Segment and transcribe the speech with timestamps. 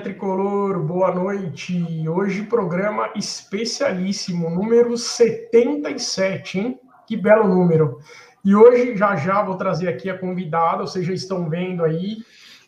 [0.00, 2.08] Tricolor, boa noite.
[2.08, 6.80] Hoje programa especialíssimo, número 77, hein?
[7.06, 7.98] Que belo número.
[8.44, 12.18] E hoje, já já, vou trazer aqui a convidada, vocês já estão vendo aí,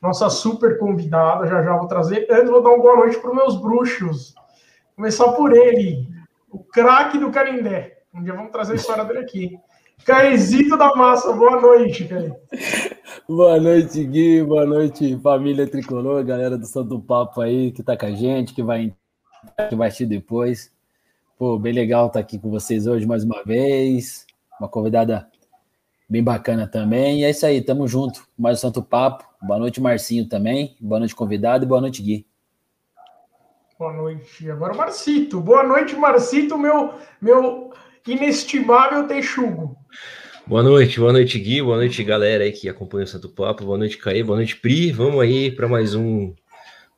[0.03, 2.27] nossa super convidada, já já vou trazer.
[2.30, 4.35] Antes, vou dar uma boa noite para os meus bruxos.
[4.97, 6.09] Começar por ele,
[6.51, 7.99] o craque do Canindé.
[8.12, 9.59] Um dia vamos trazer a história dele aqui.
[10.05, 12.33] Caizito da Massa, boa noite, Caí.
[13.29, 14.43] Boa noite, Gui.
[14.43, 18.62] Boa noite, família tricolor, galera do Santo Papo aí que tá com a gente, que
[18.62, 18.95] vai,
[19.69, 20.73] que vai assistir depois.
[21.38, 24.27] Pô, bem legal estar tá aqui com vocês hoje mais uma vez.
[24.59, 25.29] Uma convidada
[26.09, 27.21] bem bacana também.
[27.21, 28.27] E é isso aí, tamo junto.
[28.37, 29.24] Mais o Santo Papo.
[29.41, 30.77] Boa noite, Marcinho também.
[30.80, 31.65] Boa noite, convidado.
[31.65, 32.27] E boa noite, Gui.
[33.79, 34.51] Boa noite.
[34.51, 35.41] Agora o Marcito.
[35.41, 37.73] Boa noite, Marcito, meu, meu
[38.12, 39.77] inestimável texugo.
[40.46, 43.78] Boa noite, boa noite, Gui, boa noite, galera aí que acompanha o Santo Papo, boa
[43.78, 44.91] noite, Caí, boa noite, Pri.
[44.91, 46.34] Vamos aí para mais um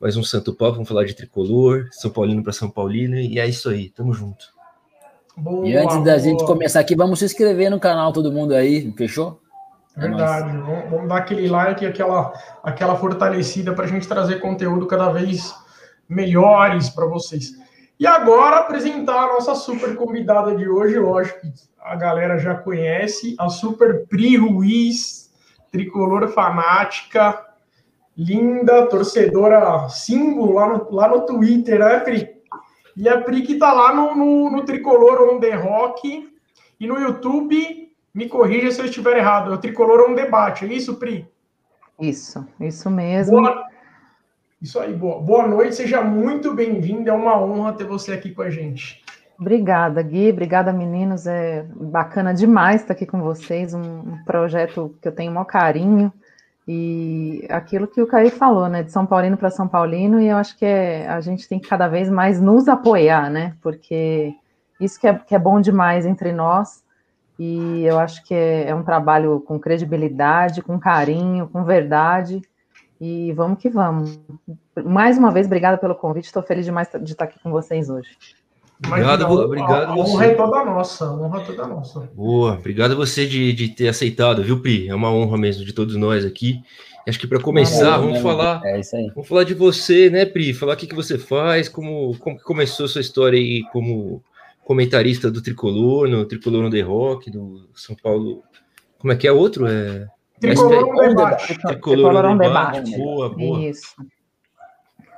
[0.01, 3.47] mais um Santo Papo, vamos falar de tricolor, São Paulino para São Paulino, e é
[3.47, 4.45] isso aí, tamo junto.
[5.37, 6.19] Boa, e antes da boa.
[6.19, 9.39] gente começar aqui, vamos se inscrever no canal, todo mundo aí, fechou?
[9.95, 14.87] É Verdade, vamos, vamos, dar aquele like, aquela, aquela fortalecida para a gente trazer conteúdo
[14.87, 15.53] cada vez
[16.09, 17.53] melhores para vocês.
[18.03, 23.33] E agora apresentar a nossa super convidada de hoje, lógico que a galera já conhece,
[23.39, 25.31] a Super Pri Ruiz,
[25.71, 27.41] tricolor fanática,
[28.17, 32.29] linda, torcedora símbolo lá no, lá no Twitter, né, Pri?
[32.97, 36.29] E a Pri que tá lá no, no, no Tricolor On The Rock
[36.77, 40.73] e no YouTube, me corrija se eu estiver errado, é o Tricolor On Debate, é
[40.73, 41.25] isso, Pri?
[41.97, 43.39] Isso, isso mesmo.
[43.39, 43.63] Boa,
[44.63, 48.43] isso aí, boa, boa noite, seja muito bem-vindo, é uma honra ter você aqui com
[48.43, 49.03] a gente.
[49.37, 50.31] Obrigada, Gui.
[50.31, 51.27] Obrigada, meninos.
[51.27, 53.73] É bacana demais estar aqui com vocês.
[53.73, 56.13] Um, projeto que eu tenho o maior carinho.
[56.65, 58.83] E aquilo que o Caí falou, né?
[58.83, 60.21] De São Paulino para São Paulino.
[60.21, 63.57] E eu acho que é, a gente tem que cada vez mais nos apoiar, né?
[63.61, 64.33] Porque
[64.79, 66.85] isso que é, que é bom demais entre nós.
[67.37, 72.41] E eu acho que é, é um trabalho com credibilidade, com carinho, com verdade.
[73.05, 74.17] E vamos que vamos.
[74.85, 76.23] Mais uma vez, obrigada pelo convite.
[76.23, 78.07] Estou feliz demais de estar aqui com vocês hoje.
[78.87, 79.89] Obrigado, obrigado.
[79.89, 81.99] A, a honra é toda nossa, a honra é toda nossa.
[82.15, 84.87] Boa, obrigado você de, de ter aceitado, viu, Pri?
[84.87, 86.61] É uma honra mesmo de todos nós aqui.
[87.05, 88.61] Acho que para começar, é, vamos é, falar.
[88.63, 89.09] É isso aí.
[89.13, 90.53] Vamos falar de você, né, Pri?
[90.53, 94.23] Falar o que, que você faz, como, como começou a sua história aí como
[94.63, 98.43] comentarista do Tricolor, no Tricolor no The Rock, do São Paulo.
[98.97, 99.67] Como é que é outro?
[99.67, 100.07] É...
[100.43, 101.59] Tricolor no Debate.
[101.59, 102.97] Tricolor no Debate.
[102.97, 103.59] Boa, boa.
[103.59, 103.95] Isso.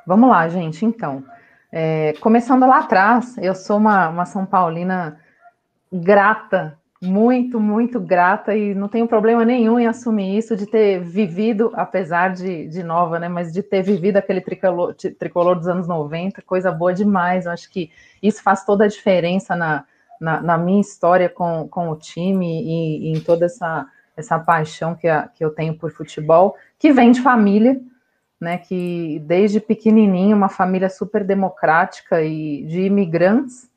[0.06, 1.24] Vamos lá, gente, então.
[1.72, 5.20] É, começando lá atrás, eu sou uma, uma São Paulina
[5.92, 11.72] grata, muito, muito grata, e não tenho problema nenhum em assumir isso, de ter vivido,
[11.74, 16.42] apesar de, de nova, né, mas de ter vivido aquele tricolor, tricolor dos anos 90,
[16.44, 17.46] coisa boa demais.
[17.46, 19.86] Eu acho que isso faz toda a diferença na,
[20.22, 24.96] na, na minha história com, com o time e, e em toda essa, essa paixão
[24.96, 27.80] que, a, que eu tenho por futebol, que vem de família
[28.40, 33.70] né, que desde pequenininho uma família super democrática e de imigrantes,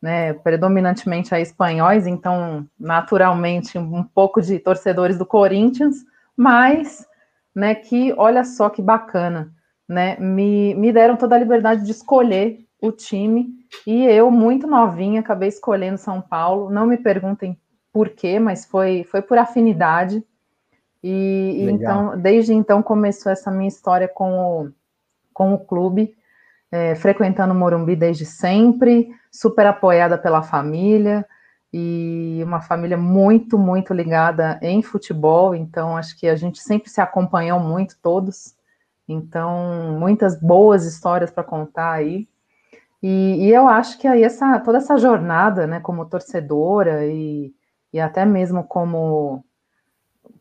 [0.00, 6.04] né, predominantemente a espanhóis, então naturalmente um pouco de torcedores do Corinthians,
[6.36, 7.06] mas,
[7.54, 9.52] né, que olha só que bacana,
[9.88, 13.48] né, me, me deram toda a liberdade de escolher o time
[13.86, 16.70] e eu muito novinha acabei escolhendo São Paulo.
[16.70, 17.58] Não me perguntem
[17.92, 20.24] por quê, mas foi foi por afinidade.
[21.02, 24.72] E, e então, desde então começou essa minha história com o,
[25.32, 26.14] com o clube,
[26.70, 31.26] é, frequentando o Morumbi desde sempre, super apoiada pela família
[31.72, 35.54] e uma família muito, muito ligada em futebol.
[35.54, 38.54] Então, acho que a gente sempre se acompanhou muito, todos.
[39.08, 42.28] Então, muitas boas histórias para contar aí.
[43.02, 47.52] E, e, eu acho que aí essa, toda essa jornada, né, como torcedora e,
[47.92, 49.44] e até mesmo como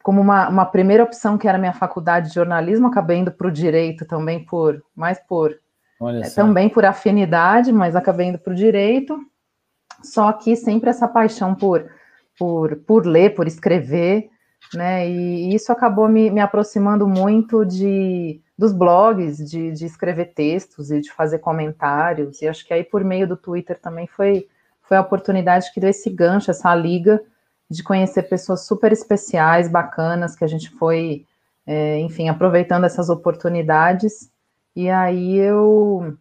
[0.02, 3.52] como uma, uma primeira opção que era minha faculdade de jornalismo, acabei indo para o
[3.52, 5.60] direito também por mais por
[6.02, 9.20] é, também por afinidade, mas acabei indo para o direito.
[10.02, 11.90] Só que sempre essa paixão por,
[12.38, 14.30] por, por ler, por escrever,
[14.74, 15.10] né?
[15.10, 21.00] E isso acabou me, me aproximando muito de dos blogs, de, de escrever textos e
[21.00, 22.42] de fazer comentários.
[22.42, 24.48] E acho que aí por meio do Twitter também foi,
[24.82, 27.22] foi a oportunidade que deu esse gancho, essa liga
[27.70, 31.26] de conhecer pessoas super especiais, bacanas, que a gente foi,
[31.68, 34.32] é, enfim, aproveitando essas oportunidades.
[34.76, 36.18] E aí eu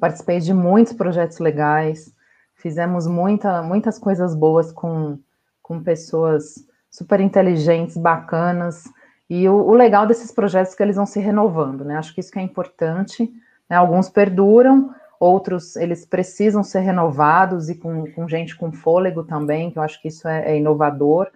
[0.00, 2.12] participei de muitos projetos legais,
[2.54, 5.18] fizemos muita, muitas coisas boas com,
[5.62, 8.84] com pessoas super inteligentes, bacanas.
[9.30, 11.96] E o, o legal desses projetos é que eles vão se renovando, né?
[11.96, 13.32] Acho que isso que é importante,
[13.68, 13.76] Né?
[13.76, 19.78] Alguns perduram, outros eles precisam ser renovados e com, com gente com fôlego também, que
[19.78, 21.28] eu acho que isso é, é inovador,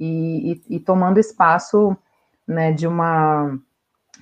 [0.00, 1.94] e, e, e, tomando espaço
[2.48, 3.58] né, de uma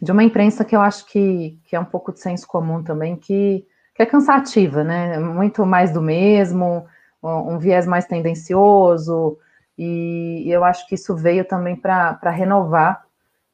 [0.00, 3.14] de uma imprensa que eu acho que, que é um pouco de senso comum também,
[3.14, 3.64] que,
[3.94, 5.16] que é cansativa, né?
[5.20, 6.84] Muito mais do mesmo,
[7.22, 9.38] um viés mais tendencioso,
[9.78, 13.04] e eu acho que isso veio também para renovar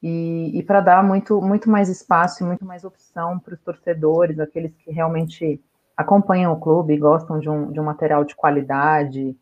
[0.02, 4.38] e, e para dar muito, muito mais espaço e muito mais opção para os torcedores,
[4.38, 5.60] aqueles que realmente
[5.96, 9.36] acompanham o clube gostam de um, de um material de qualidade.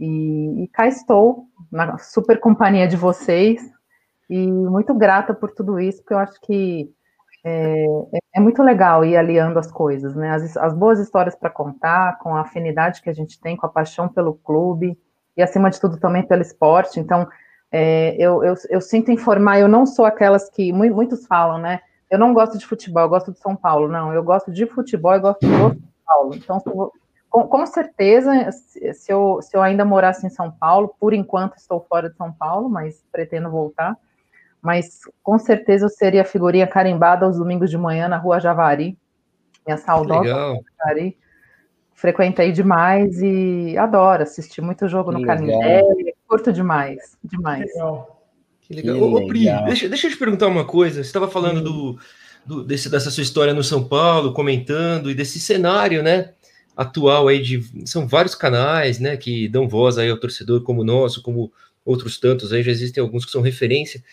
[0.00, 3.60] E, e cá estou, na super companhia de vocês,
[4.30, 6.90] e muito grata por tudo isso, porque eu acho que
[7.44, 10.30] é, é, é muito legal ir aliando as coisas, né?
[10.30, 13.70] As, as boas histórias para contar, com a afinidade que a gente tem, com a
[13.70, 14.98] paixão pelo clube,
[15.36, 16.98] e acima de tudo também pelo esporte.
[17.00, 17.28] Então,
[17.70, 21.80] é, eu, eu, eu, sinto informar, eu não sou aquelas que muitos falam, né?
[22.10, 23.88] Eu não gosto de futebol, eu gosto de São Paulo.
[23.88, 25.76] Não, eu gosto de futebol e gosto de São
[26.06, 26.34] Paulo.
[26.34, 26.60] Então,
[27.28, 31.84] com, com, certeza, se eu, se eu ainda morasse em São Paulo, por enquanto estou
[31.86, 33.96] fora de São Paulo, mas pretendo voltar.
[34.62, 38.96] Mas com certeza eu seria figurinha carimbada aos domingos de manhã na rua Javari.
[39.66, 40.24] Minha saudosa
[40.78, 41.16] Javari.
[41.94, 45.82] Frequentei demais e adoro assistir muito jogo no Canindé,
[46.28, 47.66] curto demais, demais.
[47.66, 48.22] Legal.
[48.60, 48.96] Que legal.
[48.96, 51.02] Que Ô, Pri, deixa, deixa eu te perguntar uma coisa.
[51.02, 51.98] Você estava falando do,
[52.44, 56.34] do, desse, dessa sua história no São Paulo, comentando, e desse cenário, né?
[56.76, 57.86] Atual aí de.
[57.86, 59.16] São vários canais, né?
[59.16, 61.50] Que dão voz aí ao torcedor como o nosso, como
[61.84, 64.04] outros tantos aí, já existem alguns que são referência.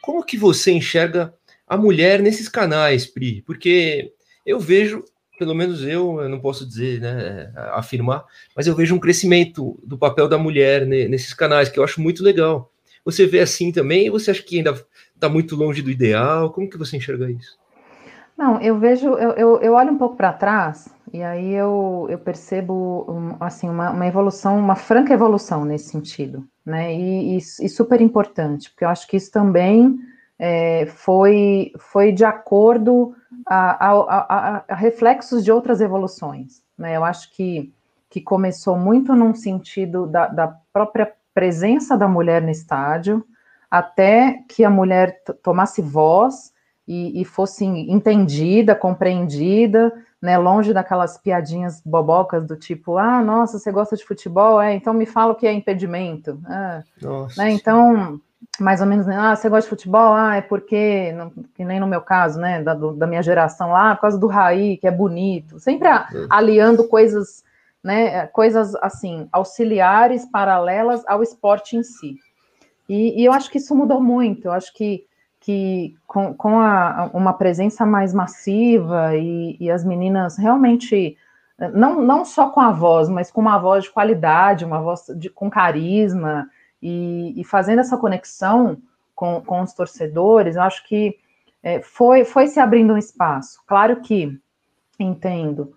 [0.00, 1.34] Como que você enxerga
[1.66, 3.42] a mulher nesses canais, Pri?
[3.42, 4.12] Porque
[4.46, 5.04] eu vejo
[5.38, 8.24] pelo menos eu, eu não posso dizer, né, afirmar,
[8.56, 12.22] mas eu vejo um crescimento do papel da mulher nesses canais, que eu acho muito
[12.22, 12.70] legal.
[13.04, 14.74] Você vê assim também, você acha que ainda
[15.14, 16.50] está muito longe do ideal?
[16.50, 17.58] Como que você enxerga isso?
[18.36, 22.18] Não, eu vejo, eu, eu, eu olho um pouco para trás e aí eu, eu
[22.18, 23.06] percebo
[23.38, 26.92] assim uma, uma, evolução, uma franca evolução nesse sentido, né?
[26.92, 29.96] E, e, e super importante, porque eu acho que isso também
[30.38, 33.14] é, foi, foi de acordo
[33.46, 36.62] a, a, a, a, reflexos de outras evoluções.
[36.76, 36.96] Né?
[36.96, 37.72] Eu acho que,
[38.08, 43.24] que começou muito num sentido da, da própria presença da mulher no estádio,
[43.70, 46.52] até que a mulher tomasse voz
[46.86, 49.92] e, e, fosse entendida, compreendida,
[50.24, 54.58] né, longe daquelas piadinhas bobocas do tipo, ah, nossa, você gosta de futebol?
[54.58, 56.40] É, então me fala o que é impedimento.
[56.46, 56.82] Ah,
[57.36, 58.18] né, então,
[58.58, 60.14] mais ou menos, ah, você gosta de futebol?
[60.14, 63.70] Ah, é porque, não, que nem no meu caso, né, da, do, da minha geração
[63.70, 66.26] lá, por causa do Raí, que é bonito, sempre a, é.
[66.30, 67.44] aliando coisas,
[67.82, 72.16] né, coisas assim, auxiliares, paralelas ao esporte em si.
[72.88, 75.04] E, e eu acho que isso mudou muito, eu acho que,
[75.44, 81.18] que com, com a, uma presença mais massiva e, e as meninas realmente
[81.74, 85.28] não, não só com a voz, mas com uma voz de qualidade, uma voz de,
[85.28, 86.48] com carisma,
[86.82, 88.78] e, e fazendo essa conexão
[89.14, 91.18] com, com os torcedores, eu acho que
[91.62, 93.62] é, foi, foi se abrindo um espaço.
[93.66, 94.40] Claro que
[94.98, 95.74] entendo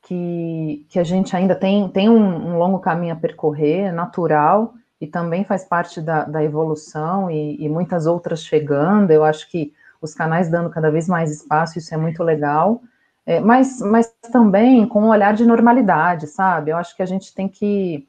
[0.00, 4.72] que, que a gente ainda tem, tem um, um longo caminho a percorrer, é natural,
[5.00, 9.10] e também faz parte da, da evolução, e, e, muitas outras chegando.
[9.10, 12.82] Eu acho que os canais dando cada vez mais espaço, isso é muito legal,
[13.24, 16.70] é, mas, mas também com um olhar de normalidade, sabe?
[16.70, 18.06] Eu acho que a gente tem que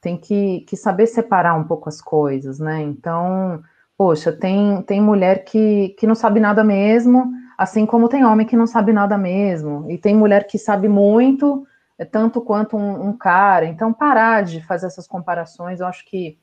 [0.00, 2.82] tem que, que saber separar um pouco as coisas, né?
[2.82, 3.62] Então,
[3.96, 8.56] poxa, tem, tem mulher que, que não sabe nada mesmo, assim como tem homem que
[8.56, 11.64] não sabe nada mesmo, e tem mulher que sabe muito,
[12.04, 13.66] tanto quanto um, um cara.
[13.66, 16.38] Então, parar de fazer essas comparações, eu acho que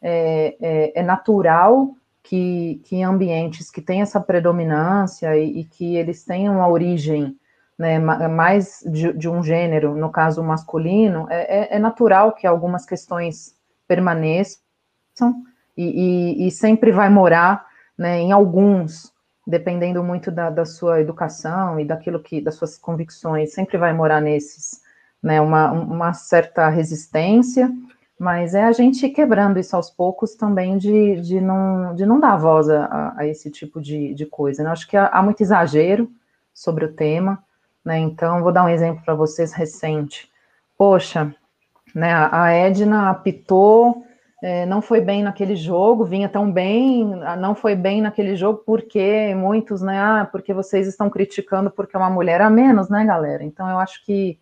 [0.00, 5.96] é, é, é natural que, que em ambientes que têm essa predominância e, e que
[5.96, 7.36] eles tenham uma origem
[7.78, 12.84] né, mais de, de, um gênero, no caso masculino, é, é, é natural que algumas
[12.84, 13.56] questões
[13.88, 14.62] permaneçam
[15.76, 17.66] e, e, e sempre vai morar
[17.96, 19.12] né, em alguns,
[19.46, 24.20] dependendo muito da, da, sua educação e daquilo que, das suas convicções, sempre vai morar
[24.20, 24.81] nesses,
[25.22, 27.70] né, uma, uma certa resistência,
[28.18, 32.36] mas é a gente quebrando isso aos poucos também de, de, não, de não dar
[32.36, 34.62] voz a, a esse tipo de, de coisa.
[34.62, 34.70] Né?
[34.70, 36.10] Acho que há, há muito exagero
[36.54, 37.42] sobre o tema,
[37.84, 37.98] né?
[37.98, 40.30] Então, vou dar um exemplo para vocês recente.
[40.76, 41.34] Poxa,
[41.94, 44.04] né, a Edna apitou,
[44.42, 47.06] é, não foi bem naquele jogo, vinha tão bem,
[47.38, 51.98] não foi bem naquele jogo, porque muitos, né, ah, porque vocês estão criticando porque é
[51.98, 53.44] uma mulher a menos, né, galera?
[53.44, 54.38] Então, eu acho que,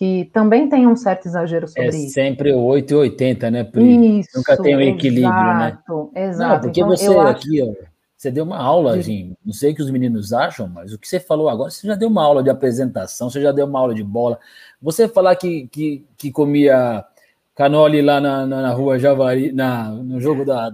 [0.00, 2.18] que também tem um certo exagero sobre é isso.
[2.18, 4.20] É sempre 8 e 80, né, Pri?
[4.20, 6.24] Isso, Nunca tem um equilíbrio, exato, né?
[6.24, 7.70] Exato, Não, porque então, você aqui, acho...
[7.70, 7.74] ó
[8.16, 11.06] Você deu uma aula, assim, não sei o que os meninos acham, mas o que
[11.06, 13.94] você falou agora, você já deu uma aula de apresentação, você já deu uma aula
[13.94, 14.38] de bola.
[14.80, 17.04] Você falar que, que, que comia
[17.54, 20.72] canole lá na, na, na rua Javari, na, no jogo da.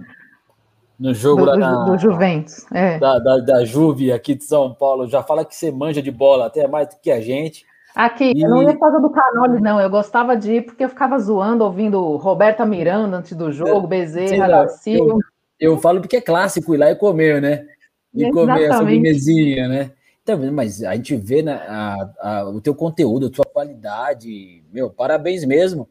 [0.97, 2.97] No jogo do, lá na, do Juventus, é.
[2.97, 6.45] da, da, da Juve aqui de São Paulo, já fala que você manja de bola
[6.45, 7.66] até mais do que a gente.
[7.97, 8.43] Aqui, e...
[8.43, 9.81] eu não ia por causa do Canoli, não.
[9.81, 13.89] Eu gostava de ir porque eu ficava zoando, ouvindo Roberta Miranda antes do jogo, é,
[13.89, 15.17] Bezerra, Silva.
[15.59, 17.65] Eu falo porque é clássico ir lá e comer, né?
[18.13, 18.33] E Exatamente.
[18.33, 19.91] comer a sobremesinha, né?
[20.21, 24.91] Então, mas a gente vê né, a, a, o teu conteúdo, a tua qualidade, meu,
[24.91, 25.89] parabéns mesmo.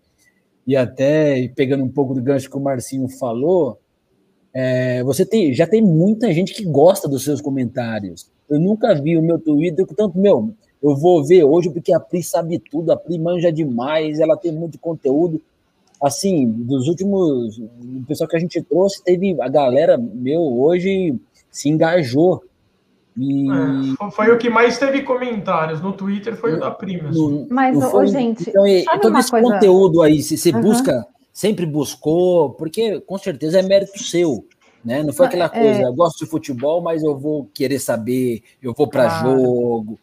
[0.65, 3.81] E até pegando um pouco do gancho que o Marcinho falou,
[4.55, 8.31] é, você tem, já tem muita gente que gosta dos seus comentários.
[8.49, 12.23] Eu nunca vi o meu Twitter, tanto, meu, eu vou ver hoje porque a Pri
[12.23, 15.41] sabe tudo, a Pri manja demais, ela tem muito conteúdo
[16.01, 21.19] assim, dos últimos, o pessoal que a gente trouxe, teve a galera, meu, hoje
[21.51, 22.45] se engajou.
[23.17, 23.47] E...
[23.51, 27.11] É, foi o que mais teve comentários no Twitter, foi o da Prima.
[27.49, 28.65] Mas, foi, gente, então,
[29.01, 29.49] todo esse coisa...
[29.49, 30.61] conteúdo aí, se você uhum.
[30.61, 34.45] busca, sempre buscou, porque com certeza é mérito seu.
[34.85, 35.03] Né?
[35.03, 35.49] Não foi aquela é.
[35.49, 35.85] coisa, é...
[35.85, 39.39] eu gosto de futebol, mas eu vou querer saber, eu vou para claro.
[39.39, 39.99] jogo,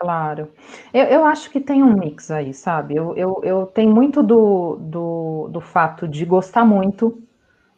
[0.00, 0.48] Claro.
[0.94, 2.96] Eu, eu acho que tem um mix aí, sabe?
[2.96, 7.22] Eu, eu, eu tenho muito do, do, do fato de gostar muito,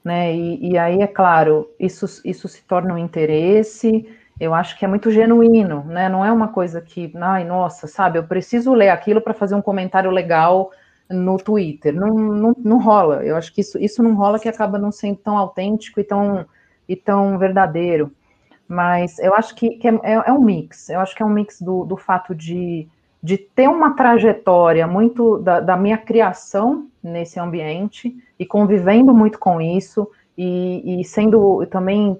[0.04, 0.34] né?
[0.34, 4.08] E, e aí, é claro, isso, isso se torna um interesse,
[4.40, 6.08] eu acho que é muito genuíno, né?
[6.08, 9.62] Não é uma coisa que, ai, nossa, sabe, eu preciso ler aquilo para fazer um
[9.62, 10.70] comentário legal
[11.10, 11.94] no Twitter.
[11.94, 13.24] Não, não, não rola.
[13.24, 16.46] Eu acho que isso, isso não rola que acaba não sendo tão autêntico e tão,
[16.88, 18.12] e tão verdadeiro.
[18.72, 20.88] Mas eu acho que, que é, é, é, um mix.
[20.88, 22.88] Eu acho que é um mix do, do fato de,
[23.22, 29.60] de ter uma trajetória muito da, da, minha criação nesse ambiente e convivendo muito com
[29.60, 32.18] isso e, e, sendo também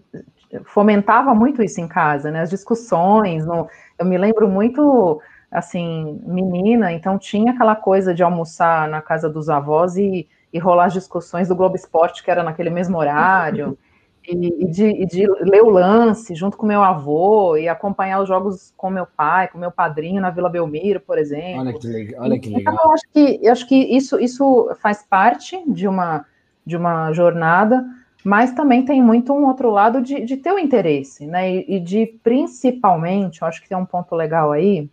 [0.64, 2.42] fomentava muito isso em casa, né?
[2.42, 3.66] As discussões, no,
[3.99, 9.49] eu me lembro muito assim, menina, então tinha aquela coisa de almoçar na casa dos
[9.49, 13.78] avós e, e rolar as discussões do Globo Esporte, que era naquele mesmo horário.
[14.24, 18.72] e, de, e, de, ler o lance junto com meu avô e acompanhar os jogos
[18.76, 21.60] com meu pai, com meu padrinho na Vila Belmiro, por exemplo.
[21.60, 22.22] Olha que legal.
[22.22, 22.74] Olha que legal.
[22.74, 26.24] Então, eu acho que, eu acho que isso, isso faz parte de uma,
[26.64, 27.84] de uma jornada,
[28.24, 31.50] mas também tem muito um outro lado de, de ter o interesse, né?
[31.50, 34.88] E, e de, principalmente, eu acho que tem um ponto legal aí,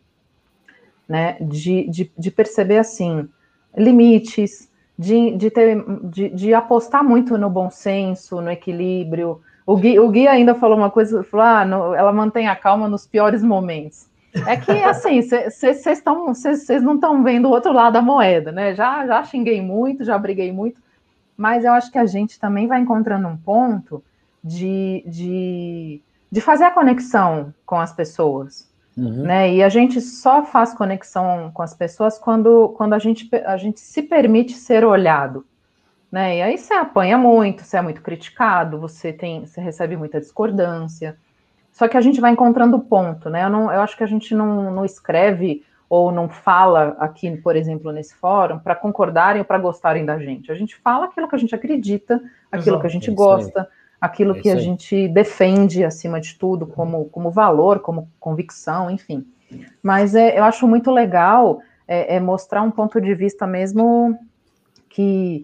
[1.07, 1.37] né?
[1.39, 3.29] De, de, de perceber, assim,
[3.77, 4.68] limites,
[4.99, 9.41] de, de, ter, de, de, apostar muito no bom senso, no equilíbrio.
[9.65, 12.89] O Gui, o Gui ainda falou uma coisa, falou, ah, no, ela mantém a calma
[12.89, 14.09] nos piores momentos.
[14.45, 18.75] É que, assim, vocês não estão vendo o outro lado da moeda, né?
[18.75, 20.81] Já, já xinguei muito, já briguei muito,
[21.37, 24.03] mas eu acho que a gente também vai encontrando um ponto
[24.43, 28.68] de, de, de fazer a conexão com as pessoas,
[28.99, 29.23] Uhum.
[29.23, 29.53] Né?
[29.53, 33.79] E a gente só faz conexão com as pessoas quando, quando a, gente, a gente
[33.79, 35.45] se permite ser olhado.
[36.11, 36.37] Né?
[36.37, 41.15] E aí você apanha muito, você é muito criticado, você tem, você recebe muita discordância.
[41.71, 43.45] Só que a gente vai encontrando ponto, né?
[43.45, 47.55] Eu, não, eu acho que a gente não, não escreve ou não fala aqui, por
[47.55, 50.51] exemplo, nesse fórum, para concordarem ou para gostarem da gente.
[50.51, 54.35] A gente fala aquilo que a gente acredita, aquilo Exato, que a gente gosta, aquilo
[54.37, 59.25] é que a gente defende acima de tudo como, como valor, como convicção, enfim.
[59.81, 64.17] Mas é, eu acho muito legal é, é mostrar um ponto de vista mesmo
[64.87, 65.43] que,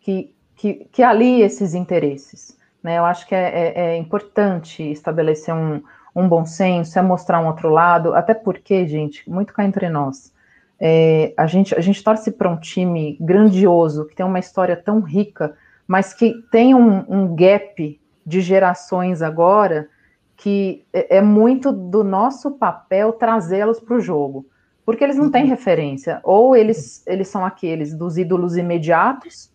[0.00, 2.56] que, que, que alie esses interesses.
[2.82, 2.98] Né?
[2.98, 5.82] Eu acho que é, é, é importante estabelecer um,
[6.14, 10.32] um bom senso, é mostrar um outro lado, até porque, gente, muito cá entre nós,
[10.78, 15.00] é, a, gente, a gente torce para um time grandioso, que tem uma história tão
[15.00, 19.88] rica, mas que tem um, um gap de gerações agora
[20.36, 24.46] que é, é muito do nosso papel trazê-los para o jogo,
[24.84, 25.50] porque eles não têm uhum.
[25.50, 29.50] referência, ou eles, eles são aqueles dos ídolos imediatos,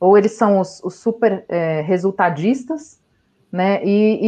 [0.00, 3.00] ou eles são os, os super é, resultadistas,
[3.52, 3.84] né?
[3.84, 4.18] E,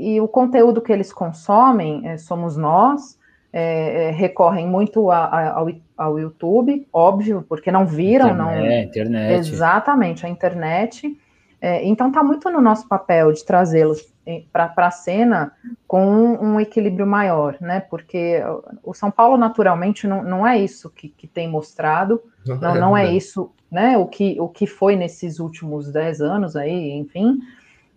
[0.00, 3.18] e, e, o conteúdo que eles consomem é, somos nós,
[3.52, 8.82] é, é recorrem muito a, a, ao, ao YouTube, óbvio, porque não viram, internet, não.
[8.82, 9.38] Internet.
[9.38, 11.18] Exatamente, a internet.
[11.60, 14.10] É, então está muito no nosso papel de trazê-los
[14.52, 15.52] para a cena
[15.86, 17.80] com um, um, equilíbrio maior, né?
[17.80, 18.40] Porque
[18.82, 23.12] o São Paulo naturalmente não, não é isso que, que tem mostrado, não, não é
[23.12, 23.98] isso, né?
[23.98, 27.38] O que, o que foi nesses últimos dez anos aí, enfim.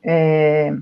[0.03, 0.75] É,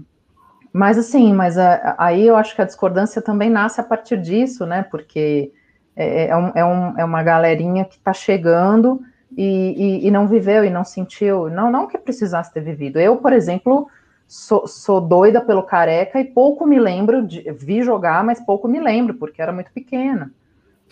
[0.74, 4.66] mas assim, mas a, aí eu acho que a discordância também nasce a partir disso,
[4.66, 4.84] né?
[4.84, 5.52] Porque
[5.96, 9.02] é, é, um, é, um, é uma galerinha que está chegando
[9.38, 13.00] e, e, e, não viveu e não sentiu, não, não que precisasse ter vivido.
[13.00, 13.88] Eu, por exemplo,
[14.28, 18.80] sou, sou, doida pelo Careca e pouco me lembro, de, vi jogar, mas pouco me
[18.80, 20.32] lembro, porque era muito pequena.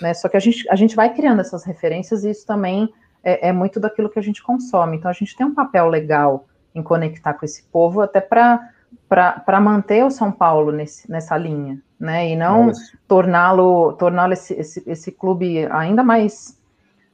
[0.01, 0.13] Né?
[0.13, 2.93] Só que a gente, a gente vai criando essas referências e isso também
[3.23, 4.97] é, é muito daquilo que a gente consome.
[4.97, 8.69] Então a gente tem um papel legal em conectar com esse povo, até para
[9.59, 12.29] manter o São Paulo nesse, nessa linha, né?
[12.29, 12.71] E não
[13.07, 16.57] torná-lo torná esse, esse, esse clube ainda mais,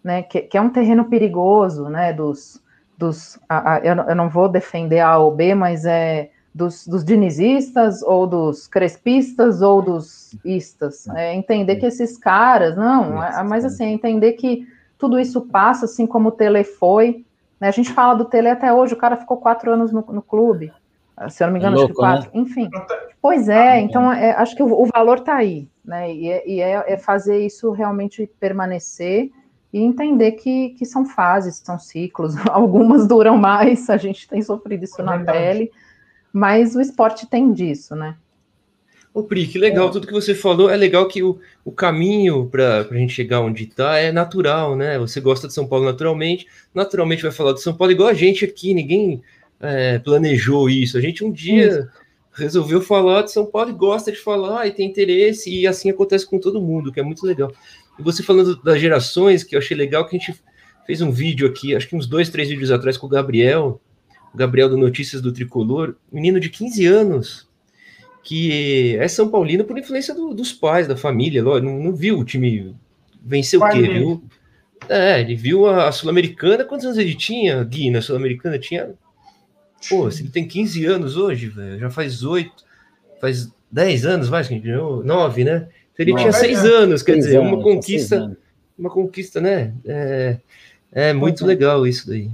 [0.03, 0.24] né?
[0.24, 2.12] Que, que é um terreno perigoso, né?
[2.13, 2.62] Dos,
[2.98, 8.01] dos a, a, eu, não vou defender a ou B, mas é dos, dos dinizistas
[8.01, 11.05] ou dos crespistas ou dos istas.
[11.10, 14.65] É entender que esses caras, não, é, mas assim, entender que
[14.98, 17.25] tudo isso passa, assim como o Tele foi.
[17.60, 17.67] Né?
[17.67, 20.72] A gente fala do Tele até hoje, o cara ficou quatro anos no, no clube.
[21.30, 22.38] Se eu não me engano, Louco, acho que quatro.
[22.38, 22.42] Né?
[22.42, 22.70] Enfim.
[23.22, 26.14] Pois é, ah, então é, acho que o, o valor está aí, né?
[26.14, 29.32] E, é, e é, é, fazer isso realmente permanecer
[29.74, 32.36] e entender que, que são fases, são ciclos.
[32.52, 35.72] Algumas duram mais, a gente tem sofrido isso é na pele
[36.36, 38.18] mas o esporte tem disso, né?
[39.14, 39.92] Ô, Pri, que legal, é.
[39.92, 40.70] tudo que você falou.
[40.70, 45.00] É legal que o, o caminho para a gente chegar onde está é natural, né?
[45.00, 48.44] Você gosta de São Paulo naturalmente, naturalmente vai falar de São Paulo, igual a gente
[48.44, 49.24] aqui, ninguém
[49.66, 50.98] é, planejou isso.
[50.98, 51.90] A gente um dia isso.
[52.34, 56.26] resolveu falar de São Paulo e gosta de falar e tem interesse, e assim acontece
[56.26, 57.52] com todo mundo, que é muito legal.
[57.98, 60.40] E você falando das gerações, que eu achei legal, que a gente
[60.86, 63.82] fez um vídeo aqui, acho que uns dois, três vídeos atrás com o Gabriel,
[64.34, 67.48] Gabriel do Notícias do Tricolor, menino de 15 anos,
[68.24, 72.26] que é São Paulino por influência do, dos pais, da família, não, não viu o
[72.26, 72.76] time
[73.24, 73.82] vencer o quê?
[73.82, 74.24] Viu?
[74.90, 78.60] É, ele viu a, a Sul-Americana, quantos anos ele tinha, Gui, na Sul-Americana?
[78.60, 78.94] Tinha.
[79.89, 82.51] Pô, se ele tem 15 anos hoje, velho, já faz 8,
[83.20, 85.68] faz 10 anos, vai, que a gente ganhou, 9, né?
[85.94, 88.38] Então ele tinha 6 anos, quer dizer, anos, uma conquista,
[88.77, 89.74] uma conquista, né?
[89.86, 90.38] É,
[90.92, 91.48] é muito uhum.
[91.48, 92.32] legal isso daí.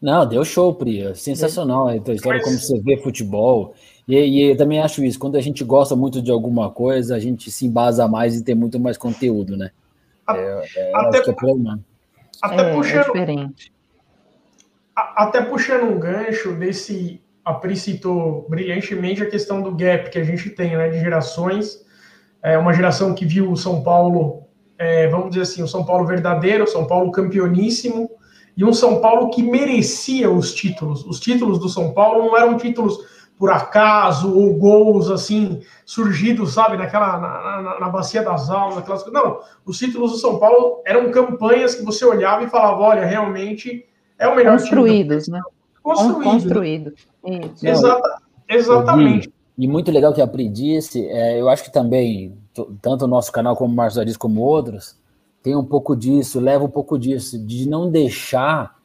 [0.00, 1.00] Não, deu show, Pri.
[1.00, 3.74] É sensacional a história, como você vê futebol.
[4.06, 5.18] E, e, eu também acho isso.
[5.18, 8.54] Quando a gente gosta muito de alguma coisa, a gente se embasa mais e tem
[8.54, 9.70] muito mais conteúdo, né?
[10.28, 10.34] É,
[10.76, 11.20] é, até, é
[12.42, 13.72] até é, puxando, é diferente.
[14.94, 17.22] Até puxando um gancho desse.
[17.44, 20.88] A Pri citou brilhantemente a questão do gap que a gente tem, né?
[20.88, 21.84] De gerações.
[22.42, 24.44] É uma geração que viu o São Paulo,
[24.78, 28.10] é, vamos dizer assim, o São Paulo verdadeiro, o São Paulo campeoníssimo
[28.56, 31.04] e um São Paulo que merecia os títulos.
[31.06, 32.98] Os títulos do São Paulo não eram títulos
[33.36, 39.04] por acaso ou gols assim surgidos, sabe, naquela na, na, na bacia das almas, aquelas
[39.10, 43.84] Não, os títulos do São Paulo eram campanhas que você olhava e falava, olha, realmente
[44.18, 45.38] é o melhor construídos, time.
[45.38, 45.44] né?
[45.82, 46.22] Construído.
[46.22, 46.94] Construído.
[47.62, 49.32] Exata, exatamente.
[49.58, 52.36] E, e, muito legal que aprendi esse, é, eu acho que também
[52.80, 54.96] tanto o nosso canal como o Marcos Diz como outros
[55.44, 58.78] tem um pouco disso, leva um pouco disso, de não deixar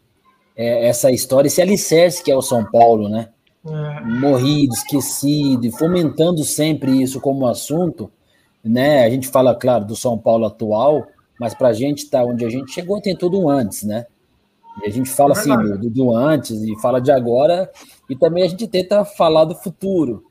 [0.58, 3.30] é, essa história, esse alicerce que é o São Paulo, né?
[3.66, 4.02] É.
[4.02, 8.12] Morrido, esquecido, e fomentando sempre isso como assunto,
[8.62, 9.06] né?
[9.06, 11.08] A gente fala, claro, do São Paulo atual,
[11.40, 14.06] mas para a gente estar tá onde a gente chegou tem tudo um antes, né?
[14.84, 17.70] E a gente fala é assim do, do antes e fala de agora,
[18.10, 20.24] e também a gente tenta falar do futuro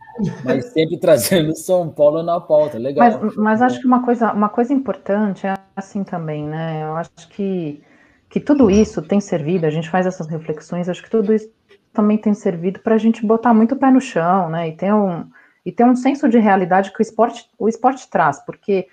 [0.45, 3.21] mas sempre trazendo São Paulo na pauta, legal.
[3.21, 6.83] Mas, mas acho que uma coisa, uma coisa importante é assim também, né?
[6.83, 7.83] Eu acho que,
[8.29, 11.51] que tudo isso tem servido, a gente faz essas reflexões, acho que tudo isso
[11.93, 14.69] também tem servido para a gente botar muito o pé no chão, né?
[14.69, 15.27] E ter um,
[15.65, 18.87] e ter um senso de realidade que o esporte, o esporte traz, porque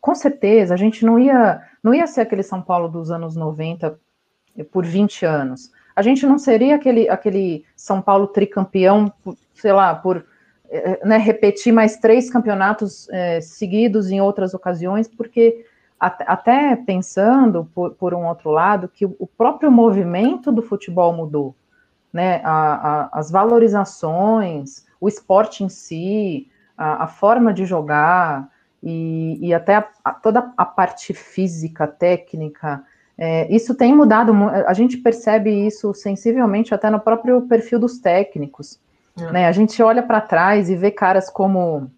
[0.00, 3.98] com certeza a gente não ia, não ia ser aquele São Paulo dos anos 90
[4.64, 5.70] por 20 anos.
[5.94, 9.12] A gente não seria aquele, aquele São Paulo tricampeão,
[9.54, 10.24] sei lá, por
[10.68, 15.64] é, né, repetir mais três campeonatos é, seguidos em outras ocasiões, porque
[15.98, 21.56] até pensando, por, por, um outro lado, que o próprio movimento do futebol mudou,
[22.12, 28.50] né, a, a, as valorizações, o esporte em si, a, a forma de jogar,
[28.82, 29.84] e, e até
[30.22, 32.84] toda a parte física, técnica,
[33.18, 34.32] é, isso tem mudado,
[34.66, 38.78] a gente percebe isso sensivelmente até no próprio perfil dos técnicos,
[39.18, 39.32] é.
[39.32, 39.46] Né?
[39.46, 41.90] A gente olha para trás e vê caras como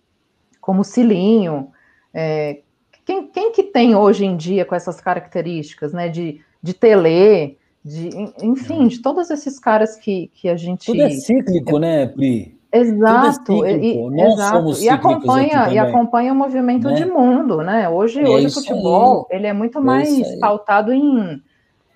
[0.60, 1.72] como Cilinho,
[2.12, 2.60] é,
[3.08, 6.10] quem, quem que tem hoje em dia com essas características, né?
[6.10, 8.10] De, de tele, de,
[8.42, 8.88] enfim, é.
[8.88, 10.84] de todos esses caras que, que a gente.
[10.84, 12.57] Tudo é cíclico, né, Pri?
[12.70, 14.78] Exato, é e, exato.
[14.78, 16.94] e acompanha e acompanha o movimento né?
[16.96, 17.88] de mundo, né?
[17.88, 19.38] Hoje, é hoje o futebol aí.
[19.38, 21.42] ele é muito é mais pautado em,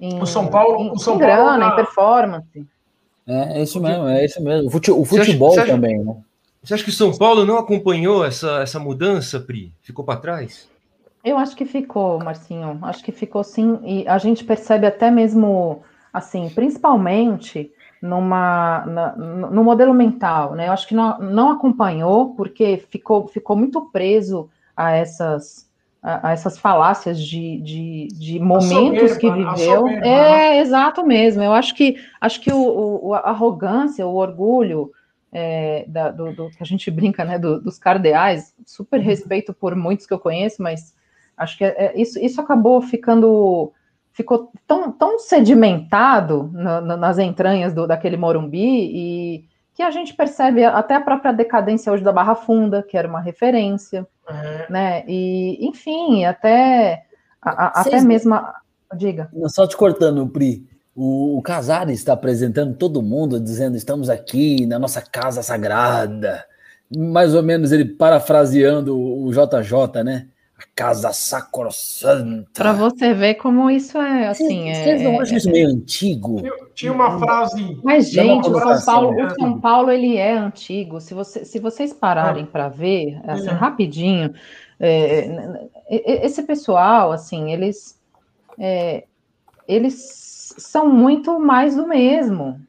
[0.01, 2.67] em, o São Paulo, em, o São em grana, em performance.
[3.27, 4.69] É, é isso mesmo, é isso mesmo.
[4.69, 6.17] O futebol acha, também, acha, né?
[6.63, 9.75] Você acha que o São Paulo não acompanhou essa, essa mudança, Pri?
[9.83, 10.71] Ficou para trás?
[11.23, 12.79] Eu acho que ficou, Marcinho.
[12.83, 13.79] Acho que ficou sim.
[13.85, 15.83] E a gente percebe até mesmo,
[16.13, 17.71] assim, principalmente
[18.03, 20.67] numa, na, no modelo mental, né?
[20.67, 25.71] Eu acho que não, não acompanhou porque ficou, ficou muito preso a essas
[26.03, 29.87] a, a essas falácias de, de, de momentos soberba, que viveu.
[29.87, 30.59] é, né?
[30.59, 31.43] exato mesmo.
[31.43, 34.91] Eu acho que acho que o, o a arrogância, o orgulho
[35.31, 39.77] é, da, do, do, que a gente brinca, né, do, dos cardeais, super respeito por
[39.77, 40.93] muitos que eu conheço, mas
[41.37, 43.73] acho que é, é isso, isso acabou ficando
[44.13, 49.45] ficou tão, tão sedimentado na, na, nas entranhas do, daquele Morumbi e
[49.75, 53.21] que a gente percebe até a própria decadência hoje da Barra Funda, que era uma
[53.21, 54.71] referência, é.
[54.71, 55.05] né?
[55.09, 57.07] E, enfim, até,
[57.41, 58.39] a, até mesmo.
[58.95, 59.31] Diga.
[59.47, 60.69] Só te cortando, Pri.
[60.95, 66.45] O, o Casares está apresentando todo mundo, dizendo: estamos aqui na nossa casa sagrada.
[66.95, 70.29] Mais ou menos ele parafraseando o JJ, né?
[70.75, 72.51] Casa sacrossanta.
[72.55, 74.73] Para você ver como isso é assim.
[74.73, 76.43] Vocês é, não acham isso meio antigo?
[76.75, 77.79] Tinha uma frase.
[77.83, 81.01] Mas, gente, o São Paulo, o São Paulo ele é antigo.
[81.01, 82.49] Se, você, se vocês pararem ah.
[82.51, 83.53] para ver, assim, é.
[83.53, 84.33] rapidinho,
[84.79, 88.01] é, esse pessoal, assim, eles.
[88.59, 89.05] É,
[89.67, 92.61] eles são muito mais do mesmo.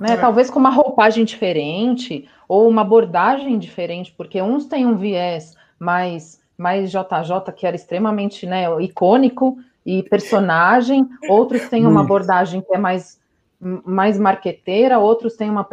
[0.00, 0.12] Né?
[0.12, 0.16] É.
[0.16, 6.37] Talvez com uma roupagem diferente ou uma abordagem diferente, porque uns têm um viés mais
[6.58, 12.78] mais JJ, que era extremamente né, icônico e personagem, outros têm uma abordagem que é
[12.78, 13.20] mais,
[13.60, 15.66] mais marqueteira, outros têm uma,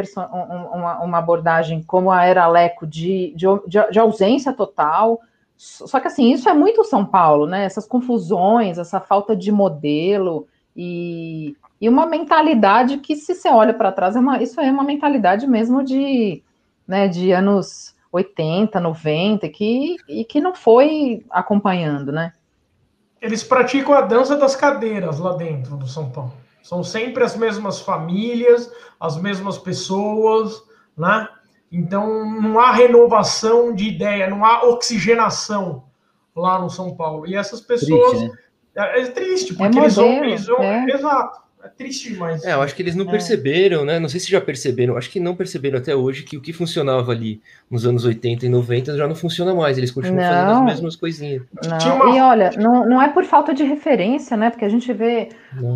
[0.71, 3.47] uma, uma abordagem como a era Leco de, de,
[3.91, 5.19] de, ausência total.
[5.57, 7.65] Só que assim, isso é muito São Paulo, né?
[7.65, 13.91] Essas confusões, essa falta de modelo e, e uma mentalidade que, se você olha para
[13.91, 16.43] trás, é uma, isso é uma mentalidade mesmo de,
[16.87, 22.32] né, de anos 80, 90, que, e que não foi acompanhando, né?
[23.21, 26.34] Eles praticam a dança das cadeiras lá dentro do São Paulo.
[26.63, 30.63] São sempre as mesmas famílias, as mesmas pessoas,
[30.97, 31.28] né?
[31.71, 35.84] Então não há renovação de ideia, não há oxigenação
[36.36, 37.28] lá no São Paulo.
[37.28, 38.12] E essas pessoas.
[38.12, 38.38] Triste, né?
[38.75, 40.23] é, é, triste, porque é modelo, eles vão.
[40.23, 40.86] Eles vão é.
[40.89, 41.44] Exato.
[41.65, 42.45] É triste demais.
[42.45, 43.12] É, eu acho que eles não é.
[43.12, 43.97] perceberam, né?
[43.99, 47.12] Não sei se já perceberam, acho que não perceberam até hoje que o que funcionava
[47.12, 50.30] ali nos anos 80 e 90 já não funciona mais, eles continuam não.
[50.30, 51.41] fazendo as mesmas coisinhas.
[51.63, 51.95] Não.
[51.95, 52.15] Uma...
[52.15, 54.51] E olha, não, não é por falta de referência, né?
[54.51, 55.30] Porque a gente vê,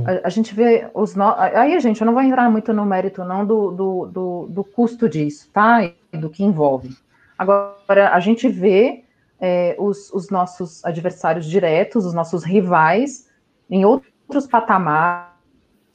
[0.06, 1.34] a, a, gente vê os no...
[1.36, 5.10] Aí, gente, eu não vou entrar muito no mérito, não, do, do, do, do custo
[5.10, 5.84] disso, tá?
[5.84, 6.96] E do que envolve.
[7.36, 9.04] Agora, a gente vê
[9.42, 13.28] é, os, os nossos adversários diretos, os nosos rivais,
[13.68, 15.39] em outros patamares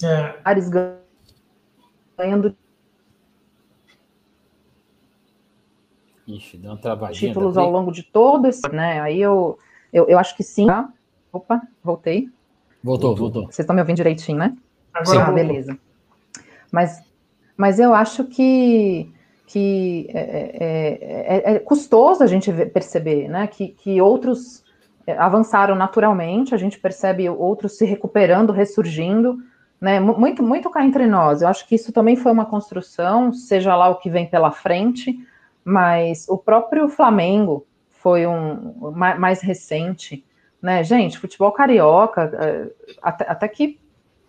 [0.03, 0.39] é.
[0.45, 0.69] Ares
[2.19, 2.57] ganhando
[6.27, 7.33] Ixi, deu uma travadinha.
[7.33, 9.01] Títulos ao longo de todo esse, né?
[9.01, 9.59] Aí eu,
[9.93, 10.67] eu, eu acho que sim.
[10.67, 10.91] Tá?
[11.33, 12.31] Opa, voltei.
[12.83, 13.43] Voltou, voltou.
[13.43, 14.57] Vocês estão me ouvindo direitinho, né?
[14.93, 15.79] Agora ah, beleza.
[16.73, 17.03] Mas,
[17.57, 19.13] mas eu acho que,
[19.47, 20.21] que é,
[20.65, 23.47] é, é, é custoso a gente perceber, né?
[23.47, 24.65] Que, que outros
[25.07, 29.39] é, avançaram naturalmente, a gente percebe outros se recuperando, ressurgindo
[29.85, 30.01] né?
[30.01, 31.43] Muito, muito cá entre nós.
[31.43, 35.15] Eu acho que isso também foi uma construção, seja lá o que vem pela frente,
[35.63, 40.25] mas o próprio Flamengo foi um mais recente,
[40.63, 40.83] né?
[40.83, 42.71] Gente, futebol carioca, é,
[43.03, 43.79] até, até que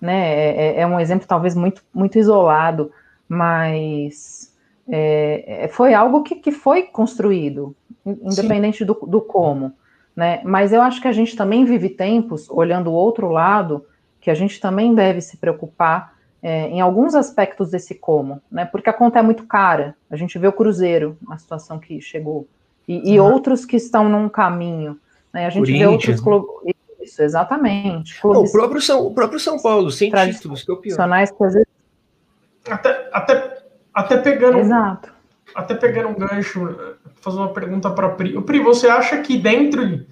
[0.02, 2.92] né, é, é, um exemplo talvez muito, muito isolado,
[3.26, 4.54] mas
[4.90, 7.74] é, é foi algo que, que foi construído,
[8.06, 9.72] independente do, do como.
[10.14, 10.42] Né?
[10.44, 13.86] Mas eu acho que a gente também vive tempos, olhando o outro lado,
[14.26, 18.66] que a gente também deve se preocupar é, em alguns aspectos desse como, né?
[18.66, 19.96] Porque a conta é muito cara.
[20.10, 22.48] A gente vê o Cruzeiro na situação que chegou
[22.88, 23.32] e, e uhum.
[23.32, 25.00] outros que estão num caminho.
[25.32, 25.46] Né?
[25.46, 26.74] A gente vê outros clubes.
[27.00, 28.20] Isso, exatamente.
[28.20, 30.96] Clubes o, próprio São, o próprio São Paulo, sem títulos, que é o pior.
[32.68, 33.58] Até, até,
[33.94, 34.58] até pegando.
[34.58, 35.14] Exato.
[35.54, 38.42] Até pegando um gancho, fazer uma pergunta para Pri.
[38.42, 40.04] Pri, você acha que dentro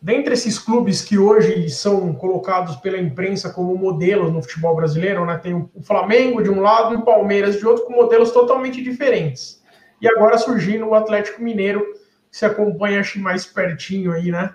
[0.00, 5.38] dentre esses clubes que hoje são colocados pela imprensa como modelos no futebol brasileiro, né,
[5.38, 9.62] tem o Flamengo de um lado e o Palmeiras de outro, com modelos totalmente diferentes.
[10.00, 11.84] E agora surgindo o Atlético Mineiro,
[12.30, 14.54] que se acompanha acho, mais pertinho aí, né?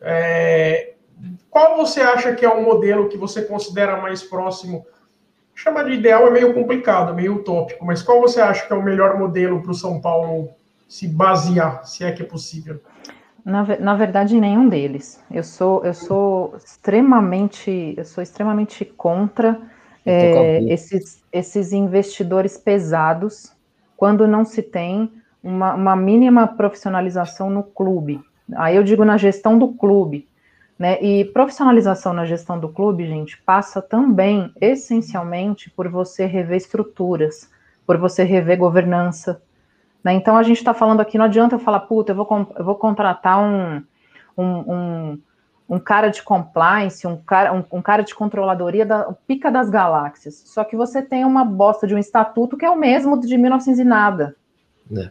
[0.00, 0.94] É...
[1.48, 4.84] Qual você acha que é o modelo que você considera mais próximo?
[5.54, 8.82] Chamar de ideal é meio complicado, meio utópico, mas qual você acha que é o
[8.82, 10.50] melhor modelo para o São Paulo
[10.88, 12.80] se basear, se é que é possível?
[13.44, 15.22] Na, na verdade, nenhum deles.
[15.30, 19.60] Eu sou, eu sou extremamente, eu sou extremamente contra
[20.06, 23.52] é, esses, esses investidores pesados
[23.96, 28.20] quando não se tem uma, uma mínima profissionalização no clube.
[28.54, 30.28] Aí eu digo na gestão do clube.
[30.78, 31.00] Né?
[31.00, 37.48] E profissionalização na gestão do clube, gente, passa também, essencialmente, por você rever estruturas,
[37.86, 39.40] por você rever governança.
[40.02, 40.14] Né?
[40.14, 42.74] Então, a gente está falando aqui, não adianta eu falar, puta, eu vou, eu vou
[42.74, 43.82] contratar um,
[44.36, 45.18] um, um,
[45.68, 50.42] um, cara de compliance, um cara, um, um cara de controladoria da pica das galáxias.
[50.46, 53.78] Só que você tem uma bosta de um estatuto que é o mesmo de 1900
[53.78, 54.36] e nada.
[54.96, 55.10] É.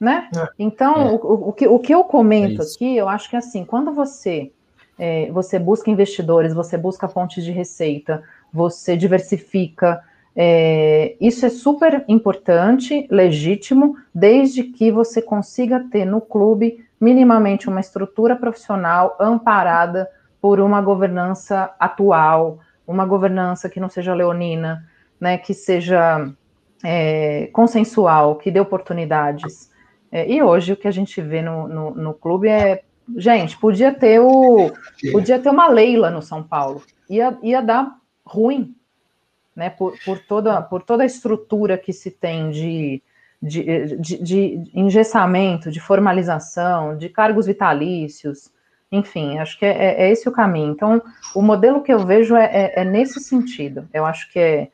[0.00, 0.28] Né?
[0.36, 0.48] É.
[0.58, 1.12] Então, é.
[1.12, 3.92] O, o, que, o que eu comento é aqui, eu acho que é assim, quando
[3.92, 4.50] você
[4.98, 10.02] é, você busca investidores, você busca fontes de receita, você diversifica.
[10.36, 17.80] É, isso é super importante, legítimo, desde que você consiga ter no clube minimamente uma
[17.80, 20.08] estrutura profissional amparada
[20.40, 24.84] por uma governança atual, uma governança que não seja leonina,
[25.20, 26.30] né, que seja
[26.82, 29.70] é, consensual, que dê oportunidades.
[30.10, 32.82] É, e hoje o que a gente vê no, no, no clube é
[33.16, 34.72] Gente, podia ter o
[35.12, 36.82] podia ter uma Leila no São Paulo.
[37.08, 38.74] Ia, ia dar ruim,
[39.54, 39.70] né?
[39.70, 43.02] Por, por, toda, por toda a estrutura que se tem de,
[43.42, 48.50] de, de, de engessamento, de formalização, de cargos vitalícios,
[48.94, 50.72] enfim, acho que é, é, é esse o caminho.
[50.72, 51.02] Então,
[51.34, 53.88] o modelo que eu vejo é, é, é nesse sentido.
[53.92, 54.68] Eu acho que é,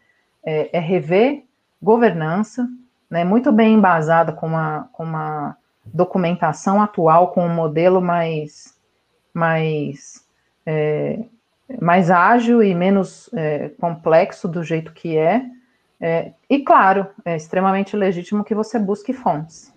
[0.45, 1.45] é, é, rever
[1.83, 2.69] governança,
[3.09, 8.79] né, muito bem embasada com uma, com uma documentação atual com um modelo mais,
[9.33, 10.25] mais,
[11.81, 15.43] mais ágil e menos é, complexo do jeito que é.
[16.01, 16.33] é.
[16.49, 19.73] E claro, é extremamente legítimo que você busque fontes.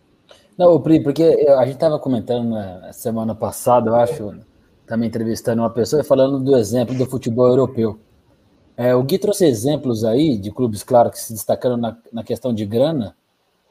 [0.58, 4.36] Não, Pri, porque a gente estava comentando na semana passada, eu acho,
[4.86, 8.00] também entrevistando uma pessoa falando do exemplo do futebol europeu.
[8.78, 12.54] É, o Gui trouxe exemplos aí de clubes, claro, que se destacando na, na questão
[12.54, 13.16] de grana,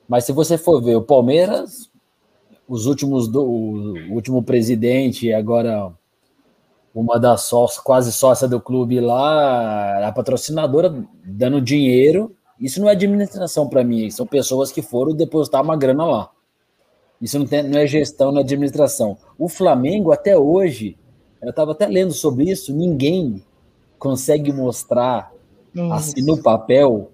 [0.09, 1.91] mas se você for ver o Palmeiras,
[2.69, 5.93] os últimos do o último presidente agora
[6.95, 12.35] uma das sócias, quase sócia do clube lá, a patrocinadora dando dinheiro.
[12.61, 16.31] Isso não é administração para mim, são pessoas que foram depositar uma grana lá.
[17.21, 19.17] Isso não, tem, não é gestão, não é administração.
[19.39, 20.97] O Flamengo, até hoje,
[21.41, 23.43] eu estava até lendo sobre isso, ninguém
[23.99, 25.33] consegue mostrar,
[25.75, 25.93] isso.
[25.93, 27.11] assim, no papel,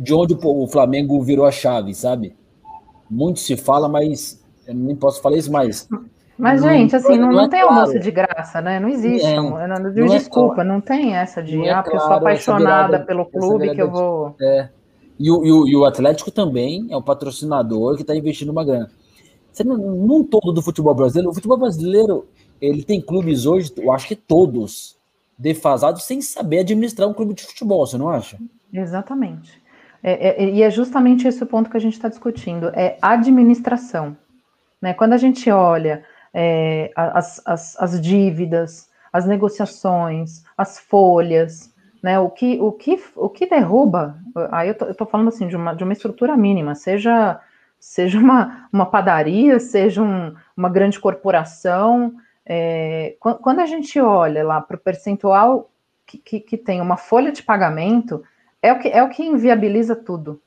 [0.00, 2.34] de onde o Flamengo virou a chave, sabe?
[3.08, 5.86] Muito se fala, mas eu nem posso falar isso mais.
[6.36, 7.80] Mas, não, gente, assim, não, não, não é tem claro.
[7.80, 8.80] almoço de graça, né?
[8.80, 9.26] Não existe.
[9.26, 12.16] É, não, não, desculpa, é não tem essa de, é ah, porque claro, eu sou
[12.16, 14.34] apaixonada virada, pelo clube que eu vou.
[14.40, 14.68] É.
[15.18, 18.64] E o, e, o, e o Atlético também é um patrocinador que está investindo uma
[18.64, 18.90] grana.
[19.52, 22.26] Você não, num todo do futebol brasileiro, o futebol brasileiro,
[22.60, 24.96] ele tem clubes hoje, eu acho que todos,
[25.38, 28.36] defasados sem saber administrar um clube de futebol, você não acha?
[28.72, 29.62] Exatamente.
[30.02, 34.16] É, é, e é justamente esse o ponto que a gente está discutindo, é administração.
[34.82, 34.92] Né?
[34.92, 42.18] Quando a gente olha é, as, as, as, dívidas, as negociações, as folhas, né?
[42.18, 44.18] o, que, o, que, o que derruba,
[44.50, 47.40] aí eu estou falando assim de uma, de uma estrutura mínima, seja,
[47.78, 54.60] seja uma, uma padaria, seja um, uma grande corporação, é, quando a gente olha lá
[54.60, 55.70] para o percentual
[56.04, 58.22] que, que, que, tem uma folha de pagamento,
[58.60, 60.42] é o que, é o que inviabiliza tudo,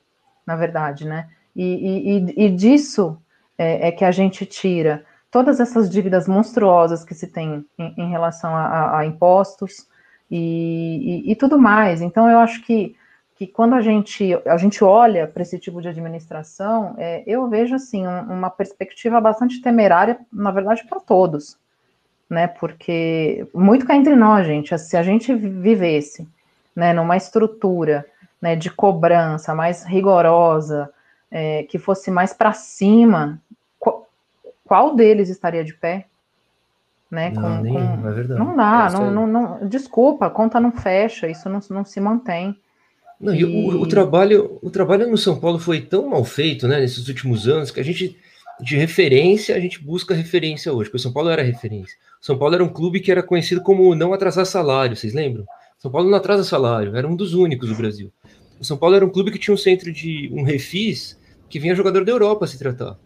[0.45, 1.27] na verdade, né?
[1.55, 3.19] E, e, e disso
[3.57, 8.09] é, é, que a gente tira todas essas dívidas monstruosas que se tem em, em
[8.09, 9.87] relação a, a, impostos
[10.29, 12.01] e, e, e, tudo mais.
[12.01, 12.95] Então, eu acho que,
[13.35, 17.75] que quando a gente, a gente olha para esse tipo de administração, é, eu vejo
[17.75, 21.57] assim um, uma perspectiva bastante temerária, na verdade, para todos.
[22.29, 26.27] Né, porque muito cá entre nós, gente, se a gente vivesse
[26.75, 28.05] né, numa estrutura
[28.41, 30.91] né, de cobrança mais rigorosa,
[31.31, 33.41] é, que fosse mais para cima
[34.67, 36.05] qual deles estaria de pé?
[37.09, 37.31] Né?
[37.31, 38.09] Não, com, nenhum, com...
[38.09, 38.39] é verdade.
[38.39, 42.55] Não dá, não, não, não, desculpa, a conta não fecha, isso não, não se mantém.
[43.19, 43.45] Não, e...
[43.45, 47.47] o, o, trabalho, o trabalho no São Paulo foi tão mal feito, né, nesses últimos
[47.47, 48.17] anos, que a gente,
[48.59, 51.97] de referência, a gente busca referência hoje, porque o São Paulo era referência.
[52.21, 55.45] O São Paulo era um clube que era conhecido como não atrasar salário, vocês lembram?
[55.79, 58.11] São Paulo não atrasa salário, era um dos únicos do Brasil.
[58.59, 61.17] O São Paulo era um clube que tinha um centro de um refis
[61.49, 62.97] que vinha jogador da Europa se tratar.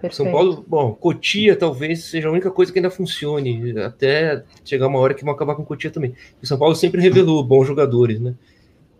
[0.00, 0.14] Perfeito.
[0.14, 5.00] São Paulo, bom, Cotia talvez seja a única coisa que ainda funcione, até chegar uma
[5.00, 6.14] hora que vão acabar com Cotia também.
[6.40, 8.34] O São Paulo sempre revelou bons jogadores, né?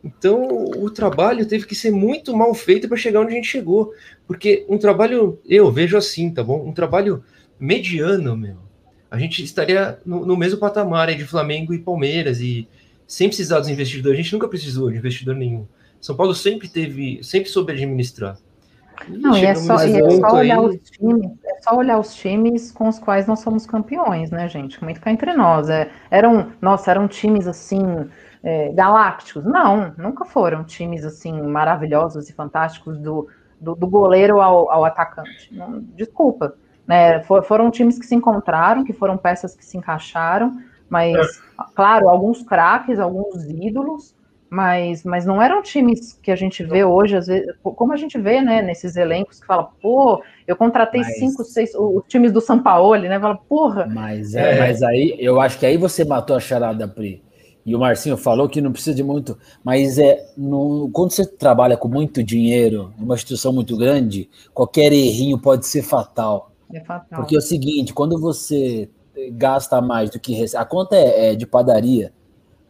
[0.02, 3.92] Então, o trabalho teve que ser muito mal feito para chegar onde a gente chegou.
[4.26, 6.66] Porque um trabalho, eu vejo assim, tá bom?
[6.66, 7.22] Um trabalho
[7.58, 8.56] mediano, meu.
[9.10, 12.68] A gente estaria no, no mesmo patamar de Flamengo e Palmeiras e
[13.06, 14.18] sem precisar dos investidores.
[14.18, 15.66] A gente nunca precisou de investidor nenhum.
[16.00, 18.38] São Paulo sempre teve, sempre soube administrar.
[19.08, 22.72] Não, e é só, e é só olhar os times, é só olhar os times
[22.72, 24.78] com os quais nós somos campeões, né, gente?
[24.78, 25.68] Como é que ficar entre nós?
[25.68, 28.08] É, eram, nossa, eram times assim,
[28.42, 29.44] é, galácticos.
[29.44, 33.28] Não, nunca foram times assim maravilhosos e fantásticos do,
[33.60, 35.54] do, do goleiro ao, ao atacante.
[35.54, 36.54] Não, desculpa.
[36.86, 40.58] Né, for, foram times que se encontraram, que foram peças que se encaixaram,
[40.88, 41.64] mas, é.
[41.74, 44.14] claro, alguns craques, alguns ídolos,
[44.50, 48.18] mas, mas não eram times que a gente vê hoje, às vezes, como a gente
[48.18, 51.18] vê, né, nesses elencos que fala, pô, eu contratei mas...
[51.18, 53.86] cinco, seis, os times do São Paulo, né, fala, porra.
[53.86, 57.22] Mas, é, é, mas aí, eu acho que aí você matou a charada, Pri.
[57.66, 61.76] E o Marcinho falou que não precisa de muito, mas é no, quando você trabalha
[61.76, 66.50] com muito dinheiro, numa instituição muito grande, qualquer errinho pode ser fatal.
[66.72, 67.20] É fatal.
[67.20, 68.88] Porque é o seguinte, quando você
[69.32, 72.10] gasta mais do que recebe, a conta é, é de padaria,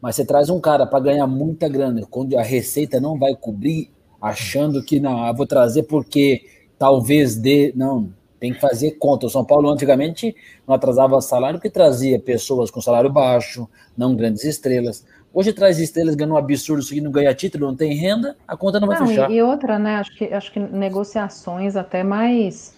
[0.01, 3.91] mas você traz um cara para ganhar muita grana, quando a receita não vai cobrir,
[4.21, 6.43] achando que não, vou trazer porque
[6.79, 7.73] talvez dê.
[7.75, 9.27] Não, tem que fazer conta.
[9.27, 10.35] O São Paulo antigamente
[10.67, 15.05] não atrasava salário porque trazia pessoas com salário baixo, não grandes estrelas.
[15.33, 18.81] Hoje traz estrelas ganhando um absurdo, isso não ganha título, não tem renda, a conta
[18.81, 19.31] não vai não, fechar.
[19.31, 19.97] E outra, né?
[19.97, 22.78] Acho que, acho que negociações até mais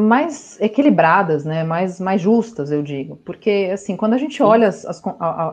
[0.00, 4.84] mais equilibradas, né, mais, mais justas, eu digo, porque assim, quando a gente olha as,
[4.84, 5.02] as,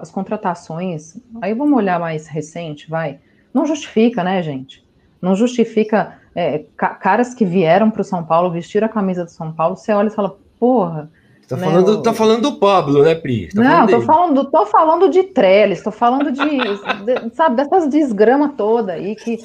[0.02, 3.20] as, contratações, aí vamos olhar mais recente, vai,
[3.54, 4.86] não justifica, né, gente?
[5.22, 9.52] Não justifica é, caras que vieram para o São Paulo, vestiram a camisa do São
[9.52, 11.10] Paulo, você olha e fala, porra.
[11.48, 13.48] Tá, né, falando, tá falando do Pablo, né, Pri?
[13.48, 16.42] Tá não, tô falando, tô falando de Trellis, tô falando de,
[17.30, 19.40] de sabe, dessas desgrama toda aí que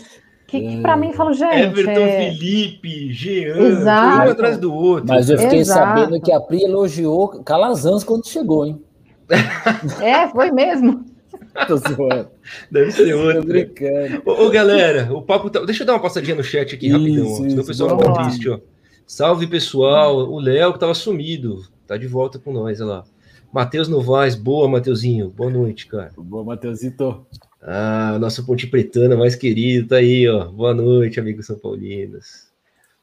[0.53, 1.55] que, que para mim falo, gente.
[1.55, 2.31] Everton, é...
[2.31, 5.09] Felipe, Jean, um atrás do outro.
[5.09, 6.01] Mas eu fiquei Exato.
[6.01, 8.83] sabendo que a Pri elogiou Calazans quando chegou, hein?
[10.03, 11.05] É, foi mesmo.
[11.67, 12.29] Tô zoando.
[12.71, 13.45] Deve ser outro.
[13.45, 14.23] brincando.
[14.27, 15.65] Ô, ô, galera, o papo tá...
[15.65, 17.99] Deixa eu dar uma passadinha no chat aqui isso, rapidão, isso, senão o pessoal não
[17.99, 18.59] tá triste, ó.
[19.07, 20.31] Salve, pessoal.
[20.31, 21.63] O Léo que tava sumido.
[21.87, 23.05] Tá de volta com nós, olha lá.
[23.53, 25.31] Matheus Novaes, boa, Mateuzinho.
[25.31, 26.11] Boa noite, cara.
[26.17, 27.27] Boa, Mateusito.
[27.65, 30.47] Ah, nosso Ponte Pretana mais querido tá aí, ó.
[30.47, 32.49] Boa noite, amigos São Paulinos.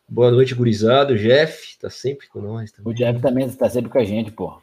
[0.08, 1.14] Boa noite, gurizado.
[1.14, 2.70] O Jeff tá sempre com nós.
[2.72, 2.92] Também.
[2.92, 4.60] O Jeff também tá sempre com a gente, pô.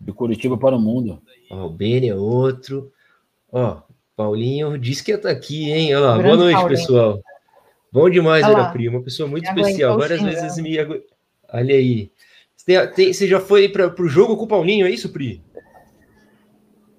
[0.00, 1.20] De Curitiba para o mundo.
[1.50, 2.92] Ó, o Beni é outro.
[3.50, 3.82] Ó,
[4.14, 5.96] Paulinho disse que ia estar tá aqui, hein?
[5.96, 6.22] Olha lá.
[6.22, 6.78] Boa noite, Paulinho.
[6.78, 7.20] pessoal.
[7.90, 8.88] Bom demais, Ana Pri.
[8.88, 9.98] Uma pessoa muito especial.
[9.98, 10.78] Várias vezes me.
[10.78, 12.10] Olha aí.
[12.54, 15.40] Você, tem, você já foi para o jogo com o Paulinho, é isso, Pri?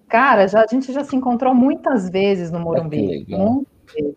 [0.07, 3.25] Cara, já, a gente já se encontrou muitas vezes no Morumbi.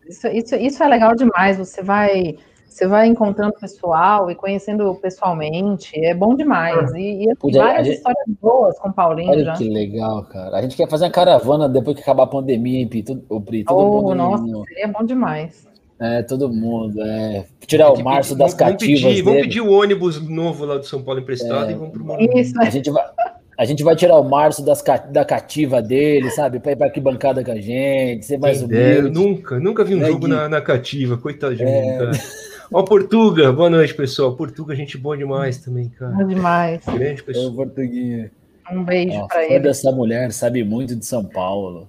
[0.09, 1.59] Isso, isso, isso é legal demais.
[1.59, 5.92] Você vai, você vai encontrando pessoal e conhecendo pessoalmente.
[6.05, 6.92] É bom demais.
[6.94, 7.96] E, e assim, várias gente...
[7.96, 9.53] histórias boas com o Paulinho Olha já.
[9.55, 10.57] Que legal, cara.
[10.57, 12.88] A gente quer fazer uma caravana depois que acabar a pandemia, hein?
[13.05, 14.14] Todo, o Pri, todo oh, mundo.
[14.14, 15.68] Nossa, seria bom demais.
[16.00, 17.03] É, todo mundo.
[17.03, 17.44] É.
[17.66, 19.03] Tirar o Márcio das vamos cativas.
[19.03, 22.05] Pedir, vamos pedir o ônibus novo lá do São Paulo emprestado é, e vamos pro
[22.05, 22.40] Morumbi.
[22.40, 22.59] Isso.
[22.61, 23.05] A gente vai.
[23.61, 26.59] A gente vai tirar o Márcio das, da cativa dele, sabe?
[26.59, 29.11] Para ir para que bancada com a gente, ser mais humilde.
[29.11, 31.99] nunca, nunca vi um né, jogo na, na cativa, coitadinho, é...
[31.99, 32.11] cara.
[32.73, 34.35] Ó, Portuga, boa noite, pessoal.
[34.35, 36.11] Portuga, gente boa demais também, cara.
[36.11, 36.83] Boa demais.
[36.87, 37.53] Grande pessoa.
[37.53, 38.31] É Portuguinha.
[38.73, 39.61] Um beijo para ele.
[39.61, 41.87] dessa mulher, sabe muito de São Paulo.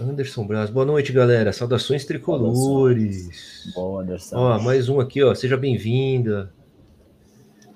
[0.00, 1.52] Anderson Braz, boa noite, galera.
[1.52, 3.72] Saudações tricolores.
[3.74, 4.36] Boa, Anderson.
[4.36, 5.34] Ó, mais um aqui, ó.
[5.34, 6.52] Seja bem-vinda.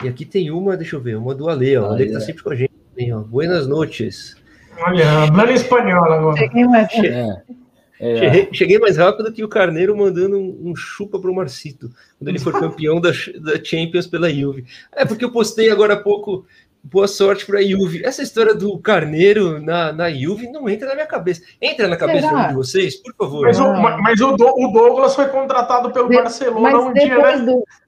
[0.05, 1.89] E aqui tem uma, deixa eu ver, uma do Ale, ó.
[1.89, 2.68] O Ale que tá sempre com a gente.
[3.13, 3.21] Ó.
[3.21, 4.37] Buenas noches.
[4.81, 6.37] Olha, hablando espanhol agora.
[6.37, 7.43] Cheguei mais, é,
[8.01, 8.17] é.
[8.17, 12.39] Cheguei, cheguei, mais rápido que o Carneiro mandando um, um chupa pro Marcito, quando ele
[12.39, 14.65] for campeão da, da Champions pela Juve.
[14.93, 16.45] É porque eu postei agora há pouco
[16.83, 18.05] boa sorte para a Juve.
[18.05, 21.43] Essa história do Carneiro na, na Juve não entra na minha cabeça.
[21.61, 23.47] Entra na cabeça de, de vocês, por favor.
[23.47, 27.45] Mas, o, mas o, o, Douglas foi contratado pelo de, Barcelona um dia, né?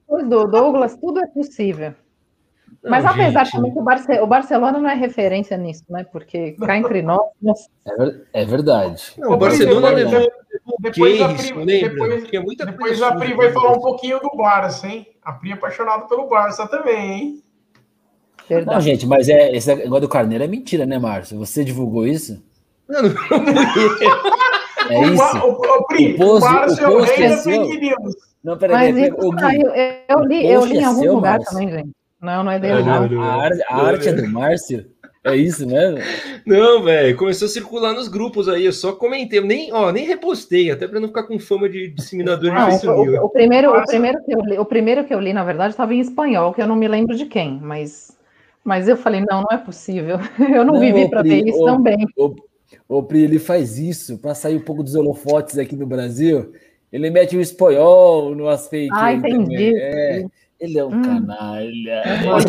[0.08, 1.94] Do Douglas, tudo é possível.
[2.82, 3.56] Não, Mas apesar gente...
[3.56, 6.04] também que o, Barce o, Barcelona não é referência nisso, né?
[6.10, 7.20] Porque cá entre nós.
[8.32, 9.12] É, é verdade.
[9.18, 10.26] Não, o Barcelona levou.
[10.80, 15.06] Depois, a Pri, depois, muita depois a Pri vai falar um pouquinho do Barça, hein?
[15.22, 17.42] A Pri é apaixonada pelo Barça também, hein?
[18.48, 18.74] Verdade.
[18.74, 21.38] Não, gente, mas é, esse negócio do Carneiro é mentira, né, Márcio?
[21.38, 22.42] Você divulgou isso?
[22.88, 23.10] Não, não.
[24.88, 25.38] é isso.
[25.38, 28.14] O, o, o, Pri, o, post, o Barça o post é, é fake news.
[28.42, 29.74] Não, peraí, Mas isso, eu,
[30.08, 31.52] eu, li, eu li em algum é lugar Márcio.
[31.52, 31.99] também, gente.
[32.20, 33.22] Não, não é dele, não.
[33.22, 34.86] A, arte, a arte é do Márcio?
[35.22, 35.98] É isso mesmo?
[36.46, 40.06] Não, velho, começou a circular nos grupos aí, eu só comentei, eu nem, ó, nem
[40.06, 43.84] repostei, até para não ficar com fama de disseminador não, de o, o, primeiro, o,
[43.84, 46.62] primeiro que eu li, o primeiro que eu li, na verdade, estava em espanhol, que
[46.62, 48.16] eu não me lembro de quem, mas,
[48.64, 50.18] mas eu falei, não, não é possível.
[50.40, 52.06] Eu não, não vivi para ver isso o, também.
[52.16, 52.34] O,
[52.88, 56.52] o Pri, ele faz isso para sair um pouco dos holofotes aqui no Brasil
[56.90, 58.90] Ele mete um espanhol no fake.
[58.92, 59.74] Ah, entendi.
[59.76, 60.24] É,
[60.60, 61.02] ele é um hum.
[61.02, 62.02] canalha.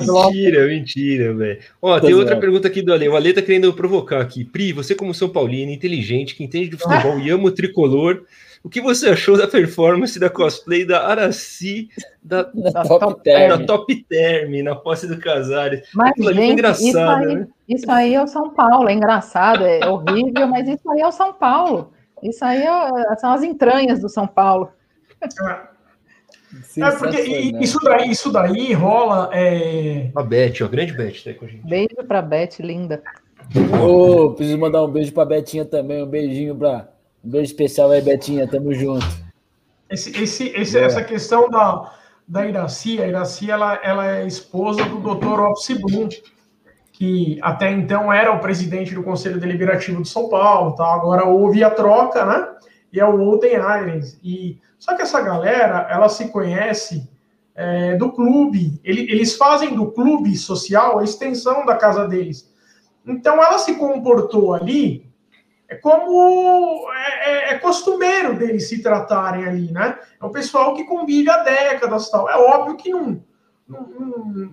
[0.06, 1.60] mentira, mentira, velho.
[1.82, 3.08] Ó, tem outra pergunta aqui do Ale.
[3.08, 4.44] O Ale tá querendo provocar aqui.
[4.44, 8.24] Pri, você como São Paulino, inteligente, que entende de futebol e ama o tricolor,
[8.64, 11.90] o que você achou da performance da cosplay da Araci
[12.22, 13.50] da, da, top, term.
[13.50, 15.88] da top Term na posse do Casares?
[15.94, 17.48] Mas, gente, engraçado, isso, aí, né?
[17.70, 21.12] isso aí é o São Paulo, é engraçado, é horrível, mas isso aí é o
[21.14, 21.94] São Paulo.
[22.22, 24.70] Isso aí é, são as entranhas do São Paulo.
[26.78, 27.22] É porque
[27.62, 29.30] isso daí, isso daí rola.
[29.34, 30.12] É...
[30.16, 31.68] A Beth, ó, grande Beth tá com a gente.
[31.68, 33.02] Beijo pra Beth, linda.
[33.84, 36.90] Oh, preciso mandar um beijo pra Betinha também, um beijinho pra
[37.24, 39.06] um beijo especial aí, Betinha, tamo junto.
[39.90, 40.84] Esse, esse, esse é.
[40.84, 41.94] Essa questão da,
[42.28, 45.40] da Iraci, a Iraci ela, ela é esposa do Dr.
[45.42, 46.08] Office Bloom,
[46.94, 50.86] que até então era o presidente do Conselho Deliberativo de São Paulo, tá?
[50.94, 52.48] agora houve a troca, né?
[52.94, 54.18] E é o Olden Irons.
[54.24, 57.08] E, só que essa galera, ela se conhece
[57.54, 62.52] é, do clube, Ele, eles fazem do clube social a extensão da casa deles.
[63.06, 65.06] Então ela se comportou ali
[65.70, 70.00] é como é, é, é, costumeiro deles se tratarem ali, né?
[70.20, 72.28] É o pessoal que convive há décadas tal.
[72.28, 73.24] É óbvio que não,
[73.70, 73.88] não,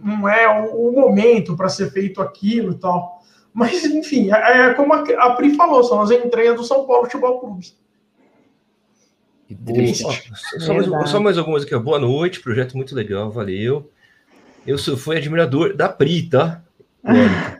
[0.04, 3.22] não é o, momento para ser feito aquilo e tal.
[3.50, 7.04] Mas, enfim, é, é como a, a Pri falou, são as entranhas do São Paulo
[7.04, 7.66] Futebol Clube.
[10.58, 11.76] Só, mais, só mais algumas aqui.
[11.78, 13.90] Boa noite, projeto muito legal, valeu.
[14.66, 16.62] Eu sou, fui admirador da Pri, tá?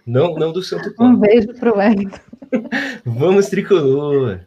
[0.06, 1.14] Não, não do Santo Paulo.
[1.14, 2.20] Um beijo pro Wellington.
[3.04, 4.40] Vamos, tricolor.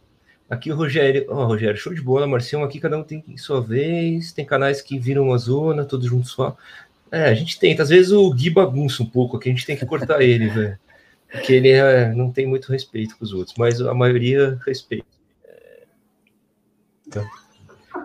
[0.50, 1.26] Aqui o Rogério.
[1.30, 2.64] Ó, oh, Rogério, show de bola, Marcião.
[2.64, 4.32] Aqui cada um tem sua vez.
[4.32, 6.56] Tem canais que viram uma zona, todos juntos falam.
[7.12, 7.84] É, a gente tenta.
[7.84, 10.78] Às vezes o Gui bagunça um pouco aqui, a gente tem que cortar ele, velho.
[11.32, 15.06] Porque ele é, não tem muito respeito com os outros, mas a maioria respeita.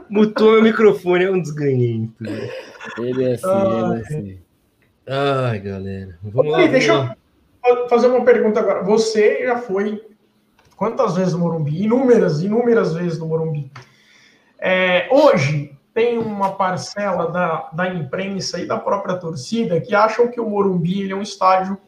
[0.09, 2.24] Mutou meu microfone, é um desganhento.
[2.98, 4.40] Ele é assim, ah, ele é assim.
[5.09, 6.18] Ai, galera.
[6.22, 7.16] Vamos lá, deixa
[7.64, 8.82] eu fazer uma pergunta agora.
[8.82, 10.02] Você já foi
[10.76, 11.82] quantas vezes no Morumbi?
[11.82, 13.70] Inúmeras, inúmeras vezes no Morumbi.
[14.59, 20.40] É, hoje tem uma parcela da, da imprensa e da própria torcida que acham que
[20.40, 21.78] o Morumbi é um estádio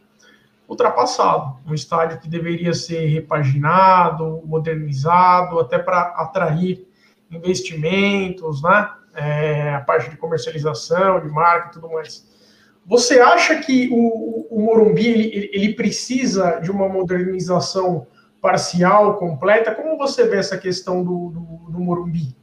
[0.69, 6.88] ultrapassado, um estádio que deveria ser repaginado, modernizado, até para atrair
[7.31, 8.91] investimentos, né?
[9.15, 12.27] É, a parte de comercialização, de marca e tudo mais.
[12.87, 18.07] Você acha que o, o Morumbi ele, ele, precisa de uma modernização
[18.41, 19.75] parcial, completa?
[19.75, 22.35] Como você vê essa questão do, do, do Morumbi?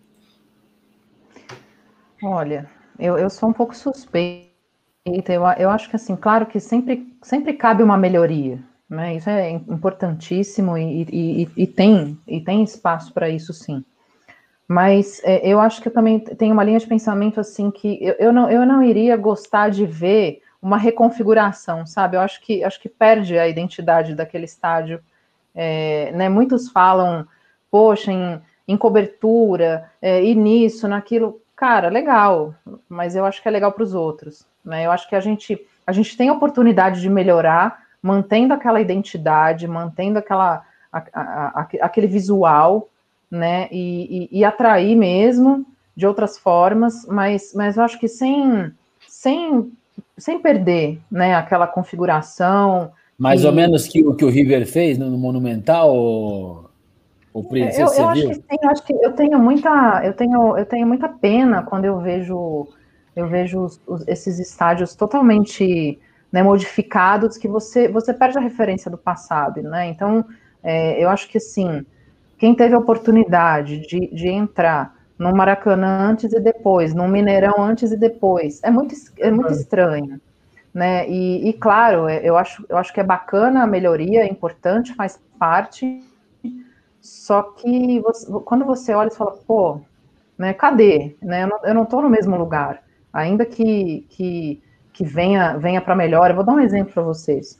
[2.21, 2.69] Olha,
[2.99, 4.53] eu, eu sou um pouco suspeita.
[5.05, 9.15] Eu, eu acho que, assim, claro que sempre, sempre cabe uma melhoria, né?
[9.15, 13.83] Isso é importantíssimo e, e, e tem, e tem espaço para isso, sim.
[14.67, 18.15] Mas é, eu acho que eu também tenho uma linha de pensamento assim que eu,
[18.17, 22.17] eu, não, eu não iria gostar de ver uma reconfiguração, sabe?
[22.17, 24.99] Eu acho que acho que perde a identidade daquele estádio.
[25.53, 26.27] É, né?
[26.27, 27.27] Muitos falam,
[27.69, 31.39] poxa, em, em cobertura, é, e nisso, naquilo.
[31.55, 32.53] Cara, legal,
[32.89, 34.45] mas eu acho que é legal para os outros.
[34.63, 34.85] Né?
[34.85, 39.67] Eu acho que a gente, a gente tem a oportunidade de melhorar, mantendo aquela identidade,
[39.67, 42.89] mantendo aquela, a, a, a, aquele visual,
[43.35, 43.67] né?
[43.71, 45.65] E, e, e, atrair mesmo
[45.95, 48.71] de outras formas, mas, mas eu acho que sem,
[49.07, 49.71] sem,
[50.17, 52.91] sem perder né, aquela configuração.
[53.17, 53.47] Mais e...
[53.47, 56.69] ou menos que o que o River fez no Monumental, ou,
[57.33, 60.65] ou eu, eu acho que sim, eu acho que eu tenho muita, eu tenho, eu
[60.65, 62.67] tenho muita pena quando eu vejo
[63.15, 65.97] eu vejo os, os, esses estádios totalmente
[66.31, 69.87] né, modificados que você, você perde a referência do passado, né?
[69.87, 70.25] Então,
[70.61, 71.85] é, eu acho que assim,
[72.37, 77.91] quem teve a oportunidade de, de entrar no Maracanã antes e depois, no Mineirão antes
[77.91, 80.19] e depois, é muito, é muito estranho.
[80.73, 81.09] Né?
[81.09, 84.93] E, e, claro, é, eu acho, eu acho que é bacana a melhoria, é importante,
[84.93, 86.03] faz parte.
[86.99, 89.79] Só que você, quando você olha e fala, pô,
[90.37, 91.15] né, cadê?
[91.21, 91.47] Né?
[91.63, 92.83] Eu não estou no mesmo lugar.
[93.13, 94.61] Ainda que, que,
[94.91, 97.57] que venha, venha para melhor, eu vou dar um exemplo para vocês.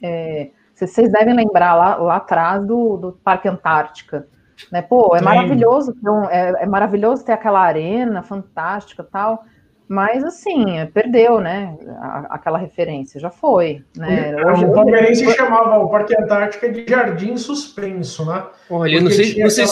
[0.00, 4.26] É, vocês devem lembrar lá, lá atrás do, do Parque Antártica.
[4.70, 4.82] Né?
[4.82, 9.44] Pô, é maravilhoso, então, é, é, maravilhoso ter aquela arena fantástica tal,
[9.88, 11.76] mas assim, perdeu, né?
[12.28, 13.84] aquela referência, já foi.
[13.96, 14.34] Né?
[14.44, 15.36] Hoje, o palmeirense hoje...
[15.36, 18.44] chamava o Parque Antártica de Jardim Suspenso, né?
[18.68, 19.70] Olha, não sei, vocês,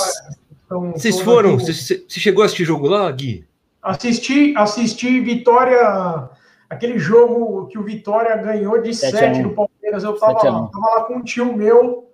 [0.67, 0.93] aquela...
[0.93, 3.47] vocês foram, você, você chegou a assistir jogo lá, Gui?
[3.83, 6.31] Assisti, assisti Vitória,
[6.75, 11.05] aquele jogo que o Vitória ganhou de 7 no Palmeiras eu tava lá, tava lá
[11.05, 12.13] com um tio meu,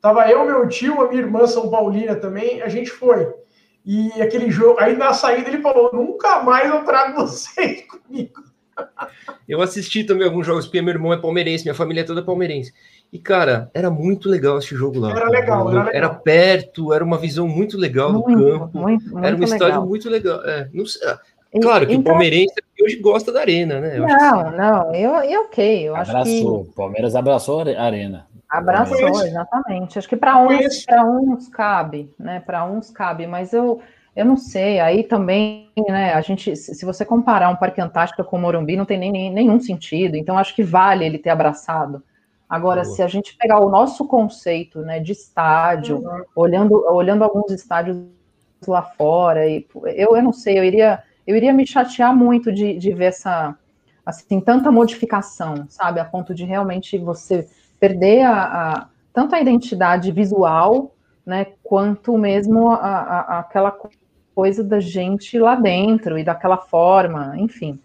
[0.00, 3.32] tava eu, meu tio, a minha irmã São Paulina também, a gente foi.
[3.84, 8.42] E aquele jogo, aí na saída ele falou: nunca mais eu trago vocês comigo.
[9.48, 12.74] Eu assisti também alguns jogos, porque meu irmão é palmeirense, minha família é toda palmeirense.
[13.12, 15.12] E, cara, era muito legal esse jogo lá.
[15.12, 15.94] Era legal, era, legal.
[15.94, 18.78] era perto, era uma visão muito legal muito, do campo.
[18.78, 19.54] Muito, muito era um legal.
[19.54, 20.44] estádio muito legal.
[20.44, 21.00] É, não sei,
[21.60, 23.98] Claro que então, o palmeirense hoje gosta da arena, né?
[23.98, 25.88] Eu não, não, eu, eu ok.
[25.88, 26.74] Eu abraçou, que...
[26.74, 28.26] Palmeiras abraçou a arena.
[28.48, 29.98] Abraçou, exatamente.
[29.98, 32.40] Acho que para uns, para uns cabe, né?
[32.40, 33.80] Para uns cabe, mas eu,
[34.14, 34.78] eu não sei.
[34.80, 36.14] Aí também, né?
[36.14, 39.32] A gente, se você comparar um Parque Antártica com o Morumbi, não tem nem, nem
[39.32, 40.16] nenhum sentido.
[40.16, 42.02] Então acho que vale ele ter abraçado.
[42.48, 42.94] Agora, Boa.
[42.94, 46.22] se a gente pegar o nosso conceito, né, de estádio, uhum.
[46.34, 47.98] olhando, olhando alguns estádios
[48.66, 52.78] lá fora, e eu, eu não sei, eu iria eu iria me chatear muito de,
[52.78, 53.56] de ver essa,
[54.04, 57.48] assim, tanta modificação, sabe, a ponto de realmente você
[57.80, 63.74] perder a, a tanto a identidade visual, né, quanto mesmo a, a, aquela
[64.34, 67.80] coisa da gente lá dentro e daquela forma, enfim.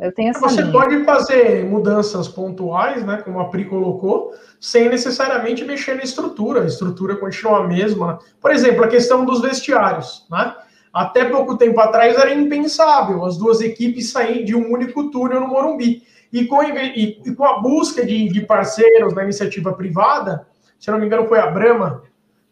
[0.00, 0.72] Eu tenho essa Você linha.
[0.72, 6.62] pode fazer mudanças pontuais, né, como a Pri colocou, sem necessariamente mexer na estrutura.
[6.62, 8.18] A estrutura continua a mesma.
[8.40, 10.54] Por exemplo, a questão dos vestiários, né?
[10.94, 15.48] Até pouco tempo atrás era impensável as duas equipes saírem de um único túnel no
[15.48, 16.04] Morumbi.
[16.32, 20.46] E com, e, e com a busca de, de, parceiros na iniciativa privada,
[20.78, 22.02] se não me engano foi a Brama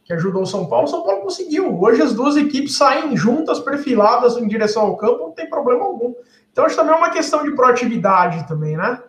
[0.04, 1.80] que ajudou o São Paulo, São Paulo conseguiu.
[1.80, 6.12] Hoje as duas equipes saem juntas, perfiladas em direção ao campo, não tem problema algum.
[6.50, 9.00] Então acho também é uma questão de proatividade também, né?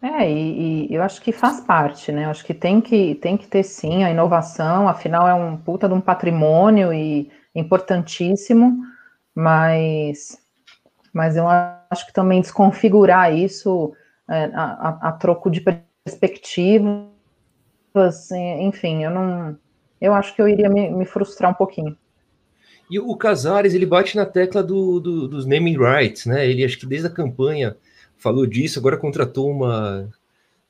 [0.00, 2.26] É, e, e, eu acho que faz parte, né?
[2.26, 5.88] Eu acho que tem que tem que ter sim a inovação, afinal é um puta
[5.88, 8.84] de um patrimônio e importantíssimo,
[9.34, 10.38] mas,
[11.12, 13.92] mas eu acho que também desconfigurar isso
[14.28, 17.10] é, a, a, troco de perspectivas,
[18.60, 19.58] enfim, eu não.
[20.00, 21.96] Eu acho que eu iria me, me frustrar um pouquinho.
[22.90, 26.48] E o Casares, ele bate na tecla do, do, dos naming rights, né?
[26.48, 27.76] Ele acho que desde a campanha
[28.16, 30.08] falou disso, agora contratou uma,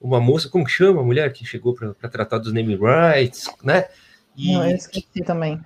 [0.00, 3.88] uma moça, como chama a mulher que chegou para tratar dos naming rights, né?
[4.36, 5.60] E, não, eu esqueci também.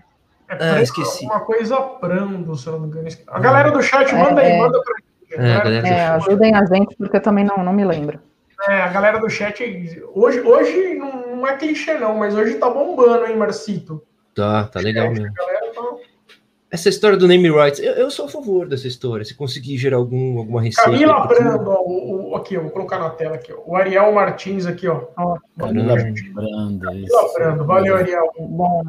[0.48, 1.24] É ah, esqueci.
[1.24, 3.08] Uma coisa prando, se eu não me engano.
[3.26, 5.14] A galera do chat, é, manda aí, é, manda pra gente.
[5.36, 8.20] É, é, ajudem a gente, porque eu também não, não me lembro.
[8.68, 9.62] É, a galera do chat,
[10.14, 14.02] hoje, hoje não é clichê não, mas hoje tá bombando, hein, Marcito?
[14.34, 15.32] Tá, tá legal mesmo.
[15.34, 15.96] Tá...
[16.70, 19.96] Essa história do name rights, eu, eu, sou a favor dessa história, se conseguir gerar
[19.96, 20.90] algum, alguma receita.
[20.90, 24.12] Camila Brando, ó, o, o, aqui, ó, vou colocar na tela aqui, ó, o Ariel
[24.12, 25.02] Martins aqui, ó.
[25.56, 26.80] Camila Brando.
[26.80, 28.28] Camila Brando, valeu, Ariel.
[28.36, 28.82] Bom,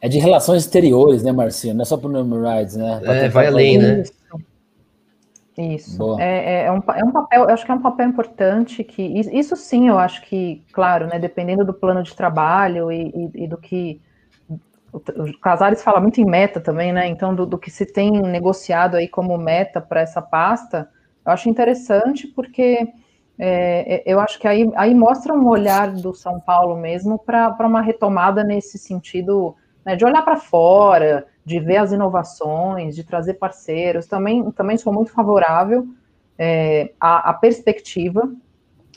[0.00, 1.74] é de relações exteriores, né, Marcinho?
[1.74, 3.00] Não é só para o rights, né?
[3.00, 4.02] Pra é, vai além, né?
[5.56, 6.18] Isso.
[6.20, 9.02] É, é, é, um, é um papel, eu acho que é um papel importante que.
[9.02, 11.18] Isso sim, eu acho que, claro, né?
[11.18, 14.00] Dependendo do plano de trabalho e, e, e do que.
[14.92, 17.08] O, o Casares fala muito em meta também, né?
[17.08, 20.88] Então, do, do que se tem negociado aí como meta para essa pasta,
[21.26, 22.88] eu acho interessante porque
[23.38, 27.66] é, é, eu acho que aí, aí mostra um olhar do São Paulo mesmo para
[27.66, 29.54] uma retomada nesse sentido
[29.84, 34.06] né, de olhar para fora, de ver as inovações, de trazer parceiros.
[34.06, 35.86] Também, também sou muito favorável
[36.38, 38.30] é, à, à, perspectiva,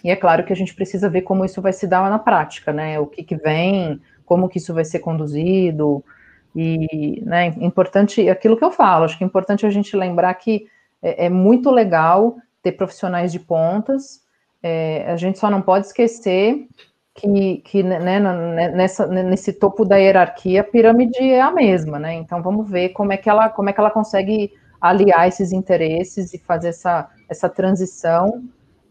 [0.04, 2.74] e é claro que a gente precisa ver como isso vai se dar na prática,
[2.74, 3.00] né?
[3.00, 6.04] O que, que vem, como que isso vai ser conduzido,
[6.56, 10.68] e né, importante, aquilo que eu falo, acho que é importante a gente lembrar que
[11.02, 14.22] é, é muito legal ter profissionais de pontas,
[14.62, 16.68] é, a gente só não pode esquecer
[17.16, 18.20] que, que né,
[18.70, 22.14] nessa, nesse topo da hierarquia, a pirâmide é a mesma, né?
[22.16, 26.34] Então vamos ver como é que ela, como é que ela consegue aliar esses interesses
[26.34, 28.43] e fazer essa, essa transição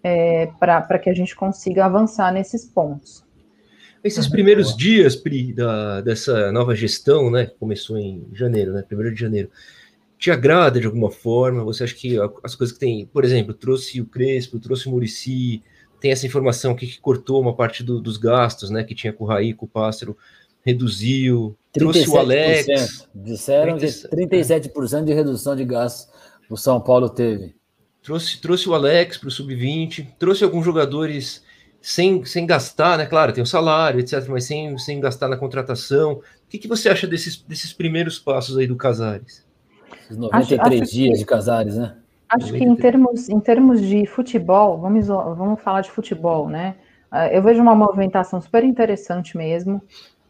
[0.03, 3.25] é, para que a gente consiga avançar nesses pontos.
[4.03, 7.47] Esses primeiros dias, Pri, da, dessa nova gestão, né?
[7.47, 8.83] Que começou em janeiro, né?
[8.83, 9.51] Primeiro de janeiro.
[10.17, 11.65] Te agrada de alguma forma?
[11.65, 15.63] Você acha que as coisas que tem, por exemplo, trouxe o Crespo, trouxe o Murici,
[16.01, 18.83] tem essa informação aqui que cortou uma parte do, dos gastos, né?
[18.83, 20.17] Que tinha com o Raí, com o Pássaro,
[20.63, 23.09] reduziu, trouxe o Alex.
[23.15, 26.09] Disseram 30, que 37% de redução de gastos
[26.49, 27.55] o São Paulo teve.
[28.03, 31.45] Trouxe, trouxe o Alex para o Sub-20, trouxe alguns jogadores
[31.81, 33.07] sem, sem gastar, né?
[33.07, 36.15] Claro, tem o salário, etc., mas sem, sem gastar na contratação.
[36.15, 39.45] O que, que você acha desses, desses primeiros passos aí do Casares?
[40.11, 41.19] Os 93 acho, acho dias que...
[41.19, 41.97] de Casares, né?
[42.31, 46.77] Acho que em termos, em termos de futebol, vamos, vamos falar de futebol, né?
[47.11, 49.83] Ah, eu vejo uma movimentação super interessante mesmo.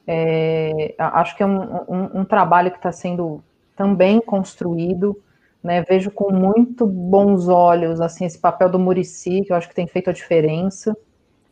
[0.06, 3.44] É, acho que é um, um, um trabalho que está sendo
[3.76, 5.20] também construído.
[5.62, 5.82] Né?
[5.82, 9.86] Vejo com muito bons olhos assim esse papel do Murici, que eu acho que tem
[9.86, 10.96] feito a diferença.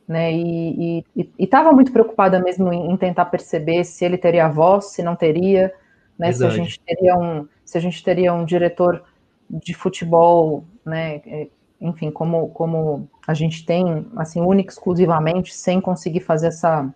[0.07, 0.33] Né?
[0.33, 1.05] E
[1.39, 5.73] estava muito preocupada mesmo em, em, tentar perceber se ele teria voz, se não teria.
[6.19, 6.33] né?
[6.33, 9.05] Se a gente teria um, se a gente teria um diretor
[9.49, 11.17] de futebol, né?
[11.27, 11.49] É,
[11.81, 16.93] enfim, como, como a gente tem, assim, única exclusivamente, sem conseguir fazer essa,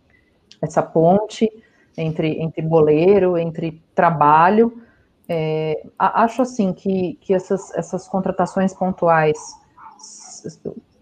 [0.60, 1.50] essa ponte
[1.96, 4.82] entre, entre boleiro, entre trabalho.
[5.28, 9.38] É, acho, assim, que, que essas, essas contratações pontuais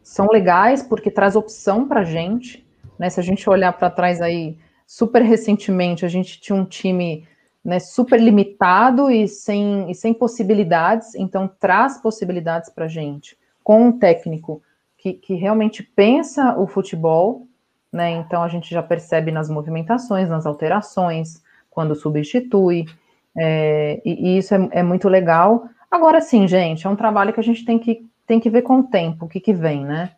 [0.03, 2.67] são legais porque traz opção para a gente,
[2.99, 3.09] né?
[3.09, 7.27] Se a gente olhar para trás aí, super recentemente, a gente tinha um time
[7.65, 13.89] né, super limitado e sem, e sem possibilidades, então traz possibilidades para a gente com
[13.89, 14.63] um técnico
[14.97, 17.47] que, que realmente pensa o futebol,
[17.93, 18.11] né?
[18.11, 22.87] Então a gente já percebe nas movimentações, nas alterações, quando substitui,
[23.37, 25.69] é, e, e, isso é, é, muito legal.
[25.91, 28.81] Agora sim, gente, é um trabalho que a gente tem que, tem que ver com
[28.81, 30.11] o tempo, o que, que vem, né?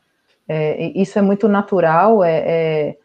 [0.48, 2.96] É, isso é muito natural, é, é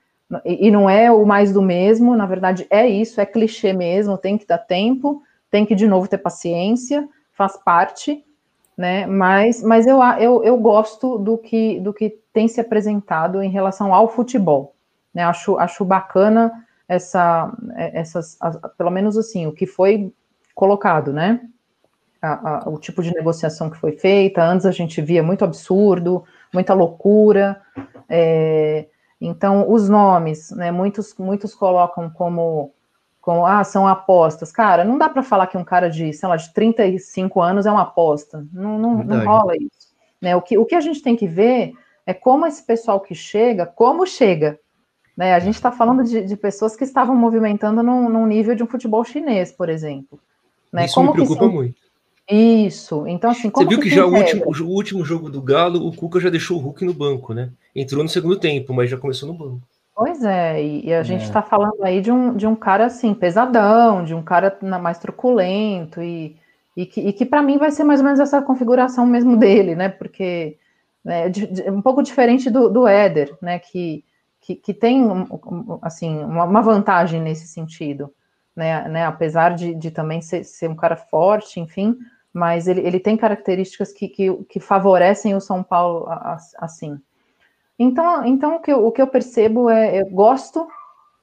[0.43, 4.37] e não é o mais do mesmo, na verdade é isso, é clichê mesmo, tem
[4.37, 8.25] que dar tempo, tem que de novo ter paciência, faz parte,
[8.77, 9.07] né?
[9.07, 13.93] Mas, mas eu, eu, eu gosto do que, do que tem se apresentado em relação
[13.93, 14.75] ao futebol.
[15.13, 15.23] Né?
[15.23, 16.51] Acho, acho bacana
[16.87, 18.37] essa, essas,
[18.77, 20.13] pelo menos assim, o que foi
[20.53, 21.41] colocado, né?
[22.21, 24.43] A, a, o tipo de negociação que foi feita.
[24.43, 26.23] Antes a gente via muito absurdo,
[26.53, 27.61] muita loucura.
[28.09, 28.87] É,
[29.19, 30.71] então, os nomes, né?
[30.71, 32.73] Muitos, muitos colocam como
[33.27, 34.53] como, ah, são apostas.
[34.53, 37.71] Cara, não dá para falar que um cara de, sei lá, de 35 anos é
[37.71, 38.47] uma aposta.
[38.53, 39.93] Não, não, não rola isso.
[40.21, 40.33] Né?
[40.33, 41.73] O, que, o que a gente tem que ver
[42.05, 44.57] é como esse pessoal que chega, como chega.
[45.17, 45.33] Né?
[45.33, 48.67] A gente está falando de, de, pessoas que estavam movimentando num, num, nível de um
[48.67, 50.17] futebol chinês, por exemplo.
[50.71, 50.85] Né?
[50.85, 51.75] Isso como me preocupa muito.
[52.29, 53.05] Isso.
[53.07, 55.93] Então, assim, Você viu que, que já o último, o último jogo do Galo, o
[55.93, 57.51] Cuca já deixou o Hulk no banco, né?
[57.77, 59.61] Entrou no segundo tempo, mas já começou no banco.
[59.95, 61.43] Pois é, e, e a gente está é.
[61.43, 66.35] falando aí de um, de um cara assim, pesadão, de um cara mais truculento, e,
[66.75, 69.75] e que, e que para mim vai ser mais ou menos essa configuração mesmo dele,
[69.75, 69.89] né?
[69.89, 70.57] Porque
[71.05, 73.59] né, de, de, um pouco diferente do, do Éder, né?
[73.59, 74.03] Que,
[74.41, 75.03] que, que tem
[75.83, 78.11] assim, uma, uma, vantagem nesse sentido,
[78.55, 78.87] né?
[78.87, 81.95] né apesar de, de também ser, ser um cara forte, enfim,
[82.33, 86.07] mas ele, ele tem características que, que, que favorecem o São Paulo
[86.57, 86.99] assim.
[87.79, 90.67] Então, então o, que eu, o que eu percebo é, eu gosto,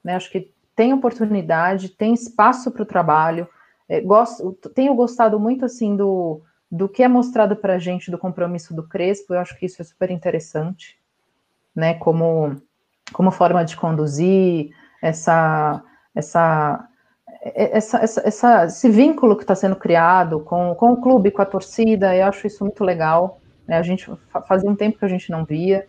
[0.03, 3.47] né, acho que tem oportunidade, tem espaço para o trabalho,
[3.87, 6.41] é, gosto, tenho gostado muito, assim, do,
[6.71, 9.81] do que é mostrado para a gente do compromisso do Crespo, eu acho que isso
[9.81, 10.97] é super interessante,
[11.75, 12.55] né, como,
[13.13, 15.83] como forma de conduzir, essa,
[16.15, 16.87] essa,
[17.41, 21.45] essa, essa, essa esse vínculo que está sendo criado com, com o clube, com a
[21.45, 24.09] torcida, eu acho isso muito legal, né, a gente
[24.47, 25.85] fazia um tempo que a gente não via,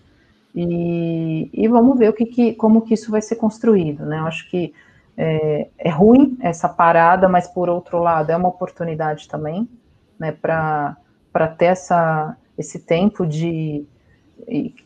[0.57, 4.19] e, e vamos ver o que, que, como que isso vai ser construído, né?
[4.21, 4.73] Eu acho que
[5.15, 9.69] é, é, ruim essa parada, mas por outro lado é uma oportunidade também,
[10.19, 10.33] né?
[10.33, 10.97] Para
[11.59, 13.85] ter essa, esse tempo de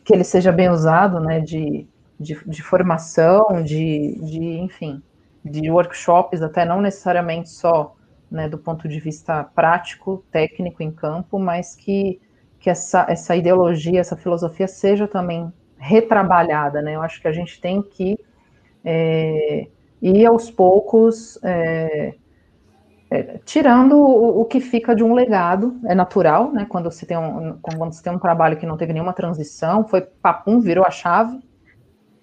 [0.03, 1.39] que ele seja bem usado, né?
[1.39, 1.87] De,
[2.19, 5.01] de, de formação, de, de enfim,
[5.43, 7.95] de workshops, até não necessariamente só
[8.29, 12.19] né, do ponto de vista prático, técnico em campo, mas que,
[12.59, 15.51] que essa, essa ideologia, essa filosofia seja também
[15.81, 16.95] retrabalhada, né?
[16.95, 18.17] Eu acho que a gente tem que
[18.85, 19.67] é,
[20.01, 22.13] ir aos poucos é,
[23.09, 26.65] é, tirando o, o, que fica de um legado, é natural, né?
[26.69, 30.01] Quando você tem um, quando você tem um trabalho que não teve nenhuma transição, foi
[30.01, 31.39] papum, virou a chave.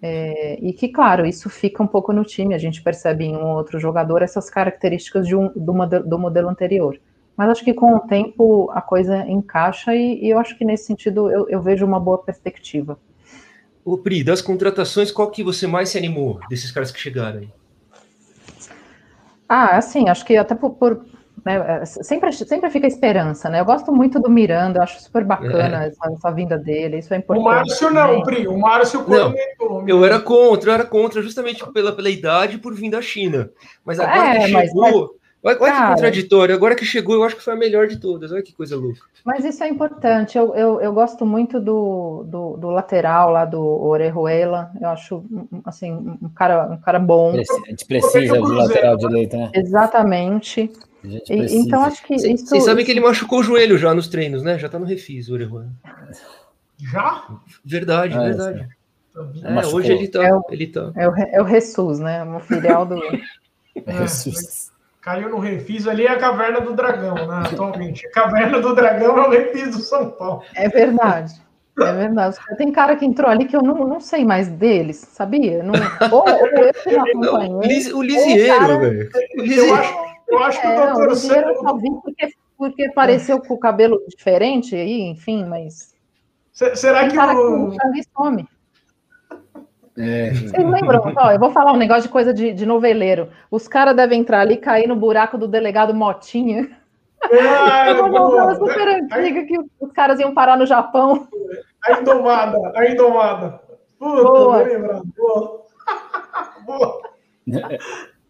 [0.00, 3.48] É, e que, claro, isso fica um pouco no time, a gente percebe em um
[3.48, 6.96] outro jogador essas características de um, do, modelo, do modelo anterior.
[7.36, 10.84] Mas acho que com o tempo a coisa encaixa e, e eu acho que nesse
[10.84, 12.96] sentido eu, eu vejo uma boa perspectiva.
[13.88, 17.48] Ô, Pri, das contratações, qual que você mais se animou desses caras que chegaram aí?
[19.48, 21.06] Ah, assim, acho que até por, por
[21.42, 23.60] né, sempre, sempre fica esperança, né?
[23.60, 25.88] Eu gosto muito do Miranda, eu acho super bacana é.
[25.88, 27.46] essa, essa, vinda dele, isso é importante.
[27.46, 29.88] O Márcio não, Pri, o Márcio comentou.
[29.88, 33.48] Eu era contra, eu era contra justamente pela, pela idade e por vir da China.
[33.86, 35.10] Mas agora é, que chegou, mas,
[35.48, 36.54] Olha, olha que contraditório.
[36.54, 38.30] Agora que chegou, eu acho que foi a melhor de todas.
[38.30, 39.00] Olha que coisa louca.
[39.24, 40.36] Mas isso é importante.
[40.36, 44.70] Eu, eu, eu gosto muito do, do, do, lateral lá do Orejuela.
[44.80, 45.24] Eu acho
[45.64, 47.32] assim um cara, um cara bom.
[47.32, 49.50] A gente precisa do lateral direito, né?
[49.54, 50.70] Exatamente.
[51.04, 52.60] E, então acho que Vocês isso...
[52.60, 54.58] sabem que ele machucou o joelho já nos treinos, né?
[54.58, 55.70] Já tá no refis, o Orejuela.
[56.78, 57.26] Já?
[57.64, 58.68] Verdade, ah, verdade.
[59.42, 60.92] É, hoje ele tá, é o, ele tá.
[60.94, 62.22] É o, é o Jesus, né?
[62.24, 63.00] O filial do.
[63.86, 64.72] É, Jesus.
[65.00, 67.42] Caiu no refis ali é a Caverna do Dragão, né?
[67.52, 68.06] Atualmente.
[68.06, 70.42] A Caverna do Dragão é o refis do São Paulo.
[70.54, 71.40] É verdade.
[71.80, 72.36] É verdade.
[72.56, 75.62] Tem cara que entrou ali que eu não, não sei mais deles, sabia?
[75.62, 75.74] Não,
[76.10, 77.92] ou, ou eu que não acompanhei.
[77.92, 79.10] O Lisieiro, velho.
[79.34, 79.94] Eu acho,
[80.28, 81.50] Eu acho que é, o doutor Sandro.
[81.50, 85.94] Eu só vi porque, porque apareceu com o cabelo diferente aí, enfim, mas.
[86.52, 87.70] será que o.
[87.70, 88.48] Que some.
[89.98, 90.30] É.
[90.30, 91.12] Vocês lembram?
[91.16, 93.28] Ó, eu vou falar um negócio de coisa de, de noveleiro.
[93.50, 96.70] Os caras devem entrar ali e cair no buraco do delegado Motinha.
[97.32, 101.26] É, uma novela super antiga que os caras iam parar no Japão.
[101.84, 103.60] A Indomada, a Indomada.
[103.98, 104.62] Puta, Boa.
[104.62, 105.02] lembrado.
[105.16, 105.66] Boa.
[106.64, 107.02] Boa.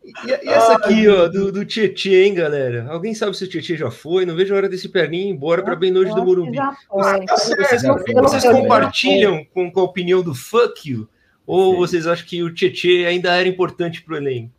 [0.02, 2.86] E, e, essa aqui, ó, do, do Tietê, hein, galera?
[2.88, 4.24] Alguém sabe se o Tietê já foi?
[4.24, 6.56] Não vejo a hora desse perninho ir embora para bem longe do Morumbi.
[6.90, 11.06] Vocês, vocês compartilham com, com a opinião do fuck you?
[11.48, 11.78] Ou Sim.
[11.78, 14.52] vocês acham que o Tietê ainda era importante para o elenco?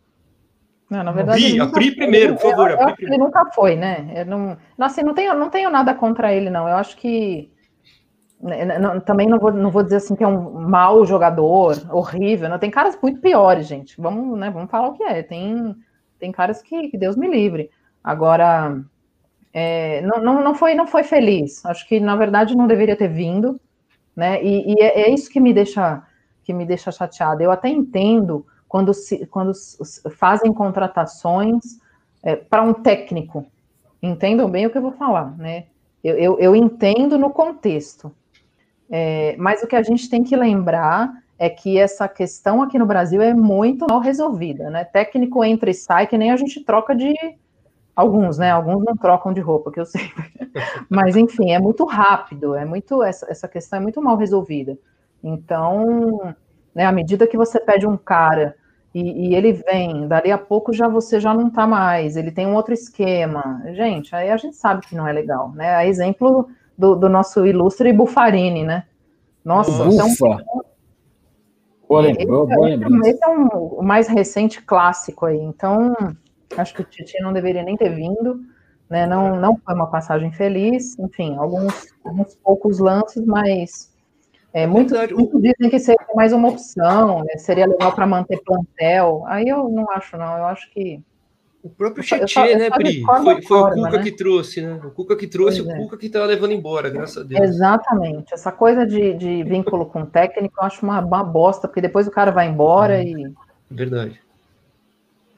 [0.90, 1.40] Não, na verdade.
[1.40, 2.70] Pri, a Pri primeiro, por favor.
[2.72, 4.10] Eu, eu ele nunca foi, né?
[4.12, 6.68] Eu não, assim, não tenho, não tenho nada contra ele, não.
[6.68, 7.48] Eu acho que.
[8.42, 12.48] Né, não, também não vou, não vou dizer assim que é um mau jogador, horrível.
[12.48, 13.94] Não, tem caras muito piores, gente.
[13.96, 15.22] Vamos, né, vamos falar o que é.
[15.22, 15.76] Tem,
[16.18, 17.70] tem caras que, que Deus me livre.
[18.02, 18.82] Agora,
[19.54, 21.64] é, não, não, não, foi, não foi feliz.
[21.64, 23.60] Acho que, na verdade, não deveria ter vindo.
[24.16, 24.42] Né?
[24.42, 26.02] E, e é, é isso que me deixa
[26.50, 27.42] que me deixa chateada.
[27.44, 29.52] Eu até entendo quando, se, quando
[30.16, 31.78] fazem contratações
[32.22, 33.46] é, para um técnico.
[34.02, 35.66] Entendam bem o que eu vou falar, né?
[36.02, 38.12] Eu, eu, eu entendo no contexto.
[38.90, 42.86] É, mas o que a gente tem que lembrar é que essa questão aqui no
[42.86, 44.82] Brasil é muito mal resolvida, né?
[44.82, 47.14] Técnico entra e sai, que nem a gente troca de.
[47.94, 48.50] Alguns, né?
[48.50, 50.10] Alguns não trocam de roupa, que eu sei.
[50.88, 53.02] Mas, enfim, é muito rápido, é muito.
[53.04, 54.76] Essa, essa questão é muito mal resolvida.
[55.22, 56.34] Então,
[56.74, 58.54] né, à medida que você pede um cara
[58.94, 62.46] e, e, ele vem, dali a pouco já você já não está mais, ele tem
[62.46, 63.62] um outro esquema.
[63.72, 65.76] Gente, aí a gente sabe que não é legal, né?
[65.76, 68.84] A exemplo do, do nosso ilustre Bufarini, né?
[69.44, 70.44] Nossa, então, Ufa.
[71.88, 72.48] Boa, esse, boa
[73.08, 75.94] esse é um, o mais recente clássico aí, então
[76.56, 78.40] acho que o Titi não deveria nem ter vindo,
[78.88, 79.06] né?
[79.06, 83.89] Não, não foi uma passagem feliz, enfim, alguns, alguns poucos lances, mas
[84.52, 87.36] é, muito, muito dizem que seria mais uma opção, né?
[87.36, 89.22] seria legal para manter plantel.
[89.26, 90.38] Aí eu não acho, não.
[90.38, 91.00] Eu acho que.
[91.62, 93.02] O próprio Tietchan, né, Pri?
[93.02, 94.02] Foi, foi forma, o Cuca né?
[94.02, 94.80] que trouxe, né?
[94.82, 95.82] O Cuca que trouxe, pois o é.
[95.82, 97.40] Cuca que estava levando embora, graças a Deus.
[97.40, 98.32] Exatamente.
[98.32, 102.08] Essa coisa de, de vínculo com o técnico, eu acho uma, uma bosta, porque depois
[102.08, 103.04] o cara vai embora é.
[103.04, 103.32] e.
[103.70, 104.20] Verdade.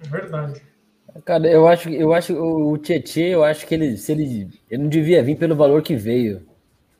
[0.01, 0.63] Verdade.
[1.25, 4.89] Cara, eu acho, eu acho o Tietchan, eu acho que ele, se ele, ele não
[4.89, 6.41] devia vir pelo valor que veio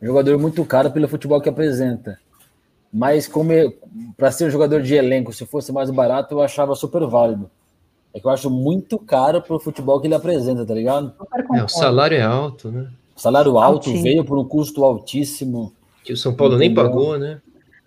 [0.07, 2.19] jogador muito caro pelo futebol que apresenta.
[2.93, 3.53] Mas como
[4.17, 7.51] para ser um jogador de elenco, se fosse mais barato, eu achava super válido.
[8.13, 11.15] É que eu acho muito caro pro futebol que ele apresenta, tá ligado?
[11.55, 12.89] É, o salário é alto, né?
[13.23, 14.03] salário alto Altinho.
[14.03, 15.73] veio por um custo altíssimo.
[16.05, 16.75] Que o São Paulo entendeu?
[16.83, 17.41] nem pagou, né?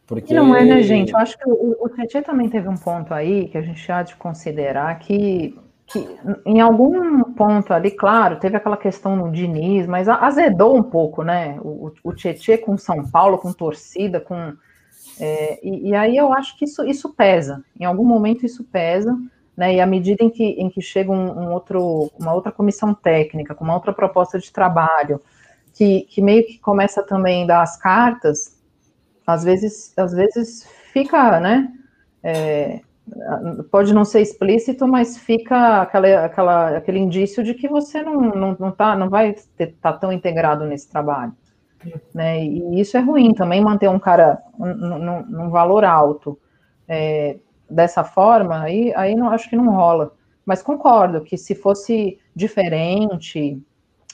[0.07, 0.33] Porque...
[0.33, 1.11] E não é, né, gente?
[1.11, 4.03] Eu acho que o, o Tietchan também teve um ponto aí que a gente há
[4.03, 5.57] de considerar que
[5.87, 6.07] que
[6.45, 11.59] em algum ponto ali, claro, teve aquela questão no Diniz, mas azedou um pouco, né?
[11.61, 14.53] O, o Tietchan com São Paulo, com torcida, com.
[15.19, 17.63] É, e, e, aí eu acho que isso, isso pesa.
[17.79, 19.15] Em algum momento isso pesa,
[19.55, 19.75] né?
[19.75, 23.53] E à medida em que, em que chega um, um outro, uma outra comissão técnica,
[23.53, 25.21] com uma outra proposta de trabalho,
[25.73, 28.59] que, que meio que começa também a dar as cartas,
[29.25, 31.71] às vezes, às vezes fica, né?
[32.23, 32.81] É,
[33.69, 38.57] pode não ser explícito, mas fica aquela, aquela, aquele indício de que você não, não,
[38.59, 41.33] não, tá, não vai estar tá tão integrado nesse trabalho.
[42.13, 42.43] Né?
[42.43, 46.37] E isso é ruim também, manter um cara num, num valor alto
[46.87, 47.37] é,
[47.69, 50.11] dessa forma, aí, aí não, acho que não rola.
[50.45, 53.61] Mas concordo que se fosse diferente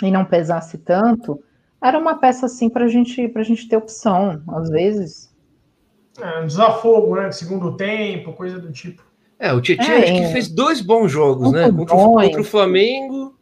[0.02, 1.42] e não pesasse tanto,
[1.82, 4.42] era uma peça assim para gente, a gente ter opção.
[4.50, 5.31] Às vezes,
[6.20, 7.32] é, desafogo, né?
[7.32, 9.04] Segundo tempo, coisa do tipo.
[9.40, 11.72] É, o Tietchan é, acho que fez dois bons jogos, né?
[11.72, 13.36] Contra, contra, o Flamengo,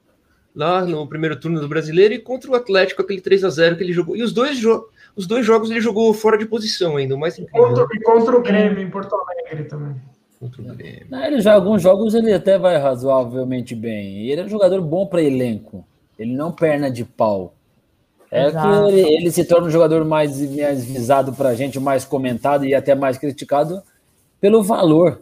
[0.55, 3.83] lá no primeiro turno do brasileiro, e contra o Atlético, aquele 3 a 0 que
[3.83, 4.15] ele jogou.
[4.15, 7.67] E os dois, jo os dois jogos ele jogou fora de posição ainda, mais incrível.
[7.67, 9.95] Contra, e contra o Grêmio em Porto Alegre também.
[10.39, 11.07] Contra o Grêmio.
[11.25, 14.29] ele já alguns jogos ele até vai razoavelmente bem.
[14.29, 15.85] Ele é um jogador bom para elenco.
[16.17, 17.53] Ele não perna de pau.
[18.31, 18.67] É Exato.
[18.67, 22.65] que ele, ele, se torna um jogador mais, mais visado para a gente, mais comentado
[22.65, 23.81] e até mais criticado
[24.39, 25.21] pelo valor.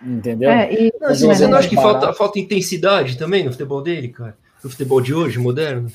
[0.00, 0.50] Entendeu?
[0.50, 4.08] É, e, não, assim, você não acha que falta, falta intensidade também no futebol dele,
[4.08, 4.36] cara?
[4.62, 5.90] No futebol de hoje, moderno?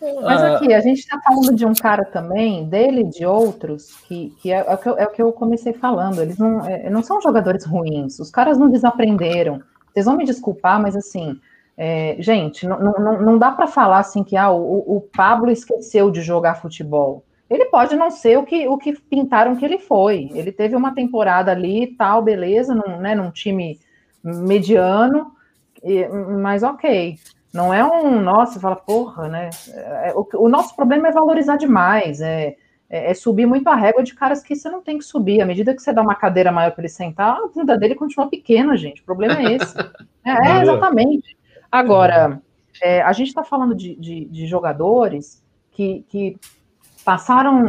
[0.00, 0.56] Mas ah.
[0.56, 4.52] aqui, a gente está falando de um cara também, dele e de outros, que, que
[4.52, 6.20] é, é, o que eu, é o que eu comecei falando.
[6.20, 9.60] Eles não, é, não são jogadores ruins, os caras não desaprenderam.
[9.92, 11.38] Vocês vão me desculpar, mas assim,
[11.76, 16.10] é, gente, não, não, não dá para falar assim que ah, o, o, Pablo esqueceu
[16.10, 17.22] de jogar futebol.
[17.50, 20.30] Ele pode não ser o que, o que pintaram que ele foi.
[20.32, 23.78] Ele teve uma temporada ali tal, beleza, num, né, num time
[24.24, 25.32] mediano,
[25.84, 27.16] E, mas ok.
[27.52, 29.50] Não é um, nossa, fala, porra, né?
[29.68, 32.56] É, o, o, nosso problema é valorizar demais, é,
[32.88, 35.40] é, é, subir muito a régua de caras que você não tem que subir.
[35.40, 38.28] À medida que você dá uma cadeira maior para ele sentar, a bunda dele continua
[38.28, 39.00] pequena, gente.
[39.00, 39.74] O problema é esse.
[40.24, 41.36] é, é exatamente.
[41.70, 42.40] Agora,
[42.82, 45.42] é, a gente está falando de, de, de, jogadores
[45.72, 46.38] que, que
[47.04, 47.66] passaram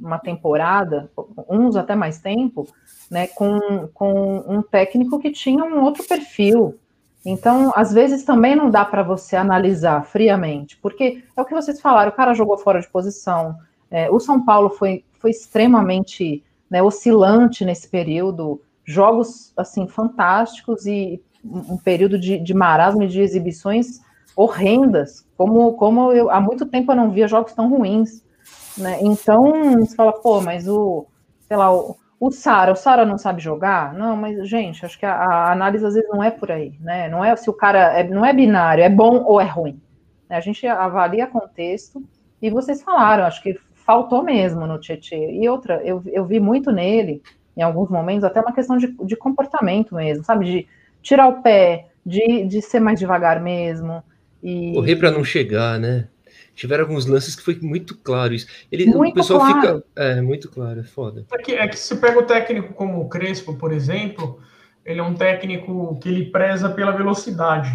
[0.00, 1.10] uma temporada,
[1.48, 2.66] uns até mais tempo,
[3.10, 6.78] né, com, com um técnico que tinha um outro perfil.
[7.24, 11.80] Então, às vezes também não dá para você analisar friamente, porque é o que vocês
[11.80, 13.56] falaram, o cara jogou fora de posição,
[13.90, 21.20] é, o São Paulo foi, foi extremamente né, oscilante nesse período, jogos assim fantásticos e
[21.44, 24.00] um período de, de marasmo e de exibições
[24.36, 28.22] horrendas, como, como eu, há muito tempo eu não via jogos tão ruins.
[28.76, 28.98] Né?
[29.02, 31.06] Então, você fala, pô, mas o,
[31.48, 33.92] sei lá, o, o Sara, o Sara não sabe jogar?
[33.94, 37.08] Não, mas, gente, acho que a, a, análise às vezes não é por aí, né?
[37.08, 39.80] Não é se o cara, é, não é binário, é bom ou é ruim.
[40.28, 42.02] A gente avalia contexto,
[42.40, 45.16] e vocês falaram, acho que faltou mesmo no Tietchan.
[45.16, 47.22] E outra, eu, eu vi muito nele,
[47.56, 50.44] em alguns momentos, até uma questão de, de comportamento mesmo, sabe?
[50.44, 50.68] De
[51.02, 54.02] tirar o pé, de, de ser mais devagar mesmo.
[54.42, 54.72] E...
[54.74, 56.08] Correr para não chegar, né?
[56.54, 58.46] Tiveram alguns lances que foi muito claro isso.
[58.70, 59.60] Ele, muito o pessoal claro.
[59.60, 59.84] fica.
[59.94, 61.24] É, muito claro, é foda.
[61.32, 64.40] É que, é que se pega o técnico como o Crespo, por exemplo,
[64.84, 67.70] ele é um técnico que ele preza pela velocidade.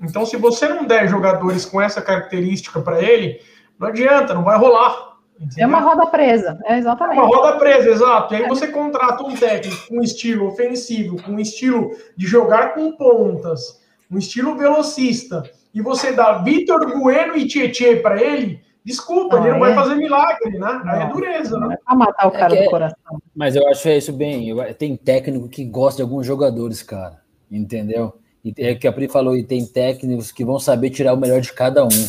[0.00, 3.40] Então, se você não der jogadores com essa característica para ele,
[3.78, 5.09] não adianta, não vai rolar.
[5.40, 5.64] Entendeu?
[5.64, 7.18] É uma roda presa, é exatamente.
[7.18, 8.34] É uma roda presa, exato.
[8.34, 13.80] E aí você contrata um técnico com estilo ofensivo, com estilo de jogar com pontas,
[14.10, 19.50] um estilo velocista, e você dá Vitor Bueno e Tietê para ele, desculpa, ah, ele
[19.50, 19.60] não é?
[19.60, 20.82] vai fazer milagre, né?
[20.84, 21.78] Aí é dureza, né?
[21.86, 23.22] Vai matar o cara é do coração.
[23.34, 24.54] Mas eu acho isso bem.
[24.74, 27.18] Tem técnico que gosta de alguns jogadores, cara.
[27.50, 28.14] Entendeu?
[28.44, 31.16] E é o que a Pri falou, e tem técnicos que vão saber tirar o
[31.16, 32.08] melhor de cada um.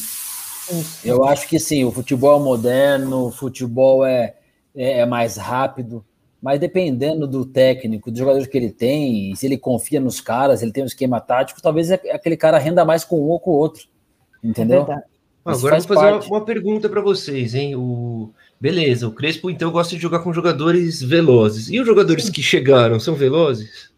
[1.03, 4.35] Eu acho que sim, o futebol é moderno, o futebol é,
[4.75, 6.03] é, é, mais rápido,
[6.41, 10.71] mas dependendo do técnico, dos jogadores que ele tem, se ele confia nos caras, ele
[10.71, 13.55] tem um esquema tático, talvez é, aquele cara renda mais com um ou com o
[13.55, 13.87] outro.
[14.43, 14.87] Entendeu?
[14.89, 15.11] É
[15.43, 17.75] Agora eu vou fazer uma, uma, pergunta para vocês, hein?
[17.75, 18.31] O...
[18.59, 21.67] Beleza, o Crespo então gosta de jogar com jogadores velozes.
[21.69, 23.91] E os jogadores que chegaram são velozes?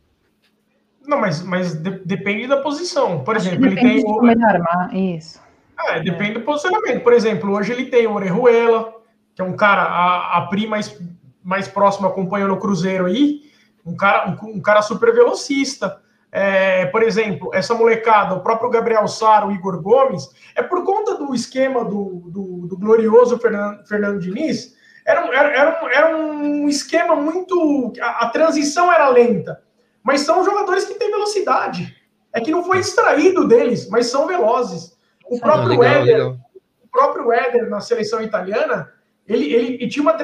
[1.06, 3.26] Não, mas, mas de, depende da posição.
[3.26, 4.02] Por exemplo, ele tem.
[4.06, 4.26] O...
[4.26, 5.43] armar, isso.
[5.88, 7.04] É, depende do posicionamento.
[7.04, 8.94] Por exemplo, hoje ele tem o Orejuela,
[9.36, 11.00] que é um cara, a, a Pri mais,
[11.44, 13.42] mais próximo acompanhou no Cruzeiro aí,
[13.86, 16.02] um cara, um, um cara super velocista.
[16.32, 21.16] É, por exemplo, essa molecada, o próprio Gabriel Sara, o Igor Gomes, é por conta
[21.16, 24.74] do esquema do, do, do glorioso Fernando, Fernando Diniz,
[25.06, 27.94] era, era, era, um, era um esquema muito.
[28.02, 29.62] A, a, transição era lenta,
[30.02, 31.96] mas são jogadores que têm velocidade.
[32.34, 34.93] É que não foi extraído deles, mas são velozes.
[35.36, 36.38] O próprio legal, Éder, legal.
[36.84, 38.92] o próprio Éder na seleção italiana,
[39.28, 40.16] ele, ele, ele tinha uma,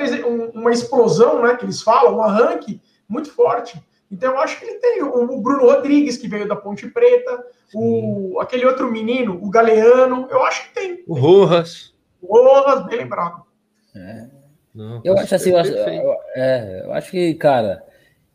[0.54, 3.82] uma explosão, né, que eles falam, um arranque muito forte.
[4.12, 7.44] Então eu acho que ele tem o Bruno Rodrigues, que veio da Ponte Preta,
[7.74, 11.04] o, aquele outro menino, o Galeano, eu acho que tem.
[11.08, 11.94] O Rojas.
[12.22, 13.44] O Rojas, bem lembrado.
[13.96, 14.28] É.
[14.74, 17.84] Não, eu acho assim, eu acho, eu, é, eu acho que, cara,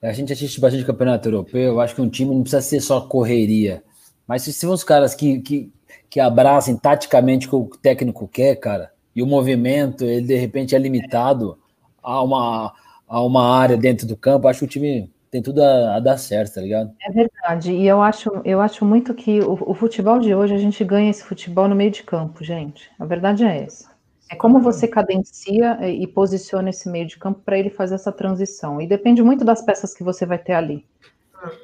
[0.02, 3.00] a gente assiste bastante campeonato europeu, eu acho que um time não precisa ser só
[3.00, 3.82] correria.
[4.26, 5.72] Mas se são os caras que, que,
[6.14, 10.72] que abracem taticamente o que o técnico quer, cara, e o movimento, ele de repente
[10.72, 11.58] é limitado
[12.00, 12.72] a uma,
[13.08, 16.16] a uma área dentro do campo, acho que o time tem tudo a, a dar
[16.16, 16.92] certo, tá ligado?
[17.04, 20.58] É verdade, e eu acho, eu acho muito que o, o futebol de hoje, a
[20.58, 22.88] gente ganha esse futebol no meio de campo, gente.
[22.96, 23.90] A verdade é essa.
[24.30, 28.80] É como você cadencia e posiciona esse meio de campo para ele fazer essa transição.
[28.80, 30.86] E depende muito das peças que você vai ter ali.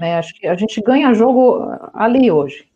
[0.01, 0.19] Né?
[0.19, 2.69] Acho que a gente ganha jogo ali hoje.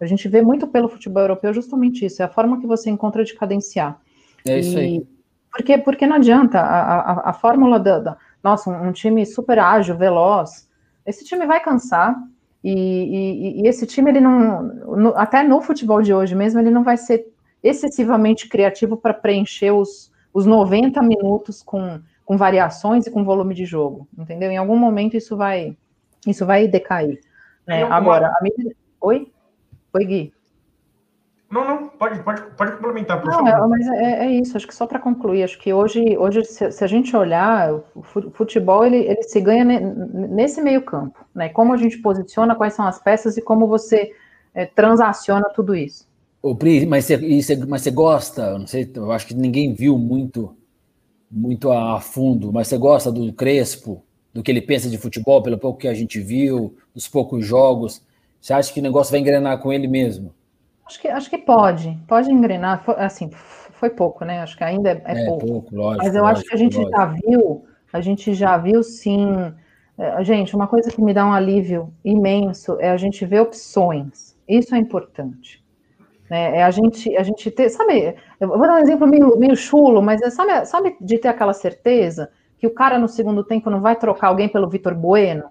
[0.00, 3.22] A gente vê muito pelo futebol europeu justamente isso, é a forma que você encontra
[3.24, 4.00] de cadenciar.
[4.46, 5.06] É isso e, aí.
[5.52, 9.96] Porque, porque não adianta, a, a, a fórmula da, da nossa, um, time super ágil,
[9.96, 10.68] veloz,
[11.04, 12.16] esse time vai cansar,
[12.62, 16.70] e, e, e esse time, ele não, no, até no futebol de hoje mesmo, ele
[16.70, 17.26] não vai ser
[17.62, 23.64] excessivamente criativo para preencher os, os 90 minutos com, com variações e com volume de
[23.64, 24.50] jogo, entendeu?
[24.50, 25.76] Em algum momento isso vai,
[26.26, 27.20] isso vai decair.
[27.66, 27.82] Né?
[27.84, 28.74] Agora, a minha...
[29.00, 29.30] Oi?
[29.92, 30.32] Oi, Gui.
[31.50, 33.48] Não, não, pode, pode, pode complementar, por não, favor.
[33.48, 36.70] É, mas é, é, isso, acho que só para concluir, acho que hoje, hoje se,
[36.70, 41.48] se, a gente olhar, o futebol ele, ele se ganha nesse meio campo, né?
[41.48, 44.12] Como a gente posiciona, quais são as peças e como você
[44.54, 46.08] é, transaciona tudo isso.
[46.40, 49.98] Ô, Pri, mas você, mas você gosta, eu não sei, eu acho que ninguém viu
[49.98, 50.56] muito,
[51.28, 55.58] muito a fundo, mas você gosta do Crespo, do que ele pensa de futebol, pelo
[55.58, 58.08] pouco que a gente viu, dos poucos jogos
[58.40, 60.32] Você acha que o negócio vai engrenar com ele mesmo?
[60.86, 62.82] Acho que, acho que pode, pode engrenar.
[62.96, 64.40] Assim, foi pouco, né?
[64.40, 65.46] Acho que ainda é, é, é pouco.
[65.46, 66.96] pouco lógico, Mas eu lógico, acho que a gente lógico.
[66.96, 69.54] já viu, a gente já viu sim.
[69.96, 74.36] É, gente, uma coisa que me dá um alívio imenso é a gente ver opções.
[74.48, 75.62] Isso é importante.
[76.28, 76.58] Né?
[76.58, 80.00] É a gente, a gente ter, sabe, eu vou dar um exemplo meio, meio chulo,
[80.00, 83.80] mas é, sabe, sabe de ter aquela certeza que o cara no segundo tempo não
[83.80, 85.50] vai trocar alguém pelo Vitor Bueno?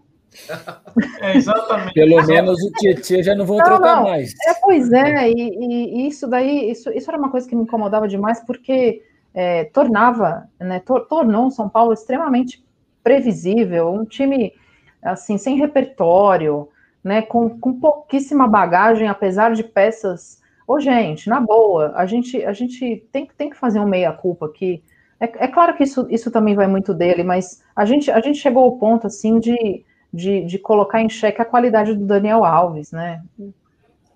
[1.21, 1.93] É, exatamente.
[1.93, 4.03] Pelo menos o Tietchan já não vão não, trocar não.
[4.03, 4.33] mais.
[4.47, 8.07] É, pois é, e, e, isso daí, isso, isso era uma coisa que me incomodava
[8.07, 9.01] demais, porque
[9.33, 12.63] é, tornava, né, tor tornou o São Paulo extremamente
[13.03, 14.53] previsível, um time
[15.01, 16.67] assim, sem repertório,
[17.03, 20.39] né, com, com pouquíssima bagagem, apesar de peças.
[20.67, 24.83] Ô, gente, na boa, a gente, a gente tem, tem que fazer um meia-culpa aqui.
[25.19, 28.39] É, é, claro que isso, isso também vai muito dele, mas a gente, a gente
[28.39, 29.83] chegou ao ponto assim de
[30.13, 33.21] de, de colocar em xeque a qualidade do Daniel Alves, né?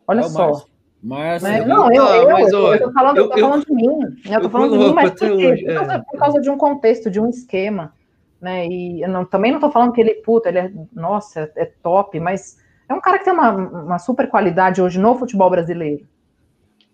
[0.07, 0.65] Olha é só.
[1.01, 1.65] Márcio, né?
[1.65, 3.99] Não, eu, eu, mas, eu, eu, tô falando, eu, tô falando de mim.
[4.29, 5.65] Eu tô falando de mim, mas por, quê?
[5.65, 7.93] Por, causa, por causa de um contexto, de um esquema.
[8.39, 8.67] Né?
[8.67, 12.17] E eu não, também não tô falando que ele, puta, ele é, nossa, é top,
[12.21, 16.05] mas é um cara que tem uma, uma super qualidade hoje no futebol brasileiro.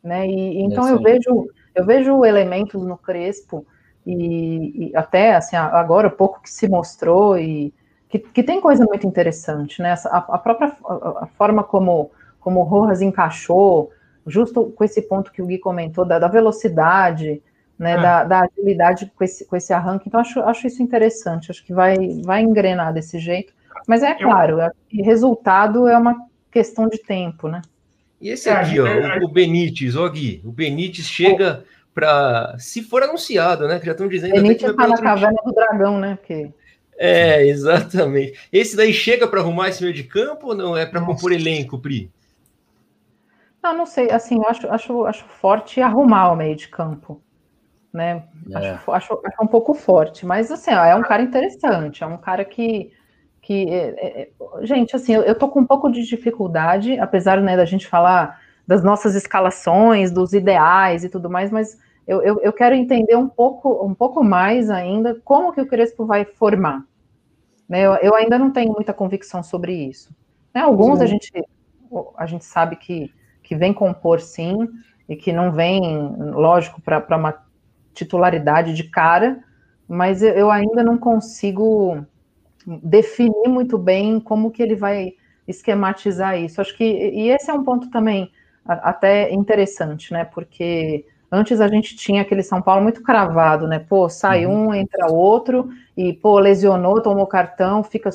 [0.04, 0.28] Né?
[0.28, 3.66] E, então eu vejo, eu vejo elementos no Crespo,
[4.06, 7.74] e, e até assim, agora pouco que se mostrou, e
[8.10, 9.94] que, que tem coisa muito interessante, né?
[10.06, 13.92] A, a própria a, a forma como, como o Rojas encaixou,
[14.26, 17.42] justo com esse ponto que o Gui comentou, da, da velocidade,
[17.78, 18.02] né, é.
[18.02, 20.08] da, da, agilidade com esse, com esse arranque.
[20.08, 23.54] Então, acho, acho isso interessante, acho que vai, vai engrenar desse jeito.
[23.88, 26.16] Mas é claro, é, resultado é uma
[26.52, 27.62] questão de tempo, né?
[28.20, 28.86] E esse aqui, ó,
[29.22, 32.56] o, o Benítez, ó, Gui, o Benítez chega para.
[32.58, 33.80] Se for anunciado, né?
[33.80, 34.34] Que já estão dizendo.
[34.34, 35.46] Benítez está na caverna time.
[35.46, 36.18] do dragão, né?
[36.18, 36.52] Porque...
[37.02, 38.38] É, exatamente.
[38.52, 40.76] Esse daí chega para arrumar esse meio de campo ou não?
[40.76, 42.12] É para compor elenco, Pri?
[43.64, 44.12] Não, não sei.
[44.12, 47.22] Assim, eu acho, acho, acho forte arrumar o meio de campo.
[47.94, 48.26] Né?
[48.52, 48.72] É.
[48.72, 52.18] Acho, acho, acho, um pouco forte, mas assim, ó, é um cara interessante, é um
[52.18, 52.92] cara que.
[53.42, 57.42] que é, é, é gente, assim, eu, eu tô com um pouco de dificuldade, apesar
[57.42, 62.40] né, da gente falar das nossas escalações, dos ideais e tudo mais, mas eu, eu,
[62.42, 66.84] eu, quero entender um pouco, um pouco mais ainda como que o Crespo vai formar.
[67.70, 67.82] Né?
[67.86, 70.14] Eu, eu ainda não tenho muita convicção sobre isso.
[70.54, 70.62] Né?
[70.62, 71.32] Alguns a gente,
[72.18, 73.14] a gente sabe que,
[73.44, 74.68] que vem compor sim,
[75.08, 75.82] e que não vem,
[76.18, 77.44] lógico, para uma
[77.94, 79.44] titularidade de cara,
[79.88, 82.06] mas eu, eu ainda não consigo
[82.84, 85.14] definir muito bem como que ele vai
[85.48, 86.62] esquematizar isso.
[86.62, 88.32] Acho que e esse é um ponto também
[88.64, 90.26] até interessante, né?
[90.26, 93.78] Porque Antes a gente tinha aquele São Paulo muito cravado, né?
[93.78, 94.70] Pô, sai uhum.
[94.70, 98.10] um, entra outro, e pô, lesionou, tomou cartão, fica,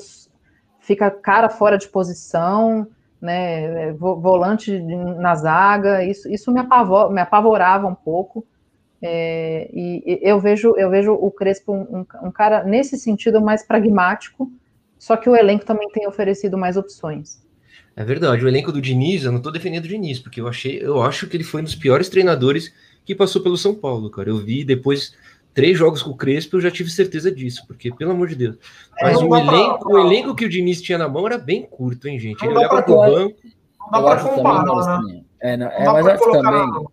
[0.80, 2.86] fica cara fora de posição,
[3.20, 3.92] né?
[3.92, 8.44] Volante na zaga, isso, isso me, apavor, me apavorava um pouco.
[9.00, 14.50] É, e eu vejo, eu vejo o Crespo um, um, cara nesse sentido mais pragmático,
[14.98, 17.44] só que o elenco também tem oferecido mais opções.
[17.94, 20.82] É verdade, o elenco do Diniz, eu não estou defendendo o Diniz, porque eu achei,
[20.82, 22.72] eu acho que ele foi um dos piores treinadores
[23.04, 24.30] que passou pelo São Paulo, cara.
[24.30, 25.14] Eu vi depois
[25.52, 28.56] três jogos com o Crespo, eu já tive certeza disso, porque, pelo amor de Deus.
[28.98, 29.88] É, Mas é, o, elenco, pra...
[29.88, 32.44] o elenco que o Diniz tinha na mão era bem curto, hein, gente?
[32.44, 33.36] Ele leva pro banco.
[33.92, 35.22] Não dá pra comparar, né?
[35.40, 36.86] É, não, é, mas acho também.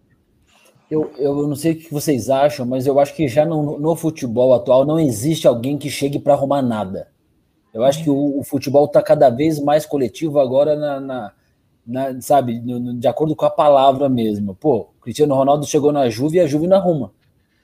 [0.89, 3.95] Eu, eu não sei o que vocês acham, mas eu acho que já no, no
[3.95, 7.07] futebol atual não existe alguém que chegue para arrumar nada.
[7.73, 11.31] Eu acho que o, o futebol está cada vez mais coletivo agora na, na
[11.85, 14.55] na, sabe, no, no, de acordo com a palavra mesmo.
[14.55, 17.11] Pô, o Cristiano Ronaldo chegou na Juve e a Juve na arruma.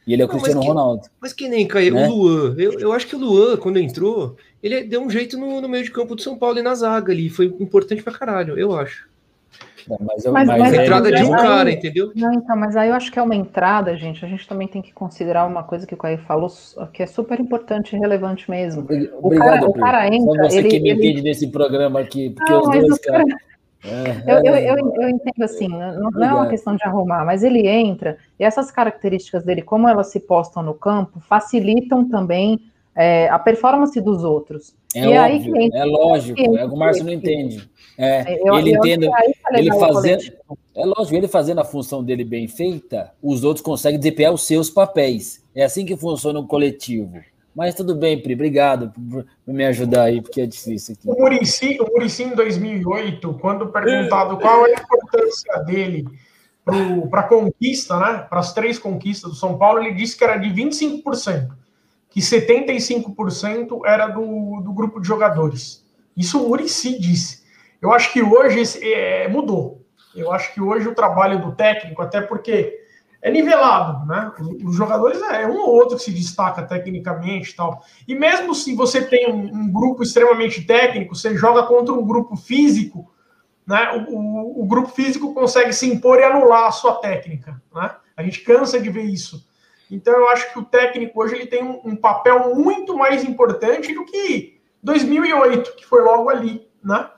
[0.05, 1.01] E ele é o não, Cristiano mas que, Ronaldo.
[1.21, 2.07] Mas que nem, Caio, né?
[2.07, 2.55] o Luan.
[2.57, 5.83] Eu, eu acho que o Luan, quando entrou, ele deu um jeito no, no meio
[5.83, 7.29] de campo do São Paulo e na zaga ali.
[7.29, 9.07] Foi importante pra caralho, eu acho.
[9.89, 12.11] Não, mas, eu, mas, mas, mas entrada de um aí, cara, entendeu?
[12.13, 14.23] Não, então, mas aí eu acho que é uma entrada, gente.
[14.23, 16.49] A gente também tem que considerar uma coisa que o Caio falou,
[16.91, 18.81] que é super importante e relevante mesmo.
[18.81, 20.43] Obrigado, o cara, o cara entra.
[20.43, 20.99] Só você ele, que me ele...
[20.99, 23.27] entende nesse programa aqui, porque não, os dois caras.
[23.27, 23.47] Cara...
[24.27, 27.67] Eu, eu, eu, eu, entendo assim, não, não é uma questão de arrumar, mas ele
[27.67, 32.59] entra, e essas características dele, como elas se postam no campo, facilitam também
[32.95, 34.75] é, a performance dos outros.
[34.95, 37.69] É e óbvio, aí é lógico, é o que o Márcio não entende.
[37.97, 39.09] É, eu, ele entende,
[39.53, 40.23] ele fazendo,
[40.75, 44.69] é lógico, ele fazendo a função dele bem feita, os outros conseguem desempenhar os seus
[44.69, 45.43] papéis.
[45.55, 47.19] É assim que funciona o coletivo.
[47.57, 51.09] Mas tudo bem, Pri, obrigado por, me ajudar aí, porque é difícil aqui.
[51.09, 56.05] O Murici, o Murici em 2008, quando perguntado qual é a importância dele
[57.09, 60.37] para a conquista, né, para as três conquistas do São Paulo, ele disse que era
[60.37, 61.49] de 25%,
[62.11, 65.83] que 75% era do, do grupo de jogadores.
[66.15, 67.41] Isso o Murici disse.
[67.81, 69.83] Eu acho que hoje é, mudou.
[70.15, 72.85] Eu acho que hoje o trabalho do técnico, até porque
[73.27, 74.31] é nivelado, né?
[74.63, 77.83] Os jogadores é um ou outro que se destaca tecnicamente e tal.
[78.07, 82.37] E mesmo se você tem um, um, grupo extremamente técnico, você joga contra um grupo
[82.37, 83.11] físico,
[83.65, 84.07] né?
[84.09, 87.91] O, o, o, grupo físico consegue se impor e anular a sua técnica, né?
[88.15, 89.45] A gente cansa de ver isso.
[89.91, 93.93] Então eu acho que o técnico hoje ele tem um, um papel muito mais importante
[93.93, 97.09] do que 2008, que foi logo ali, né?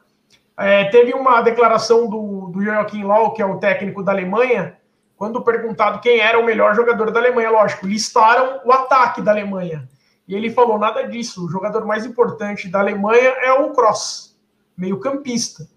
[0.57, 4.78] É, teve uma declaração do, do Joachim Low, que é o técnico da Alemanha,
[5.19, 9.85] quando perguntado quem era o melhor jogador da Alemanha, lógico, listaram o ataque da Alemanha.
[10.25, 11.45] E ele falou nada disso.
[11.45, 14.39] O jogador mais importante da Alemanha é o Cross,
[14.77, 15.67] meio-campista.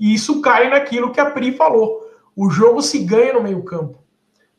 [0.00, 2.10] E isso cai naquilo que a Pri falou.
[2.34, 4.02] O jogo se ganha no meio-campo.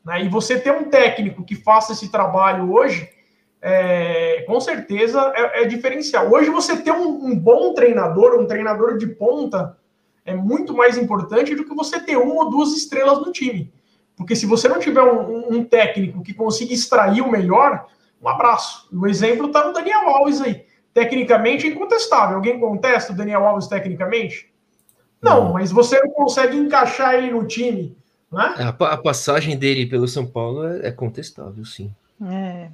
[0.06, 0.26] Né?
[0.26, 3.10] E você ter um técnico que faça esse trabalho hoje,
[3.60, 6.32] é, com certeza é, é, diferencial.
[6.32, 9.76] Hoje você ter um, um, bom treinador, um treinador de ponta,
[10.24, 13.76] é muito mais importante do que você ter uma ou duas estrelas no time.
[14.18, 17.86] Porque se você não tiver um, um técnico que consiga extrair o melhor,
[18.22, 18.90] um abraço.
[18.92, 20.66] O exemplo está no Daniel Alves aí.
[20.94, 22.38] Tecnicamente incontestável.
[22.38, 24.52] Alguém contesta o Daniel Alves tecnicamente?
[25.22, 25.54] Não, não.
[25.54, 27.96] mas você não consegue encaixar ele no time.
[28.32, 28.56] Né?
[28.58, 31.94] A, a passagem dele pelo São Paulo é, é contestável, sim.
[32.26, 32.70] É.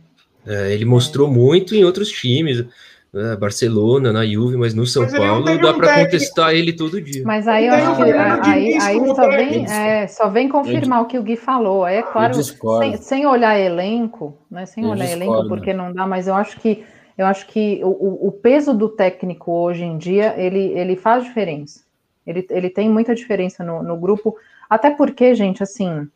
[0.45, 2.65] É, ele mostrou muito em outros times,
[3.13, 6.99] né, Barcelona, na Juve, mas no São mas Paulo dá um para contestar ele todo
[6.99, 7.23] dia.
[7.23, 8.11] Mas aí eu acho que
[8.49, 11.85] aí, aí só, vem, é, só vem confirmar eu, o que o Gui falou.
[11.85, 14.65] É claro, sem, sem, olhar elenco, né?
[14.65, 15.33] Sem eu olhar discordo.
[15.33, 16.83] elenco, porque não dá, mas eu acho que
[17.15, 21.83] eu acho que o, o peso do técnico hoje em dia ele, ele faz diferença.
[22.25, 24.35] Ele, ele tem muita diferença no, no grupo,
[24.67, 26.07] até porque, gente, assim,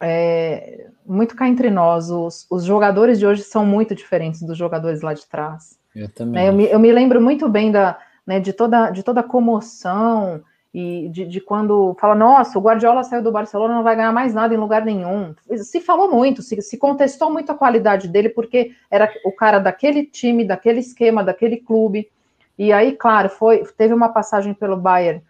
[0.00, 5.00] é, muito cá entre nós, os, os, jogadores de hoje são muito diferentes dos jogadores
[5.00, 5.78] lá de trás.
[5.94, 6.42] Eu também.
[6.42, 9.24] É, eu, me, eu, me, lembro muito bem da, né, de, toda, de toda a
[9.24, 14.12] comoção e de, de, quando fala, nossa, o Guardiola saiu do Barcelona, não vai ganhar
[14.12, 15.34] mais nada em lugar nenhum.
[15.56, 20.06] Se falou muito, se, se contestou muito a qualidade dele, porque era o cara daquele
[20.06, 22.08] time, daquele esquema, daquele clube.
[22.56, 25.22] E aí, claro, foi, teve uma passagem pelo Bayern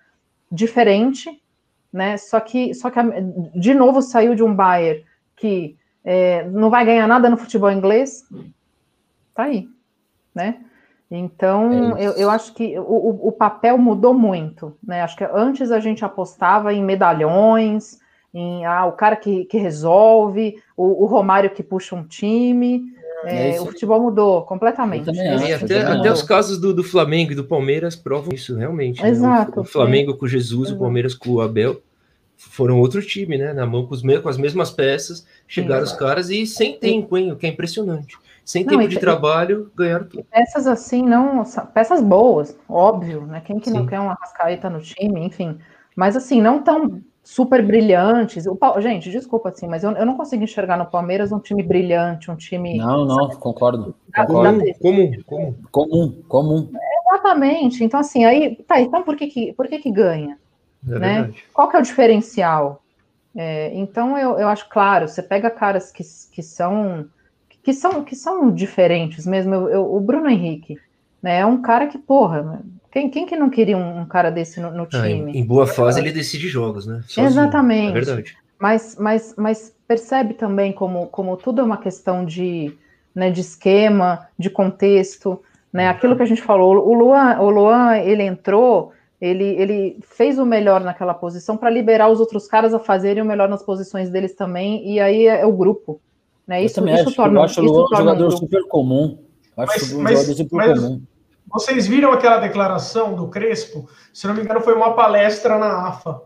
[0.53, 1.41] diferente,
[1.91, 2.19] né?
[2.19, 3.01] Só que, só que
[3.55, 5.05] de novo saiu de um Bayern
[5.37, 8.25] que é, não vai ganhar nada no futebol inglês,
[9.35, 9.69] tá aí,
[10.41, 10.57] né?
[11.11, 15.03] Então, é eu, eu acho que o, o papel mudou muito, né?
[15.03, 17.99] Acho que antes a gente apostava em medalhões,
[18.33, 22.85] em ah, o cara que, que resolve, o, o Romário que puxa um time.
[23.25, 25.11] É, é o futebol mudou completamente.
[25.19, 29.05] É, até, até os casos do, do, Flamengo e do Palmeiras provam isso, realmente.
[29.05, 29.51] Exato.
[29.51, 29.57] Né?
[29.59, 31.83] O, o, Flamengo com Jesus, o Palmeiras com o Abel
[32.37, 33.53] foram outro time, né?
[33.53, 35.93] Na mão com, os, com as mesmas peças, chegaram Sim.
[35.93, 37.33] os caras e sem tempo, hein?
[37.33, 38.17] O que é impressionante.
[38.51, 40.25] Sem não, tempo de trabalho, ganharam tudo.
[40.25, 41.45] Peças assim, não.
[41.73, 43.41] Peças boas, óbvio, né?
[43.45, 43.79] Quem que Sim.
[43.79, 45.57] não quer uma rascaeta no time, enfim.
[45.95, 48.47] Mas assim, não tão super brilhantes.
[48.49, 52.29] O, gente, desculpa assim, mas eu, eu não consigo enxergar no Palmeiras um time brilhante,
[52.29, 52.77] um time.
[52.77, 53.95] Não, não, sabe, concordo.
[54.09, 54.59] Da, concordo.
[54.59, 56.71] Da, comum, comum, comum, comum.
[57.07, 57.85] Exatamente.
[57.85, 60.37] Então, assim, aí, tá, então por que, que, por que, que ganha?
[60.89, 61.35] É né?
[61.53, 62.83] Qual que é o diferencial?
[63.37, 67.09] É, então, eu, eu acho claro, você pega caras que, que são
[67.63, 69.55] que são que são diferentes mesmo.
[69.55, 70.79] Eu, eu, o Bruno Henrique,
[71.23, 71.41] né?
[71.41, 74.71] É um cara que, porra, quem, quem que não queria um, um cara desse no,
[74.71, 75.33] no time?
[75.33, 77.03] Ah, em, boa fase ele decide jogos, né?
[77.07, 77.27] Sozinho.
[77.27, 77.91] Exatamente.
[77.91, 78.37] É verdade.
[78.59, 82.77] Mas, mas, mas percebe também como, como tudo é uma questão de,
[83.15, 85.41] né, de esquema, de contexto,
[85.73, 85.89] né?
[85.89, 90.45] Aquilo que a gente falou, o Luan, o Luan ele entrou, ele, ele fez o
[90.45, 94.35] melhor naquela posição para liberar os outros caras a fazerem o melhor nas posições deles
[94.35, 96.01] também, e aí é, é o grupo.
[96.51, 96.65] Né?
[96.65, 99.19] Isso, isso acho, torna, eu acho o Luan um jogador um super comum.
[99.57, 101.03] Acho mas, um mas, jogador super mas, comum.
[101.47, 103.89] Vocês viram aquela declaração do Crespo?
[104.13, 106.21] Se não me engano, foi uma palestra na AFA.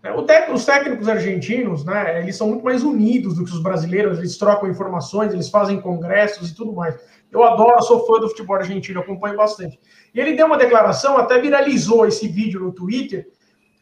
[0.00, 0.14] É,
[0.52, 4.70] os técnicos argentinos, né, eles são muito mais unidos do que os brasileiros, eles trocam
[4.70, 6.96] informações, eles fazem congressos e tudo mais.
[7.32, 9.76] Eu adoro, sou fã do futebol argentino, acompanho bastante.
[10.14, 13.28] E ele deu uma declaração, até viralizou esse vídeo no Twitter,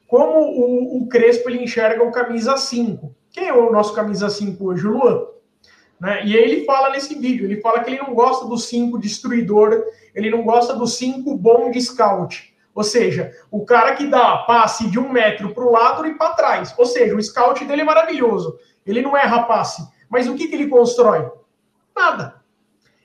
[0.07, 3.15] como o, o Crespo ele enxerga o camisa 5.
[3.31, 4.87] Quem é o nosso camisa 5 hoje?
[4.87, 5.36] O Luan.
[6.01, 6.25] Né?
[6.27, 9.83] E aí ele fala nesse vídeo, ele fala que ele não gosta do 5 destruidor,
[10.15, 12.55] ele não gosta do 5 bom de scout.
[12.75, 16.35] Ou seja, o cara que dá passe de um metro para o lado e para
[16.35, 16.75] trás.
[16.77, 18.59] Ou seja, o scout dele é maravilhoso.
[18.87, 19.83] Ele não erra passe.
[20.11, 21.27] Mas o que, que ele constrói?
[21.97, 22.35] Nada.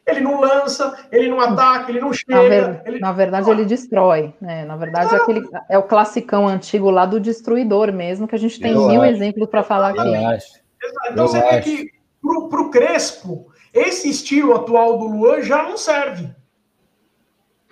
[0.06, 2.36] Ele não lança, ele não ataca, ele não chega.
[2.36, 2.82] Na, ver...
[2.86, 3.00] ele...
[3.00, 4.34] na verdade, ele destrói.
[4.42, 4.66] Né?
[4.66, 8.60] Na verdade, é, aquele, é o classicão antigo lá do destruidor mesmo, que a gente
[8.60, 9.12] tem Eu mil acho.
[9.14, 10.00] exemplos para falar aqui.
[10.00, 10.62] Eu acho.
[11.12, 11.50] Então Eu você acho.
[11.50, 16.30] vê que para o Crespo, esse estilo atual do Luan já não serve.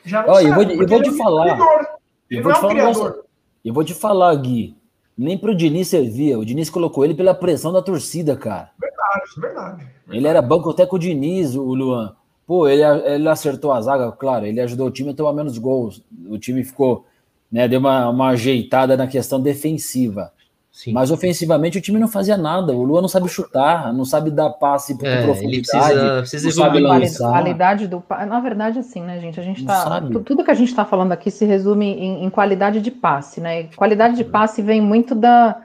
[0.03, 0.49] Já não oh, serve.
[0.49, 1.57] Eu vou, eu vou te é falar.
[1.57, 3.25] Não é um criador.
[3.63, 4.75] Eu vou te falar, Gui.
[5.17, 6.39] Nem pro Diniz servia.
[6.39, 8.71] O Diniz colocou ele pela pressão da torcida, cara.
[8.79, 9.77] Verdade, verdade.
[9.77, 9.99] verdade.
[10.09, 12.15] Ele era banco até com o Diniz, o Luan.
[12.47, 16.03] Pô, ele, ele acertou a zaga, claro, ele ajudou o time a tomar menos gols.
[16.27, 17.05] O time ficou,
[17.51, 20.33] né, deu uma, uma ajeitada na questão defensiva.
[20.79, 20.93] Sim.
[20.93, 22.71] Mas ofensivamente o time não fazia nada.
[22.71, 25.91] O Lua não sabe chutar, não sabe dar passe por é, profundidade.
[25.91, 27.31] Ele precisa, precisa não sabe lançar.
[27.31, 29.37] Qualidade do Na verdade, assim, né, gente?
[29.37, 29.99] A gente tá.
[30.23, 33.63] Tudo que a gente está falando aqui se resume em, em, qualidade de passe, né?
[33.75, 35.63] Qualidade de passe vem muito da,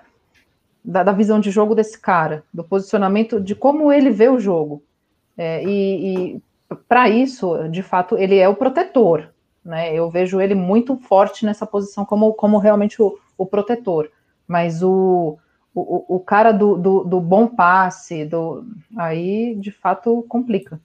[0.84, 4.82] da, da, visão de jogo desse cara, do posicionamento, de como ele vê o jogo.
[5.38, 6.42] É, e, e
[6.88, 9.28] para isso, de fato, ele é o protetor.
[9.64, 9.94] Né?
[9.94, 14.10] Eu vejo ele muito forte nessa posição como, como realmente o, o protetor.
[14.46, 15.38] Mas o,
[15.74, 18.64] o, o cara do, do, do, bom passe, do,
[18.96, 20.80] aí de fato complica.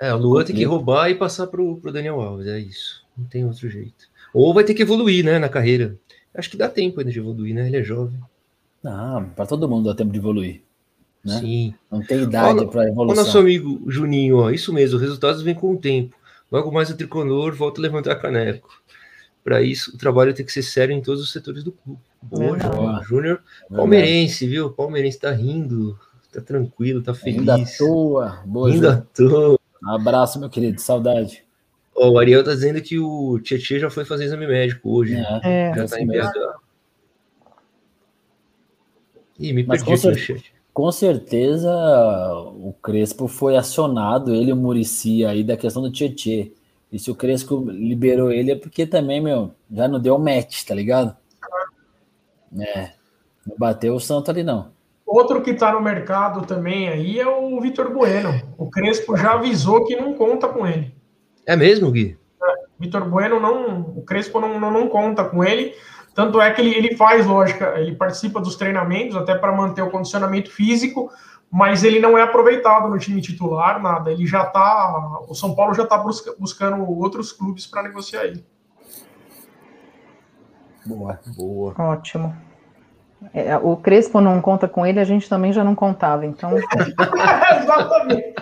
[0.00, 3.04] É, o Luan tem que roubar e passar para o Daniel Alves, é isso.
[3.16, 4.10] Não tem outro jeito.
[4.34, 5.96] Ou vai ter que evoluir, né, na carreira.
[6.34, 7.66] Acho que dá tempo ainda de evoluir, né?
[7.66, 8.18] Ele é jovem.
[8.82, 10.62] Não, para todo mundo dá tempo de evoluir.
[11.24, 11.38] Né?
[11.38, 11.74] Sim.
[11.90, 13.22] Não tem idade para evolução.
[13.22, 16.16] O nosso amigo Juninho, ó, isso mesmo, os resultados vêm com o tempo.
[16.50, 18.68] Logo mais o tricolor volta a levantar caneco.
[19.44, 22.00] Para isso, o trabalho tem que ser sério em todos os setores do clube.
[22.22, 23.02] Boa, João.
[23.02, 24.70] Júnior, palmeirense, viu?
[24.70, 25.98] Palmeirense tá rindo,
[26.32, 27.40] tá tranquilo, tá feliz.
[27.40, 28.42] Ainda à toa.
[28.46, 29.58] Boa, Ainda à toa.
[29.84, 31.44] abraço, meu querido, saudade.
[31.94, 35.14] Ó, o Ariel tá dizendo que o Tietchan já foi fazer exame médico hoje.
[35.42, 36.30] É, já tá em BH.
[39.38, 40.42] Ih, me perdi com, cer
[40.72, 41.70] com certeza
[42.56, 46.48] o Crespo foi acionado, ele e o Murici aí da questão do Tietchan.
[46.92, 50.74] E se o Crespo liberou ele é porque também, meu, já não deu match, tá
[50.74, 51.16] ligado?
[52.60, 52.90] É.
[53.46, 54.70] Não bateu o santo ali, não.
[55.06, 58.30] Outro que está no mercado também aí é o Vitor Bueno.
[58.58, 60.94] O Crespo já avisou que não conta com ele.
[61.46, 62.18] É mesmo, Gui?
[62.42, 63.80] É, Vitor Bueno não.
[63.96, 65.74] O Crespo não, não, não, conta com ele.
[66.14, 69.90] Tanto é que ele, ele faz, lógica, ele participa dos treinamentos até para manter o
[69.90, 71.10] condicionamento físico,
[71.52, 74.10] mas ele não é aproveitado no time titular, nada.
[74.10, 75.20] Ele já está.
[75.28, 78.42] O São Paulo já está busca, buscando outros clubes para negociar ele.
[80.86, 81.74] Boa, boa.
[81.78, 82.34] Ótimo.
[83.34, 86.52] É, o Crespo não conta com ele, a gente também já não contava, então.
[87.62, 88.34] Exatamente.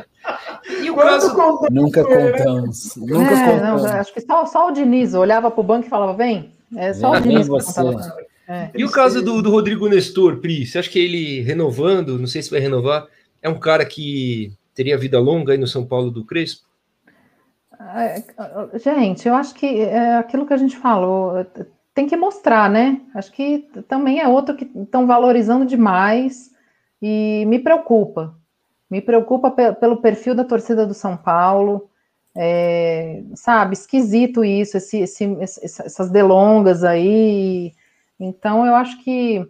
[0.81, 1.37] E o caso...
[1.69, 2.97] Nunca contamos.
[2.97, 3.83] Nunca é, contamos.
[3.83, 6.55] Não, acho que só, só o Diniz olhava para o banco e falava: vem.
[6.77, 8.71] É só vem, o Diniz que contava é.
[8.75, 10.67] E o caso do, do Rodrigo Nestor, Pri?
[10.67, 13.07] Você acha que ele renovando, não sei se vai renovar,
[13.41, 16.69] é um cara que teria vida longa aí no São Paulo do Crespo?
[17.97, 18.23] É,
[18.79, 21.47] gente, eu acho que é aquilo que a gente falou
[21.95, 23.01] tem que mostrar, né?
[23.15, 26.51] Acho que também é outro que estão valorizando demais
[27.03, 28.35] e me preocupa.
[28.91, 31.89] Me preocupa pelo perfil da torcida do São Paulo.
[32.35, 37.73] É, sabe, esquisito isso, esse, esse, essas delongas aí.
[38.21, 39.49] Então, eu acho que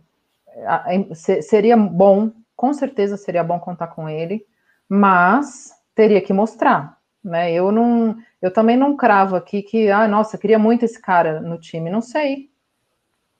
[1.42, 4.46] seria bom, com certeza seria bom contar com ele,
[4.88, 7.52] mas teria que mostrar, né?
[7.52, 11.58] Eu não, eu também não cravo aqui que, ah, nossa, queria muito esse cara no
[11.58, 11.90] time.
[11.90, 12.48] Não sei.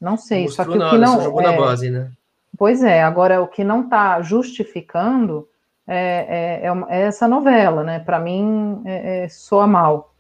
[0.01, 0.49] Não sei.
[0.49, 1.23] Só que o que não.
[1.23, 2.11] Jogou é, na base, né?
[2.57, 5.49] Pois é, agora o que não está justificando
[5.87, 7.99] é, é, é, é, essa novela, né?
[7.99, 10.15] Para mim, é, é, soa mal.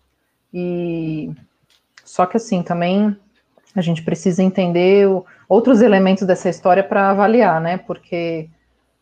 [0.53, 1.31] E
[2.05, 3.17] só que assim, também
[3.75, 7.79] a gente precisa entender o, outros elementos dessa história para avaliar, né?
[7.79, 8.49] Porque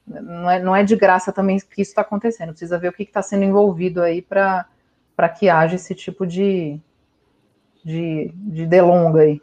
[0.06, 2.50] não é, não é de graça também que isso está acontecendo.
[2.50, 4.66] Precisa ver o que está sendo envolvido aí para
[5.16, 6.78] para que haja esse tipo de,
[7.84, 9.42] de, de delonga aí.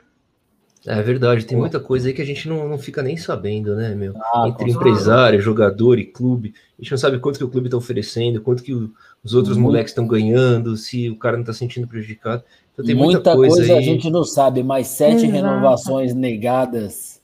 [0.85, 3.93] É verdade, tem muita coisa aí que a gente não, não fica nem sabendo, né,
[3.93, 4.13] meu?
[4.15, 6.53] Ah, Entre empresário, jogador e clube.
[6.79, 9.57] A gente não sabe quanto que o clube está oferecendo, quanto que o, os outros
[9.57, 9.65] muito...
[9.65, 12.41] moleques estão ganhando, se o cara não está sentindo prejudicado.
[12.75, 15.31] Então tem muita, muita coisa, coisa a gente não sabe, mas sete Exato.
[15.31, 17.15] renovações negadas.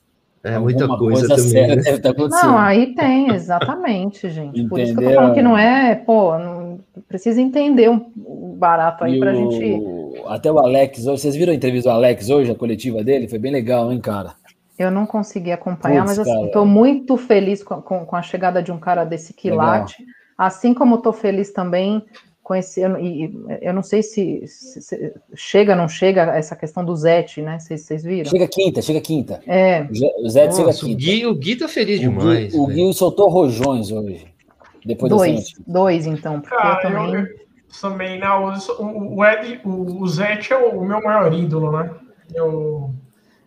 [0.42, 1.68] É muita coisa, coisa também.
[1.68, 1.76] Né?
[1.76, 4.48] Deve estar não, aí tem, exatamente, gente.
[4.48, 4.68] Entendeu?
[4.70, 8.56] Por isso que eu tô falando que não é, pô, não, precisa entender o um,
[8.56, 9.80] barato aí para a gente.
[10.26, 13.28] Até o Alex, vocês viram a entrevista do Alex hoje, a coletiva dele?
[13.28, 14.34] Foi bem legal, hein, cara?
[14.76, 18.60] Eu não consegui acompanhar, Puts, mas assim, estou muito feliz com, com, com, a chegada
[18.60, 20.14] de um cara desse quilate, legal.
[20.36, 22.02] assim como estou feliz também
[22.42, 27.40] conhecer, e eu não sei se, se, se, chega, não chega essa questão do Zete,
[27.40, 27.58] né?
[27.58, 28.30] Vocês, vocês viram?
[28.30, 29.40] Chega quinta, chega quinta.
[29.46, 29.86] É.
[30.18, 30.92] O Zete chega quinta.
[30.92, 32.52] O Gui, o Gui tá feliz o demais.
[32.52, 34.26] Gui, o Gui soltou rojões hoje.
[34.84, 37.14] Depois dois, dois então, porque eu também.
[37.14, 37.42] Eu,
[37.80, 41.90] também, não, o, o, Ed, o, o Zete é o meu maior ídolo, né?
[42.34, 42.90] Eu,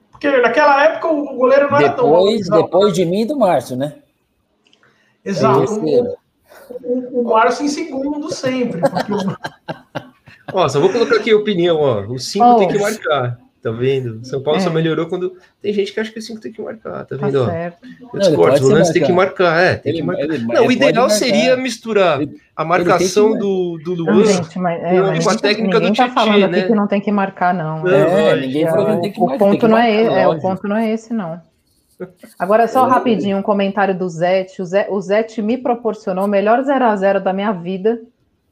[0.09, 2.63] porque naquela época o goleiro não depois, era tão.
[2.63, 3.97] Depois de mim e do Márcio, né?
[5.23, 5.83] Exato.
[5.85, 6.15] É
[6.69, 8.81] o, o Márcio em segundo sempre.
[8.81, 9.11] Porque
[10.53, 12.01] Ó, só vou colocar aqui a opinião, ó.
[12.01, 12.55] O 5 oh.
[12.57, 13.39] tem que marcar.
[13.61, 14.23] Tá vendo?
[14.23, 14.61] São Paulo é.
[14.61, 17.25] só melhorou quando tem gente que acha que o 5 tem que marcar, tá, tá
[17.25, 17.45] vendo?
[17.45, 17.77] Tá certo.
[18.13, 20.23] Eu discordo, o lance tem que marcar, é, tem ele, que marcar.
[20.23, 23.39] Ele, não, o ideal seria misturar ele, a marcação que...
[23.39, 26.61] do, do Luan gente, mas, é, com a técnica do tá Tietchan, né?
[26.61, 27.81] que não tem que marcar, não.
[27.81, 29.35] não é, ninguém falou que não tem que marcar.
[29.35, 31.41] O ponto não é, esse, é, o ponto não é esse, não.
[32.37, 34.61] Agora, só rapidinho, um comentário do Zete.
[34.61, 38.01] O, Zé, o Zete me proporcionou o melhor 0 a 0 da minha vida,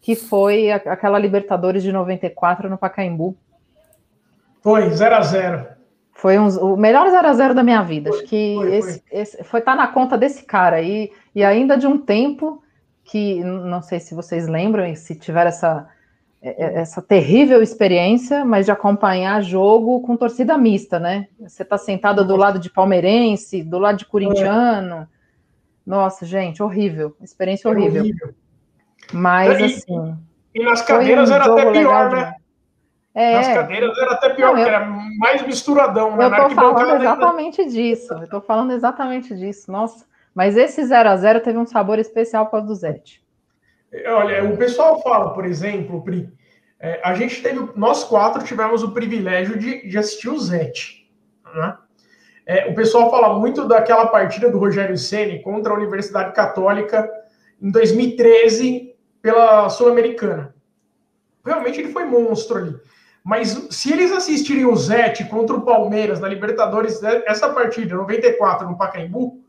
[0.01, 3.35] que foi aquela Libertadores de 94 no Pacaembu.
[4.61, 5.67] Foi, 0 a 0
[6.13, 8.09] Foi um, o melhor 0 a 0 da minha vida.
[8.09, 9.19] Foi, Acho que foi, esse, foi.
[9.19, 12.63] esse foi tá na conta desse cara aí, e ainda de um tempo
[13.03, 15.89] que não sei se vocês lembram e se tiver essa é, é,
[16.43, 21.27] essa terrível experiência, mas de acompanhar jogo com torcida mista, né?
[21.39, 25.07] Você tá sentada do lado de palmeirense, do lado de corintiano.
[25.85, 28.01] Nossa, gente, horrível, experiência horrível.
[28.01, 28.33] horrível.
[29.13, 30.17] Mas e, assim.
[30.53, 32.33] E nas cadeiras um era até pior, né?
[33.15, 33.35] É.
[33.35, 34.85] Nas cadeiras era até pior, não, eu, era
[35.19, 36.25] mais misturadão, né?
[36.25, 38.13] Eu tô falando exatamente disso.
[38.13, 39.71] Eu tô falando exatamente disso.
[39.71, 40.05] Nossa,
[40.35, 43.22] mas esse 0 a 0 teve um sabor especial causa do Zete.
[44.07, 46.31] Olha, o pessoal fala, por exemplo, Pri,
[46.79, 51.09] é, a gente teve, nós quatro tivemos o privilégio de, de assistir o Zete.
[51.55, 51.77] Né?
[52.45, 57.09] É, o pessoal fala muito daquela partida do Rogério Ceni contra a Universidade Católica
[57.61, 60.53] em 2013 pela Sul-Americana.
[61.45, 62.75] Realmente ele foi monstro ali.
[63.23, 68.67] Mas se eles assistirem o Zete contra o Palmeiras na Libertadores, né, essa partida, 94,
[68.67, 69.42] no Pacaembu,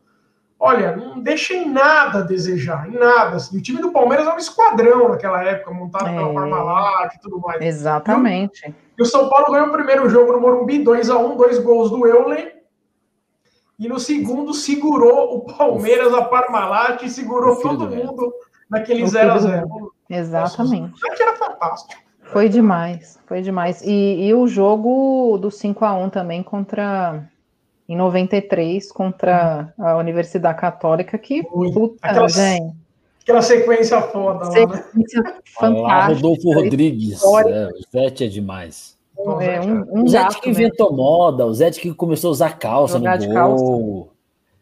[0.58, 3.36] olha, não deixa em nada a desejar, em nada.
[3.36, 3.58] Assim.
[3.58, 6.14] O time do Palmeiras era um esquadrão naquela época, montado é.
[6.14, 7.60] pela Parmalat e tudo mais.
[7.60, 8.66] Exatamente.
[8.66, 11.32] E o, e o, São Paulo ganhou o primeiro jogo no Morumbi, 2 a 1
[11.32, 12.62] um, dois gols do Euler.
[13.78, 18.32] E no segundo segurou o Palmeiras, a Parmalat, e segurou todo mundo
[18.70, 20.92] naquele 0 a 0 Exatamente.
[21.02, 22.04] Nossa, era fantástico.
[22.22, 23.82] Foi demais, foi demais.
[23.82, 27.28] E, e o jogo do 5 a 1 também contra
[27.88, 32.74] em 93 contra a Universidade Católica, que puta, aquela, gente.
[33.22, 35.40] Aquela sequência foda sequência lá, né?
[35.58, 36.14] fantástica.
[36.14, 38.94] Rodolfo Rodrigues, é, o Zete é demais.
[39.40, 41.02] É, um, um o Zete que inventou mesmo.
[41.02, 43.34] moda, o Zete que começou a usar calça Jogar no gol.
[43.34, 44.14] Calça.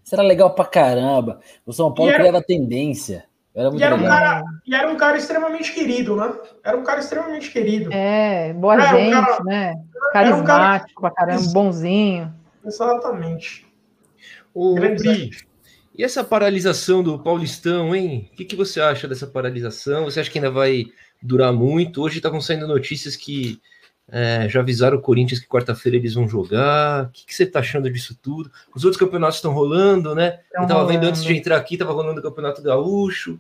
[0.04, 1.40] Isso era legal pra caramba.
[1.64, 2.18] O São Paulo era...
[2.18, 3.24] criava tendência.
[3.54, 6.32] Era muito e, era um cara, e era um cara extremamente querido, né?
[6.64, 7.92] Era um cara extremamente querido.
[7.92, 9.74] É, boa é, gente, um cara, né?
[10.12, 11.14] Carismático um cara...
[11.14, 12.32] pra caramba, bonzinho.
[12.64, 13.66] Exatamente.
[14.54, 15.30] O Pri,
[15.96, 18.30] e essa paralisação do Paulistão, hein?
[18.32, 20.04] O que, que você acha dessa paralisação?
[20.04, 20.86] Você acha que ainda vai
[21.22, 22.02] durar muito?
[22.02, 23.60] Hoje estavam saindo notícias que
[24.10, 27.04] é, já avisaram o Corinthians que quarta-feira eles vão jogar.
[27.04, 28.50] O que, que você está achando disso tudo?
[28.74, 30.40] Os outros campeonatos estão rolando, né?
[30.54, 33.38] Eu estava vendo antes de entrar aqui, estava rolando o Campeonato Gaúcho.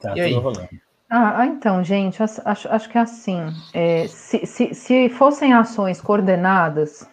[0.00, 0.32] Tá, e aí?
[0.34, 0.68] rolando.
[1.10, 3.38] Ah, então, gente, acho, acho que é assim.
[3.72, 7.08] É, se, se, se fossem ações coordenadas,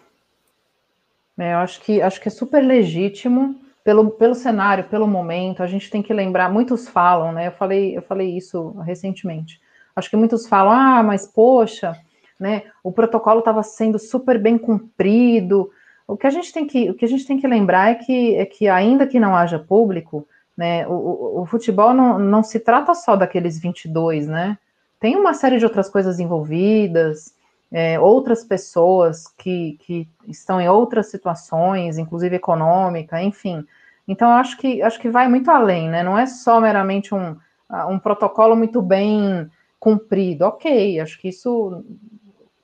[1.36, 5.62] né, eu acho que, acho que é super legítimo pelo, pelo cenário, pelo momento.
[5.62, 7.48] A gente tem que lembrar, muitos falam, né?
[7.48, 9.60] Eu falei, eu falei isso recentemente.
[9.94, 11.96] Acho que muitos falam, ah, mas poxa,
[12.40, 12.64] né?
[12.82, 15.70] O protocolo estava sendo super bem cumprido.
[16.04, 18.34] O que a gente tem que, o que a gente tem que lembrar é que,
[18.36, 20.26] é que ainda que não haja público,
[20.56, 20.86] né?
[20.88, 24.58] O, o, o futebol não, não se trata só daqueles 22, né?
[24.98, 27.35] Tem uma série de outras coisas envolvidas
[27.70, 33.66] é, outras pessoas que, que estão em outras situações, inclusive econômica, enfim.
[34.06, 36.02] Então, acho que, acho que vai muito além, né?
[36.02, 37.36] Não é só meramente um,
[37.88, 40.44] um protocolo muito bem cumprido.
[40.44, 41.84] Ok, acho que isso,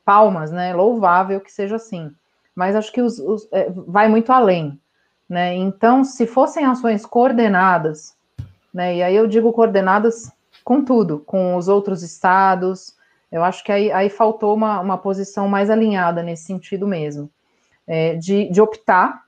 [0.04, 0.72] palmas, né?
[0.72, 2.12] Louvável que seja assim.
[2.54, 4.78] Mas acho que os, os é, vai muito além,
[5.28, 5.54] né?
[5.54, 8.16] Então, se fossem ações coordenadas,
[8.72, 8.96] né?
[8.96, 10.30] E aí eu digo coordenadas
[10.62, 12.96] com tudo, com os outros estados,
[13.32, 17.30] eu acho que aí, aí faltou uma, uma posição mais alinhada nesse sentido mesmo,
[17.86, 19.24] é, de, de optar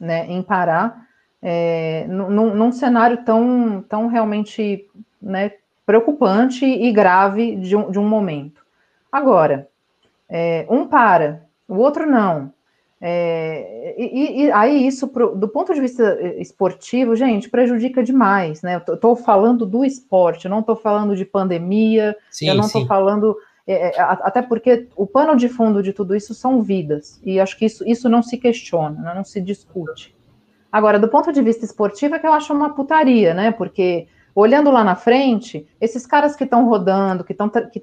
[0.00, 1.06] né, em parar
[1.42, 4.88] é, num, num, cenário tão, tão realmente
[5.20, 5.52] né,
[5.84, 8.64] preocupante e grave de um, de um momento.
[9.12, 9.68] Agora,
[10.28, 12.52] é, um para, o outro não.
[13.00, 18.82] É, e, e, aí isso, pro, do ponto de vista esportivo, gente, prejudica demais, né?
[18.86, 22.86] Eu estou falando do esporte, eu não estou falando de pandemia, sim, eu não estou
[22.86, 23.36] falando.
[23.66, 27.58] É, é até porque o pano de fundo de tudo isso são vidas, e acho
[27.58, 29.14] que isso, isso não se questiona, né?
[29.14, 30.16] não se discute.
[30.72, 33.50] Agora, do ponto de vista esportivo, é que eu acho uma putaria, né?
[33.50, 37.82] Porque olhando lá na frente, esses caras que estão rodando, que estão que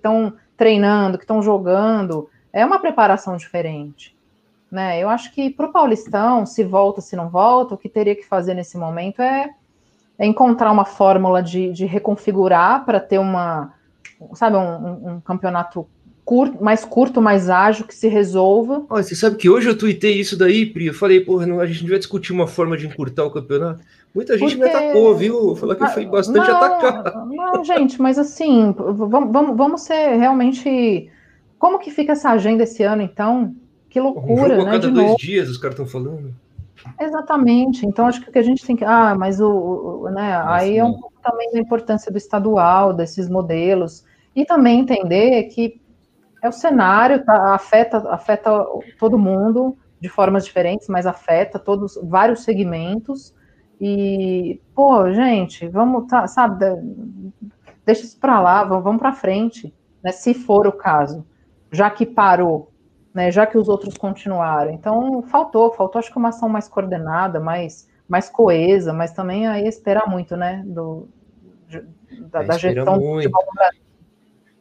[0.56, 4.15] treinando, que estão jogando, é uma preparação diferente.
[4.73, 4.99] Né?
[4.99, 8.25] Eu acho que para o Paulistão, se volta, se não volta, o que teria que
[8.25, 9.51] fazer nesse momento é,
[10.17, 13.71] é encontrar uma fórmula de, de reconfigurar para ter uma,
[14.33, 15.87] sabe, um, um, campeonato
[16.25, 18.83] curto, mais curto, mais ágil, que se resolva.
[18.89, 20.87] Olha, você sabe que hoje eu tuitei isso daí, Pri.
[20.87, 23.79] Eu falei, porra, não, a gente não vai discutir uma forma de encurtar o campeonato.
[24.11, 24.71] Muita gente Porque...
[24.71, 25.55] me atacou, viu?
[25.55, 27.25] Falou que foi bastante não, atacado.
[27.27, 31.11] Não, gente, mas assim, vamos, vamos, vamos ser realmente.
[31.59, 33.55] Como que fica essa agenda esse ano, então?
[33.94, 34.72] Que loucura, um né?
[34.72, 35.18] cada de dois novo.
[35.20, 36.34] dias os caras estão falando.
[36.99, 37.86] Exatamente.
[37.86, 38.84] Então, acho que o que a gente tem que.
[38.84, 39.48] Ah, mas o.
[39.48, 44.03] o né, aí é um pouco também da importância do estadual, desses modelos.
[44.36, 45.80] E também entender que
[46.41, 48.65] é o cenário, tá, afeta, afeta
[48.99, 53.32] todo mundo de formas diferentes, mas afeta todos vários segmentos.
[53.80, 56.65] E, pô, gente, vamos, tá, sabe,
[57.86, 59.72] deixa isso para lá, vamos, vamos para frente,
[60.03, 61.24] né, se for o caso,
[61.72, 62.72] já que parou,
[63.14, 64.72] né, já que os outros continuaram.
[64.72, 69.68] Então, faltou, faltou acho que uma ação mais coordenada, mais, mais coesa, mas também aí
[69.68, 71.07] esperar muito, né, do,
[71.69, 71.84] de,
[72.31, 73.31] da, é, da gestão muito.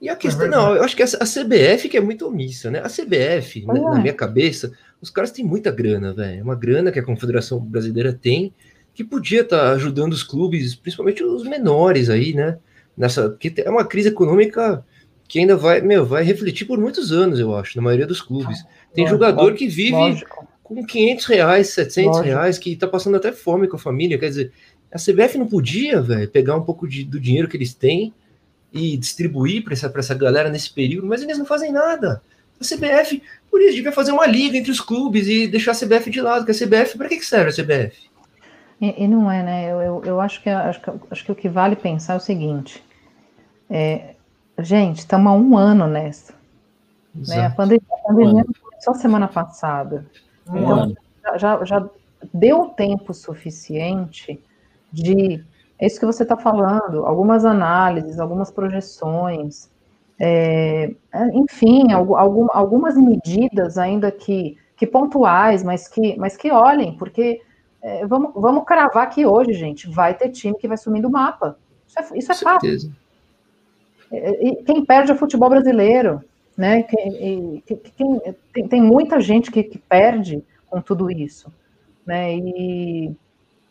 [0.01, 2.73] E a questão, é não, eu acho que a, a, CBF que é muito omissa,
[2.73, 2.81] né?
[2.81, 6.41] A CBF, né, na minha cabeça, os caras têm muita grana, velho.
[6.41, 8.53] É uma grana que a Confederação Brasileira tem,
[8.93, 12.59] que podia estar tá ajudando os clubes, principalmente os menores aí, né?
[12.97, 14.85] Nessa, que é uma crise econômica
[15.33, 18.63] que ainda vai, meu, vai refletir por muitos anos, eu acho, na maioria dos clubes.
[18.93, 20.47] Tem lógico, jogador que vive lógico.
[20.63, 22.27] com 500 reais, 700 lógico.
[22.27, 24.19] reais, que tá passando até fome com a família.
[24.19, 24.53] Quer dizer,
[24.93, 28.13] a CBF não podia, velho, pegar um pouco de, do dinheiro que eles têm
[28.71, 32.23] e distribuir para essa, essa galera nesse período, mas eles não fazem nada.
[32.61, 36.11] A CBF, por isso, devia fazer uma liga entre os clubes e deixar a CBF
[36.11, 37.97] de lado, que a CBF, para que, que serve a CBF?
[38.79, 39.73] E, e, não é, né?
[39.73, 42.21] Eu, eu, eu acho, que, acho, que, acho que o que vale pensar é o
[42.21, 42.85] seguinte:
[43.71, 44.13] é,
[44.59, 46.35] gente, estamos há um ano nessa.
[47.15, 47.47] Né?
[47.47, 50.07] A pandemia, a pandemia um começou semana passada.
[50.49, 50.95] Um então,
[51.37, 51.89] já, já
[52.33, 54.43] deu tempo suficiente
[54.93, 55.45] de
[55.79, 59.69] é isso que você está falando, algumas análises, algumas projeções,
[60.16, 66.97] é, é enfim, algum, algumas medidas ainda que, que pontuais, mas que, mas que olhem,
[66.97, 67.43] porque
[67.83, 71.59] é, vamos, vamos cravar aqui hoje, gente, vai ter time que vai sumir do mapa.
[71.89, 72.93] Isso é, isso é fácil.
[74.12, 76.20] E quem perde é o futebol brasileiro,
[76.56, 76.82] né?
[76.82, 78.20] Quem, quem,
[78.52, 81.52] tem, tem muita gente que, que perde com tudo isso,
[82.06, 82.34] né?
[82.34, 83.16] E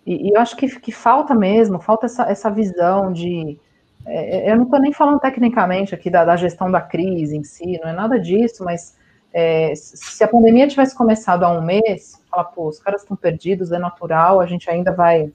[0.05, 3.57] e, e eu acho que, que falta mesmo, falta essa, essa visão de.
[4.05, 7.43] É, é eu não estou nem falando tecnicamente aqui da, da, gestão da crise em
[7.43, 8.97] si, não é nada disso, mas
[9.33, 13.71] é, se a pandemia tivesse começado há um mês, fala, pô, os caras estão perdidos,
[13.71, 15.31] é natural, a gente ainda vai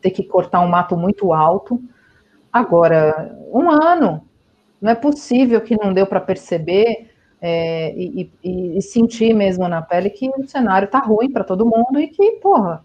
[0.00, 1.80] ter que cortar um mato muito alto.
[2.52, 4.22] Agora, um ano,
[4.84, 9.80] não é possível que não deu para perceber é, e, e, e, sentir mesmo na
[9.80, 12.84] pele que o cenário tá ruim para todo mundo e que, porra,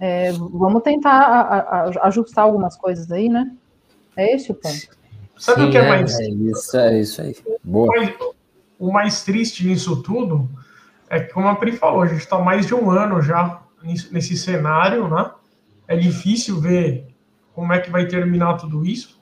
[0.00, 3.52] é, vamos tentar a, a, ajustar algumas coisas aí, né?
[4.16, 4.88] É esse o ponto.
[5.38, 6.18] Sabe Sim, o que é, é mais.
[6.18, 7.36] É isso, é isso aí.
[7.62, 7.86] Boa.
[7.86, 8.14] O mais,
[8.80, 10.48] o mais triste nisso tudo
[11.08, 13.62] é que, como a Pri falou, a gente está mais de um ano já
[14.10, 15.30] nesse cenário, né?
[15.86, 17.06] É difícil ver
[17.54, 19.15] como é que vai terminar tudo isso,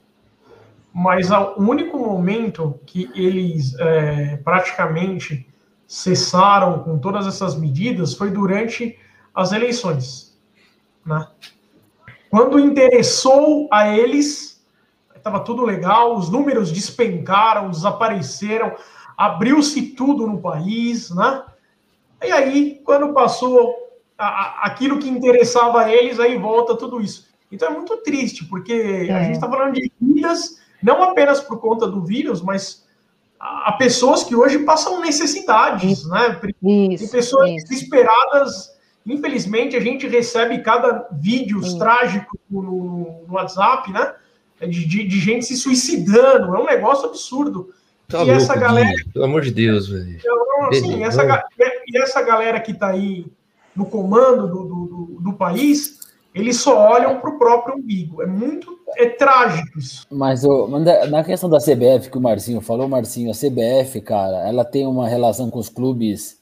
[0.97, 5.45] mas o único momento que eles é, praticamente
[5.85, 8.97] cessaram com todas essas medidas foi durante
[9.33, 10.39] as eleições.
[11.05, 11.27] Né?
[12.29, 14.65] Quando interessou a eles,
[15.13, 18.73] estava tudo legal, os números despencaram, desapareceram,
[19.17, 21.43] abriu-se tudo no país, né?
[22.23, 23.75] E aí, quando passou
[24.17, 27.27] a, a, aquilo que interessava a eles, aí volta tudo isso.
[27.51, 29.13] Então é muito triste, porque é.
[29.13, 32.85] a gente está falando de vidas, não apenas por conta do vírus, mas
[33.39, 36.39] a, pessoas que hoje passam necessidades, isso, né?
[36.63, 37.67] Isso, pessoas isso.
[37.67, 38.75] desesperadas
[39.05, 41.77] Infelizmente, a gente recebe cada vídeos Sim.
[41.77, 42.61] trágicos no,
[43.27, 44.15] no, WhatsApp, né?
[44.61, 46.55] De, de, de, gente se suicidando.
[46.55, 47.69] É um negócio absurdo.
[48.07, 48.89] Tá e louco, essa galera.
[49.13, 50.17] Pelo amor de Deus, velho.
[50.17, 51.23] Então, assim, essa,
[51.87, 53.27] e essa galera que está aí
[53.75, 55.99] no comando do, do, do, país,
[56.33, 58.23] eles só olham para o próprio umbigo.
[58.23, 60.05] É muito é trágico isso.
[60.11, 64.63] Mas o, na questão da CBF que o Marcinho falou, Marcinho, a CBF, cara, ela
[64.63, 66.37] tem uma relação com os clubes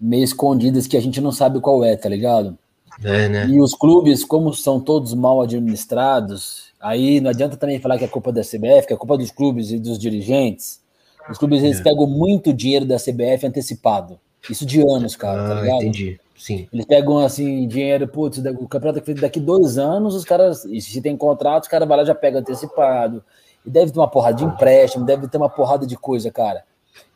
[0.00, 2.58] meio escondidas que a gente não sabe qual é, tá ligado?
[3.02, 3.46] É, né?
[3.48, 8.08] E os clubes, como são todos mal administrados, aí não adianta também falar que é
[8.08, 10.80] culpa da CBF, que é culpa dos clubes e dos dirigentes.
[11.28, 11.82] Os clubes eles é.
[11.82, 14.18] pegam muito dinheiro da CBF antecipado.
[14.48, 15.82] Isso de anos, cara, tá ah, tá ligado?
[15.82, 16.20] Entendi.
[16.44, 16.68] Sim.
[16.70, 21.00] Eles pegam assim, dinheiro, putz, o campeonato é feito daqui dois anos, os caras, se
[21.00, 23.24] tem contrato, os caras vai lá já pegam antecipado.
[23.64, 26.62] E deve ter uma porrada de empréstimo, deve ter uma porrada de coisa, cara.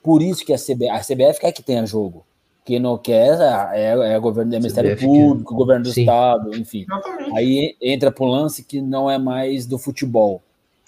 [0.03, 2.25] Por isso que a CBF, a CBF quer que tenha jogo.
[2.65, 3.39] Quem não quer
[3.75, 6.01] é, é, é governo do é Ministério Público, governo do Sim.
[6.01, 6.87] Estado, enfim.
[7.35, 10.41] Aí entra para o lance que não é mais do futebol,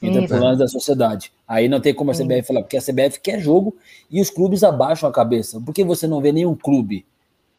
[0.02, 1.30] entra para o lance da sociedade.
[1.46, 3.76] Aí não tem como a CBF falar, porque a CBF quer jogo
[4.10, 5.60] e os clubes abaixam a cabeça.
[5.60, 7.04] Por que você não vê nenhum clube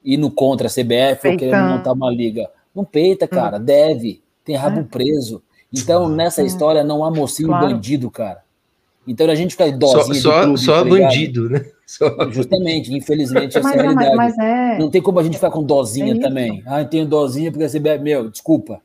[0.03, 2.49] indo contra a CBF ou querendo montar uma liga?
[2.73, 3.63] Não peita, cara, hum.
[3.63, 4.83] deve, tem rabo é.
[4.83, 5.41] preso.
[5.73, 7.67] Então, nessa história, não há mocinho claro.
[7.67, 8.41] bandido, cara.
[9.07, 10.15] Então a gente fica idosinho.
[10.15, 11.65] Só, só, clube, só tá bandido, né?
[11.91, 12.31] Só...
[12.31, 14.15] Justamente, infelizmente, essa é a realidade.
[14.15, 14.79] Mas, mas é...
[14.79, 16.63] Não tem como a gente ficar com dozinha é também.
[16.65, 18.81] Ah, eu tenho dozinha porque a CBF, meu, desculpa.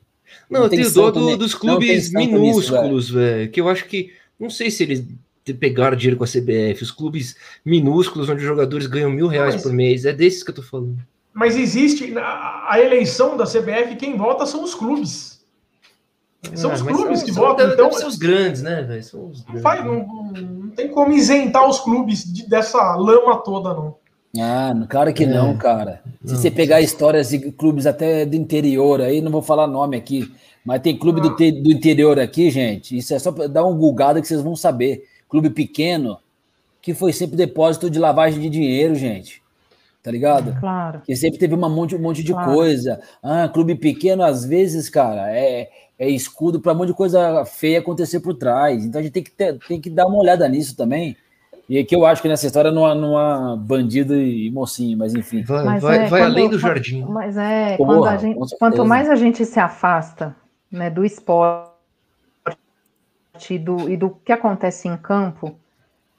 [0.50, 3.48] Não, não eu tenho dó do, dos clubes minúsculos, velho.
[3.48, 4.10] Que eu acho que.
[4.40, 5.04] Não sei se eles
[5.54, 6.82] pegaram dinheiro com a CBF.
[6.82, 10.04] Os clubes minúsculos, onde os jogadores ganham mil reais mas, por mês.
[10.04, 10.98] É desses que eu tô falando.
[11.32, 12.14] Mas existe.
[12.18, 15.36] A eleição da CBF, quem vota são os clubes.
[16.54, 17.72] São os clubes são, que são, votam.
[17.72, 19.02] Então, são os grandes, né, velho?
[19.02, 19.62] São os grandes.
[19.84, 23.96] Não, não, não, tem como isentar os clubes de, dessa lama toda, não.
[24.38, 25.26] Ah, claro que é.
[25.26, 26.02] não, cara.
[26.24, 29.96] Se não, você pegar histórias de clubes até do interior aí, não vou falar nome
[29.96, 30.30] aqui,
[30.64, 31.24] mas tem clube ah.
[31.24, 32.96] do, do interior aqui, gente.
[32.96, 35.04] Isso é só para dar um gulgada que vocês vão saber.
[35.28, 36.18] Clube pequeno,
[36.80, 39.42] que foi sempre depósito de lavagem de dinheiro, gente.
[40.02, 40.56] Tá ligado?
[40.60, 41.02] Claro.
[41.04, 42.52] Que sempre teve uma monte, um monte de claro.
[42.52, 43.00] coisa.
[43.20, 47.80] Ah, clube pequeno, às vezes, cara, é, é escudo para um monte de coisa feia
[47.80, 48.84] acontecer por trás.
[48.84, 51.16] Então a gente tem que, ter, tem que dar uma olhada nisso também.
[51.68, 55.12] E aqui eu acho que nessa história não há, não há bandido e mocinho, mas
[55.12, 55.42] enfim.
[55.42, 57.04] Vai, mas vai, é, vai quando, além do jardim.
[57.08, 60.36] Mas é, Porra, gente, quanto mais a gente se afasta
[60.70, 61.75] né, do esporte
[63.50, 65.56] e do, e do que acontece em campo,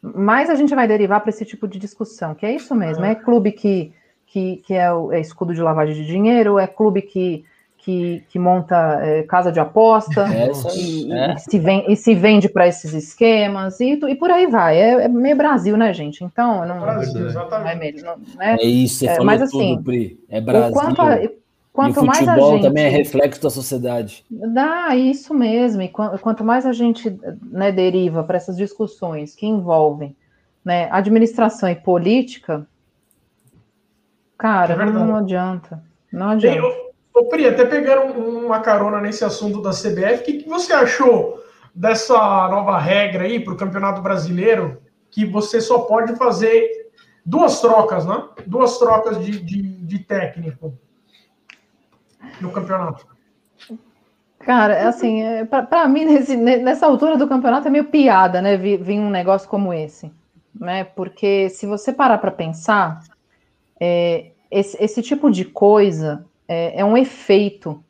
[0.02, 3.04] mais a gente vai derivar para esse tipo de discussão, que é isso mesmo.
[3.04, 3.94] É clube que,
[4.26, 7.44] que, que é, o, é escudo de lavagem de dinheiro, é clube que
[7.88, 11.36] que, que monta é, casa de aposta é, e, é.
[11.36, 14.78] e, se vem, e se vende para esses esquemas e, e por aí vai.
[14.78, 16.22] É, é, meio Brasil, né, gente?
[16.22, 18.58] Então, não, Brasil, não é meio, não, né?
[18.60, 20.20] É isso, você é, mas, assim, Pri.
[20.28, 20.74] É Brasil.
[21.78, 24.26] Quanto, e o mais a gente, também é reflexo da sociedade.
[24.32, 25.84] Dá, isso mesmo.
[25.84, 27.16] E quanto mais a gente
[27.52, 30.18] né, deriva para essas discussões que envolvem
[30.66, 32.66] né, administração e política,
[34.40, 35.84] cara, é não, não adianta.
[36.12, 36.68] Não adianta.
[37.14, 41.40] Ô, Pri, até pegando uma carona nesse assunto da CBF, o que, que você achou
[41.76, 44.82] dessa nova regra aí para o Campeonato Brasileiro,
[45.12, 46.90] que você só pode fazer
[47.24, 48.30] duas trocas, né?
[48.48, 50.76] Duas trocas de, de, de técnico
[52.42, 53.06] no campeonato.
[54.40, 58.56] Cara, é assim, é, para mim, nesse, nessa altura do campeonato é meio piada, né?
[58.56, 60.12] Vir um negócio como esse,
[60.54, 60.84] né?
[60.84, 63.02] Porque se você parar para pensar,
[63.80, 67.84] é, esse, esse tipo de coisa é, é um efeito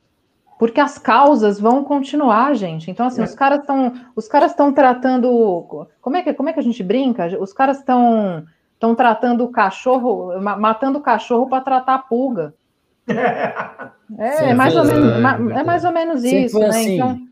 [0.57, 2.89] porque as causas vão continuar, gente.
[2.89, 3.23] Então, assim, é.
[3.23, 6.83] os caras estão, os caras estão tratando, como é que, como é que a gente
[6.83, 7.27] brinca?
[7.39, 8.43] Os caras estão,
[8.73, 12.53] estão tratando o cachorro, matando o cachorro para tratar a pulga.
[14.19, 15.11] É, é mais ou menos,
[15.51, 16.67] é mais ou menos isso, né?
[16.67, 16.95] Assim.
[16.95, 17.27] Então,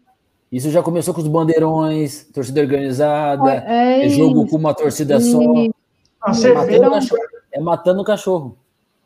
[0.51, 5.39] isso já começou com os bandeirões, torcida organizada, é, é jogo com uma torcida só.
[5.41, 7.21] É matando, cachorro,
[7.51, 8.57] é matando o cachorro.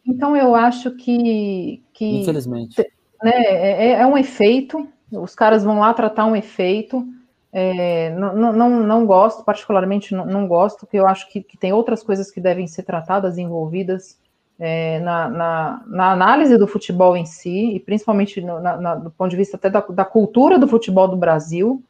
[0.06, 2.84] Então eu acho que, que infelizmente
[3.24, 4.88] né, é, é, um efeito.
[5.12, 7.06] Os caras vão lá tratar um efeito.
[7.52, 11.74] É, não, não, não gosto, particularmente não, não gosto, porque eu acho que, que, tem
[11.74, 14.20] outras coisas que devem ser tratadas e envolvidas
[14.60, 19.31] é, na, na, na, análise do futebol em si, e principalmente no, na, do ponto
[19.31, 21.81] de vista até da, da, cultura do futebol do Brasil.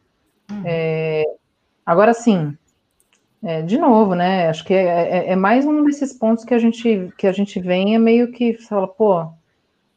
[0.52, 0.62] Uhum.
[0.64, 1.24] É,
[1.84, 2.56] agora sim,
[3.44, 4.50] é, de novo, né?
[4.50, 7.60] Acho que é, é, é, mais um desses pontos que a gente que a gente
[7.60, 9.32] vem é meio que fala, pô,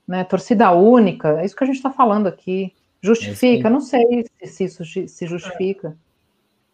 [0.09, 0.25] né?
[0.25, 2.73] Torcida única, é isso que a gente está falando aqui.
[3.03, 3.69] Justifica?
[3.69, 5.95] É não sei se isso se justifica.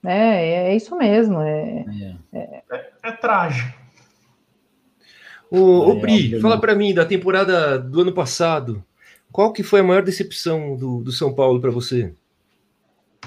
[0.05, 1.41] É, é, isso mesmo.
[1.41, 1.85] É,
[2.33, 2.62] é,
[3.03, 3.88] é trágico.
[5.51, 8.85] O, o Pri, fala para mim da temporada do ano passado.
[9.33, 12.12] Qual que foi a maior decepção do, do São Paulo para você?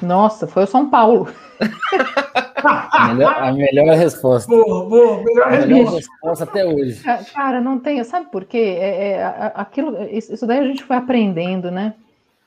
[0.01, 1.27] Nossa, foi o São Paulo.
[2.63, 4.49] a, melhor, a melhor resposta.
[4.49, 7.01] Boa, boa, melhor, a melhor resposta até hoje.
[7.33, 8.03] Cara, não tenho.
[8.05, 8.77] Sabe por quê?
[8.79, 11.93] É, é, aquilo, isso daí a gente foi aprendendo, né?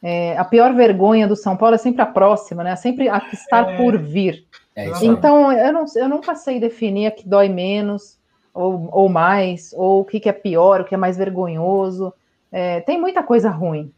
[0.03, 2.73] É, a pior vergonha do São Paulo é sempre a próxima, né?
[2.73, 3.77] É sempre a que está é.
[3.77, 4.45] por vir.
[4.77, 8.19] É então, eu, não, eu nunca sei definir a que dói menos
[8.55, 12.15] ou, ou mais, ou o que, que é pior, o que é mais vergonhoso.
[12.53, 13.93] É, tem muita coisa ruim,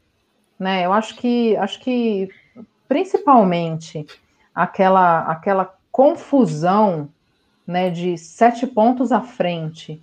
[0.59, 0.87] né?
[0.87, 2.31] Eu acho que acho que
[2.89, 4.07] principalmente
[4.55, 7.09] aquela, aquela confusão
[7.67, 10.01] né, de sete pontos à frente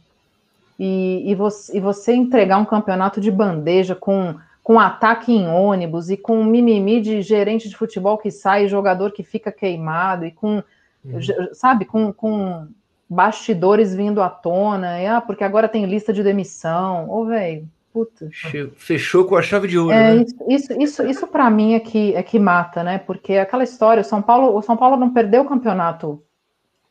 [0.77, 6.09] e, e, você, e você entregar um campeonato de bandeja com, com ataque em ônibus
[6.09, 10.61] e com mimimi de gerente de futebol que sai, jogador que fica queimado e com,
[11.05, 11.19] uhum.
[11.53, 12.67] sabe, com, com
[13.13, 17.09] bastidores vindo à tona, e, ah, porque agora tem lista de demissão.
[17.09, 18.29] Ô, velho, puta.
[18.75, 19.93] Fechou com a chave de ouro.
[19.93, 20.23] É, né?
[20.23, 22.97] isso, isso, isso, isso para mim é que, é que mata, né?
[22.97, 26.21] Porque aquela história, o São Paulo, o São Paulo não perdeu o campeonato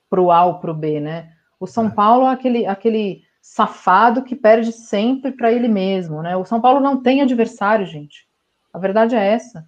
[0.08, 1.32] pro A ou pro B, né?
[1.58, 1.90] O São é.
[1.90, 6.36] Paulo é aquele, aquele safado que perde sempre para ele mesmo, né?
[6.36, 8.26] O São Paulo não tem adversário, gente.
[8.72, 9.66] A verdade é essa.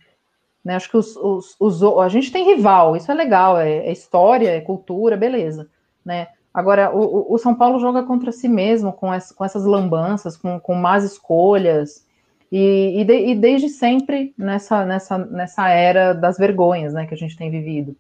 [0.64, 0.74] Né?
[0.74, 4.48] Acho que os, os, os, a gente tem rival, isso é legal, é, é história,
[4.48, 5.68] é cultura, beleza.
[6.04, 6.28] Né?
[6.54, 10.60] Agora, o, o, São Paulo joga contra si mesmo, com, essa, com essas lambanças, com,
[10.60, 12.06] com más escolhas,
[12.50, 17.16] e, e, de, e, desde sempre nessa, nessa, nessa era das vergonhas né, que a
[17.16, 17.96] gente tem vivido.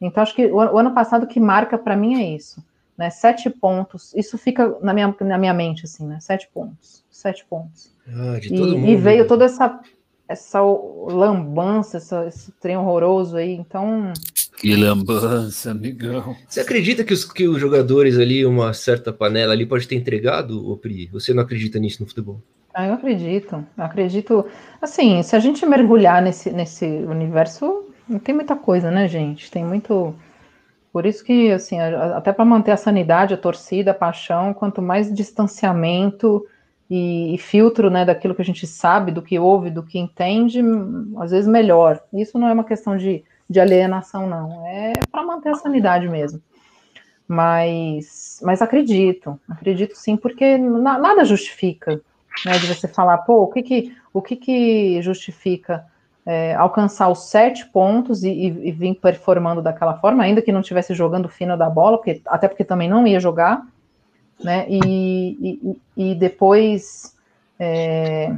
[0.00, 2.60] Então, acho que o, o ano passado que marca para mim é isso
[2.96, 3.10] né?
[3.10, 4.14] Sete pontos.
[4.14, 6.18] Isso fica na minha, na minha mente, assim, né?
[6.20, 7.04] Sete pontos.
[7.10, 7.92] Sete pontos.
[8.06, 9.28] Ah, e, mundo, e, veio né?
[9.28, 9.80] toda essa,
[10.28, 14.12] essa lambança, essa, esse trem horroroso aí, então.
[14.56, 16.36] Que lambança, amigão.
[16.46, 20.70] Você acredita que os, que os jogadores ali, uma certa panela ali, pode ter entregado,
[20.70, 21.08] o Pri?
[21.12, 22.40] Você não acredita nisso no futebol?
[22.72, 23.64] Ah, eu acredito.
[23.76, 24.46] Eu acredito.
[24.80, 29.50] Assim, se a gente mergulhar nesse, nesse universo, não tem muita coisa, né, gente?
[29.50, 30.14] Tem muito
[30.92, 35.12] por isso que, assim, até para manter a sanidade, a torcida, a paixão, quanto mais
[35.12, 36.46] distanciamento
[36.88, 40.60] e, e, filtro, né, daquilo que a gente sabe, do que ouve, do que entende,
[41.18, 41.98] às vezes melhor.
[42.12, 44.66] Isso não é uma questão de, de alienação, não.
[44.66, 46.40] É para manter a sanidade mesmo.
[47.28, 52.00] Mas, mas acredito, acredito sim, porque na, nada justifica,
[52.44, 55.86] né, de você falar, pô, o que que, o que, que justifica
[56.26, 60.60] é, alcançar os sete pontos e, e, e, vir performando daquela forma, ainda que não
[60.60, 63.66] estivesse jogando fino da bola, porque, até porque também não ia jogar,
[64.42, 64.66] né?
[64.68, 67.16] E, e depois
[67.58, 68.34] é,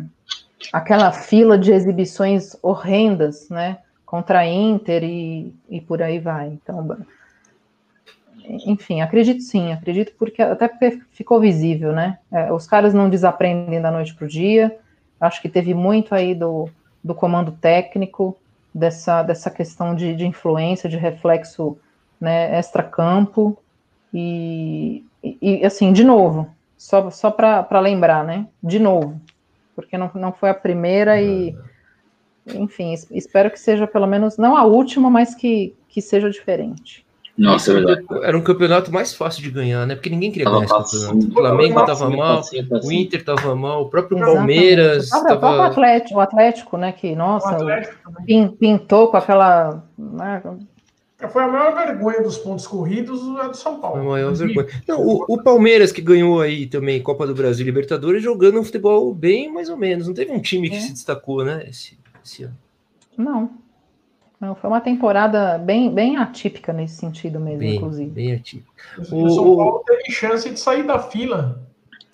[0.72, 3.78] aquela fila de exibições horrendas, né?
[4.14, 6.46] Contra a Inter e, e por aí vai.
[6.46, 6.96] Então,
[8.64, 12.20] enfim, acredito sim, acredito porque até porque ficou visível, né?
[12.30, 14.78] É, os caras não desaprendem da noite para o dia.
[15.20, 16.70] Acho que teve muito aí do
[17.02, 18.38] do comando técnico,
[18.72, 21.76] dessa, dessa questão de, de influência, de reflexo
[22.20, 23.58] né, extra-campo.
[24.12, 28.46] E, e, e, assim, de novo, só, só para lembrar, né?
[28.62, 29.20] De novo,
[29.74, 31.52] porque não, não foi a primeira e,
[32.46, 37.04] enfim, espero que seja pelo menos, não a última, mas que, que seja diferente.
[37.36, 38.04] Nossa, é verdade.
[38.22, 39.96] Era um campeonato mais fácil de ganhar, né?
[39.96, 41.30] Porque ninguém queria ganhar esse campeonato.
[41.30, 42.42] O Flamengo estava mal,
[42.84, 44.36] o Inter estava mal, o próprio Exatamente.
[44.36, 45.06] Palmeiras.
[45.06, 45.66] O próprio, tava...
[45.66, 46.92] Atlético, o Atlético, né?
[46.92, 47.56] Que, nossa,
[48.58, 49.82] pintou com aquela.
[49.98, 50.42] Né?
[51.28, 54.00] Foi a maior vergonha dos pontos corridos é do São Paulo.
[54.00, 54.68] A maior vergonha.
[54.86, 59.12] Não, o, o, Palmeiras que ganhou aí também Copa do Brasil Libertadores jogando um futebol
[59.14, 60.06] bem mais ou menos.
[60.06, 60.80] Não teve um time que é.
[60.80, 61.64] se destacou, né?
[61.68, 62.56] Esse, esse ano.
[63.16, 63.50] Não.
[64.40, 68.10] Não, foi uma temporada bem, bem atípica nesse sentido mesmo, bem, inclusive.
[68.10, 68.72] Bem atípica.
[68.98, 71.62] O, São Paulo teve chance de sair da fila.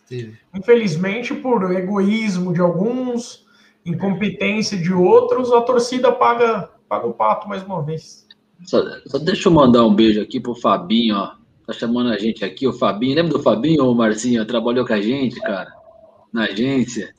[0.09, 0.39] Teve.
[0.55, 3.47] Infelizmente, por egoísmo de alguns,
[3.85, 8.27] incompetência de outros, a torcida paga, paga o pato mais uma vez.
[8.65, 11.33] Só, só deixa eu mandar um beijo aqui pro Fabinho, ó.
[11.67, 13.15] Tá chamando a gente aqui, o Fabinho.
[13.15, 14.45] Lembra do Fabinho, o Marcinho?
[14.45, 15.73] Trabalhou com a gente, cara,
[16.33, 17.15] na agência.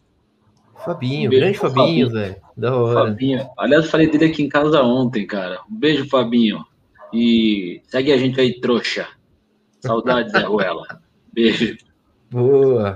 [0.84, 2.36] Fabinho, um grande Fabinho, velho.
[2.58, 3.10] Da hora.
[3.10, 3.50] Fabinho.
[3.58, 5.60] Aliás, falei dele aqui em casa ontem, cara.
[5.70, 6.66] Um beijo, Fabinho.
[7.14, 9.08] E segue a gente aí, trouxa.
[9.80, 11.02] Saudades, Ruela.
[11.34, 11.78] Beijo.
[12.30, 12.96] Boa.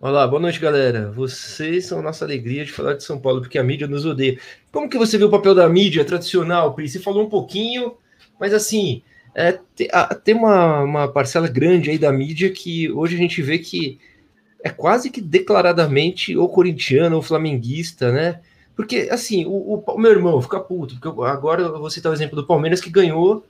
[0.00, 1.10] Olá, boa noite, galera.
[1.12, 4.38] Vocês são nossa alegria de falar de São Paulo, porque a mídia nos odeia.
[4.70, 6.88] Como que você vê o papel da mídia tradicional, Pri?
[6.88, 7.96] Você falou um pouquinho,
[8.38, 9.02] mas assim,
[9.34, 9.58] é,
[10.24, 13.98] tem uma, uma parcela grande aí da mídia que hoje a gente vê que
[14.62, 18.40] é quase que declaradamente ou corintiano ou flamenguista, né?
[18.74, 22.14] Porque, assim, o, o, meu irmão fica puto, porque eu, agora eu vou citar o
[22.14, 23.44] exemplo do Palmeiras que ganhou,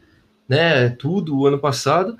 [0.49, 2.17] né, tudo o ano passado,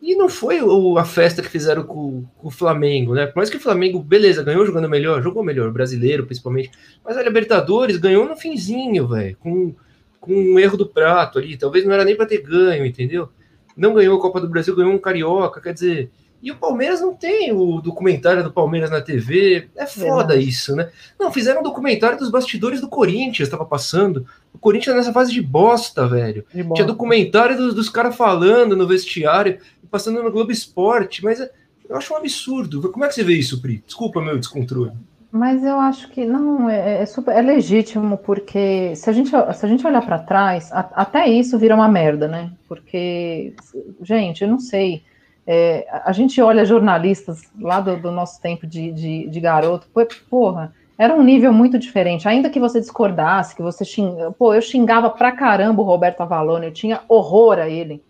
[0.00, 3.26] e não foi o, a festa que fizeram com, com, o Flamengo, né?
[3.26, 6.70] Por mais que o Flamengo, beleza, ganhou jogando melhor, jogou melhor, brasileiro principalmente,
[7.02, 9.74] mas a Libertadores ganhou no finzinho, velho, com,
[10.20, 13.30] com um erro do prato ali, talvez não era nem para ter ganho, entendeu?
[13.76, 16.10] Não ganhou a Copa do Brasil, ganhou um Carioca, quer dizer,
[16.44, 19.68] e o Palmeiras não tem o documentário do Palmeiras na TV.
[19.74, 20.40] É foda é.
[20.40, 20.90] isso, né?
[21.18, 24.26] Não, fizeram um documentário dos bastidores do Corinthians, estava passando.
[24.52, 26.44] O Corinthians nessa fase de bosta, velho.
[26.52, 26.74] De bosta.
[26.74, 29.58] Tinha documentário dos, dos caras falando no vestiário,
[29.90, 31.40] passando no Globo Esporte, mas
[31.88, 32.92] eu acho um absurdo.
[32.92, 33.82] Como é que você vê isso, Pri?
[33.86, 34.92] Desculpa meu descontrole.
[35.32, 39.66] Mas eu acho que não é, é, super, é legítimo porque se a gente se
[39.66, 42.52] a gente olhar para trás, a, até isso vira uma merda, né?
[42.68, 43.54] Porque
[44.02, 45.02] gente, eu não sei.
[45.46, 49.86] É, a gente olha jornalistas lá do, do nosso tempo de, de, de, garoto,
[50.30, 52.26] porra, era um nível muito diferente.
[52.26, 54.32] Ainda que você discordasse, que você xingava.
[54.32, 58.02] Pô, eu xingava pra caramba o Roberto Avalone, eu tinha horror a ele.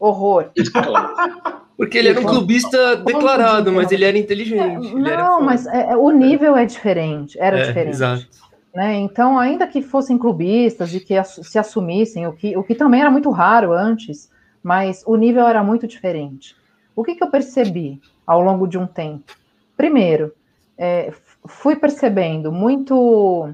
[0.00, 0.50] Horror.
[1.76, 4.94] Porque ele era um clubista declarado, mas ele era inteligente.
[4.94, 7.94] Não, era mas é, o nível é diferente, era é, diferente.
[7.94, 8.26] Exato.
[8.74, 8.94] Né?
[9.00, 13.10] Então, ainda que fossem clubistas e que se assumissem, o que, o que também era
[13.10, 14.30] muito raro antes,
[14.62, 16.54] mas o nível era muito diferente.
[16.94, 19.32] O que, que eu percebi ao longo de um tempo?
[19.76, 20.34] Primeiro,
[20.76, 21.12] é,
[21.46, 23.52] fui percebendo muito,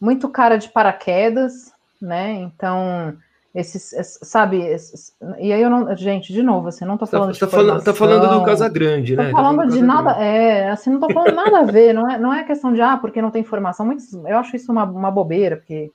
[0.00, 2.32] muito cara de paraquedas, né?
[2.32, 3.16] Então,
[3.54, 7.28] esses, sabe, esses, e aí eu não, gente, de novo, assim, não tô tá falando
[7.28, 9.26] tá, de tá falando, tá falando do Casa Grande, né?
[9.26, 10.24] Tô falando, tá falando de nada, grande.
[10.24, 12.96] é, assim, não tô falando nada a ver, não é, não é questão de, ah,
[12.96, 15.92] porque não tem informação, muitos, eu acho isso uma, uma bobeira, porque,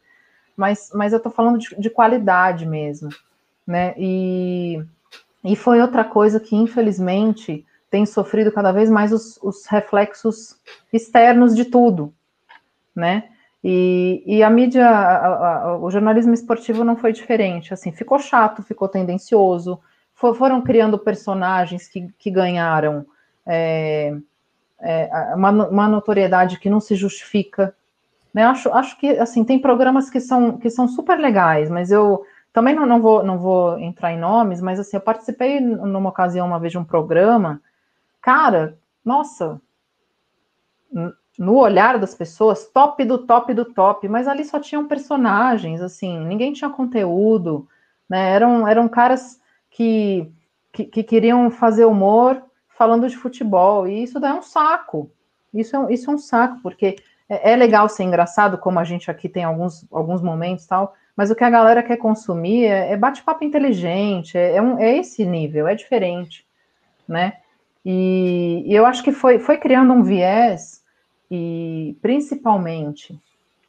[0.56, 3.10] mas, mas eu tô falando de, de qualidade mesmo,
[3.68, 4.82] né, e,
[5.44, 10.60] e foi outra coisa que, infelizmente, tem sofrido cada vez mais os, os reflexos
[10.92, 12.14] externos de tudo,
[12.96, 13.30] né,
[13.64, 17.74] e, e a mídia, a, a, o jornalismo esportivo não foi diferente.
[17.74, 19.80] Assim, ficou chato, ficou tendencioso.
[20.14, 23.06] For, foram criando personagens que, que ganharam
[23.46, 24.16] é,
[24.80, 27.76] é, uma, uma, notoriedade que não se justifica.
[28.34, 28.44] Né?
[28.44, 32.76] Acho, acho que assim tem programas que são, que são super legais, mas eu também
[32.76, 36.60] não, não, vou, não vou entrar em nomes, mas assim, eu participei numa ocasião uma
[36.60, 37.62] vez de um programa,
[38.22, 39.62] cara, nossa,
[41.38, 46.20] no olhar das pessoas, top do top do top, mas ali só tinham personagens, assim,
[46.20, 47.68] ninguém tinha conteúdo,
[48.10, 48.32] né?
[48.32, 49.40] Eram, eram caras
[49.70, 50.30] que,
[50.74, 55.12] que, que queriam fazer humor falando de futebol, e isso dá um saco.
[55.54, 56.98] Isso é, isso é um saco, porque
[57.30, 61.30] é, é legal ser engraçado, como a gente aqui tem alguns, alguns momentos tal, mas
[61.30, 65.26] o que a galera quer consumir é, é bate-papo inteligente, é, é, um, é esse
[65.26, 66.46] nível, é diferente,
[67.06, 67.34] né?
[67.86, 70.82] E, e eu acho que foi, foi criando um viés
[71.30, 73.20] e principalmente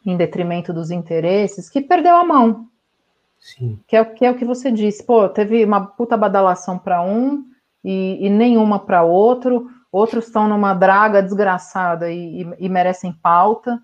[0.07, 2.69] em detrimento dos interesses, que perdeu a mão.
[3.41, 3.81] Sim.
[3.89, 5.03] Que, é, que é o que você disse.
[5.03, 7.43] Pô, teve uma puta badalação para um
[7.83, 9.69] e, e nenhuma para outro.
[9.91, 13.83] Outros estão numa draga desgraçada e, e, e merecem pauta.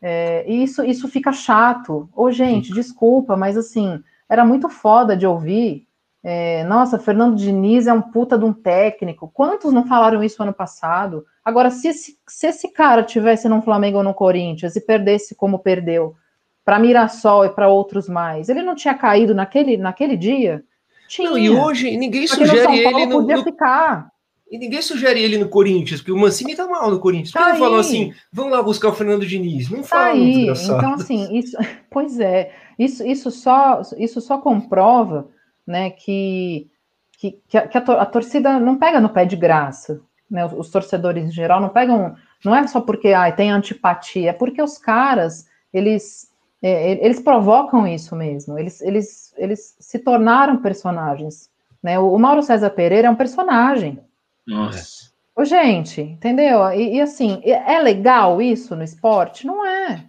[0.00, 2.08] É, e isso, isso fica chato.
[2.14, 5.86] Ô, gente, desculpa, mas assim, era muito foda de ouvir.
[6.22, 9.30] É, nossa, Fernando Diniz é um puta de um técnico.
[9.32, 11.24] Quantos não falaram isso ano passado?
[11.44, 15.60] Agora, se esse, se esse cara tivesse no Flamengo ou no Corinthians e perdesse como
[15.60, 16.16] perdeu
[16.64, 20.64] para Mirassol e para outros mais, ele não tinha caído naquele, naquele dia?
[21.06, 21.30] Tinha.
[21.30, 23.44] Não, e hoje ninguém porque sugere ele no, podia no...
[23.44, 24.10] ficar.
[24.50, 27.32] E ninguém sugere ele no Corinthians, porque o Mancini tá mal no Corinthians.
[27.32, 29.68] Tá não falou assim, vamos lá buscar o Fernando Diniz?
[29.68, 30.48] Não tá fala, aí.
[30.48, 31.56] Então, assim, isso,
[31.90, 35.28] pois é, isso, isso, só, isso só comprova
[35.66, 36.70] né, que,
[37.18, 40.00] que, que, a, a, torcida não pega no pé de graça,
[40.30, 42.14] né, os torcedores em geral não pegam,
[42.44, 46.30] não é só porque ah, tem antipatia, é porque os caras, eles,
[46.62, 51.50] é, eles provocam isso mesmo, eles, eles, eles se tornaram personagens,
[51.82, 54.00] né, o, Mauro César Pereira é um personagem.
[54.46, 55.10] Nossa.
[55.34, 56.70] Ô, gente, entendeu?
[56.72, 59.46] E, e assim, é legal isso no esporte?
[59.46, 60.04] Não é.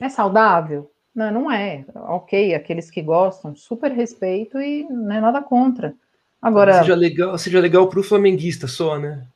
[0.00, 0.90] É saudável?
[1.14, 1.84] Não, não é.
[1.94, 5.94] Ok, aqueles que gostam, super respeito e não é nada contra.
[6.40, 6.80] Agora.
[6.80, 9.26] Seja legal, seja legal para o flamenguista só, né?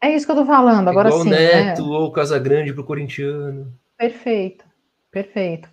[0.00, 0.88] É isso que eu tô falando.
[0.88, 1.30] Agora Igual sim.
[1.30, 1.88] Neto né?
[1.88, 3.72] ou Casagrande para o corintiano.
[3.98, 4.64] Perfeito,
[5.10, 5.68] perfeito.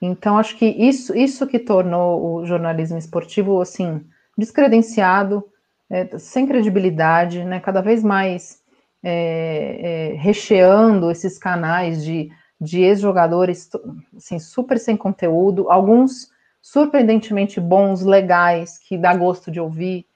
[0.00, 4.04] Então, acho que isso, isso que tornou o jornalismo esportivo, assim,
[4.36, 5.44] descredenciado,
[5.92, 7.60] é, sem credibilidade, né?
[7.60, 8.62] Cada vez mais
[9.02, 13.68] é, é, recheando esses canais de, de ex-jogadores,
[14.16, 16.30] assim, super sem conteúdo, alguns
[16.62, 20.06] surpreendentemente bons, legais, que dá gosto de ouvir,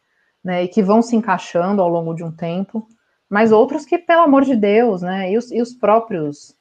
[0.43, 2.87] né, e que vão se encaixando ao longo de um tempo,
[3.29, 6.55] mas outros que, pelo amor de Deus, né, e os, e os próprios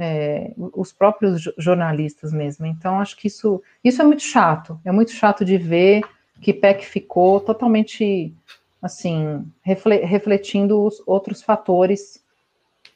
[0.00, 2.64] é, os próprios jornalistas mesmo.
[2.64, 4.80] Então, acho que isso, isso é muito chato.
[4.84, 6.02] É muito chato de ver
[6.40, 8.34] que PEC ficou totalmente,
[8.80, 12.22] assim, refletindo os outros fatores,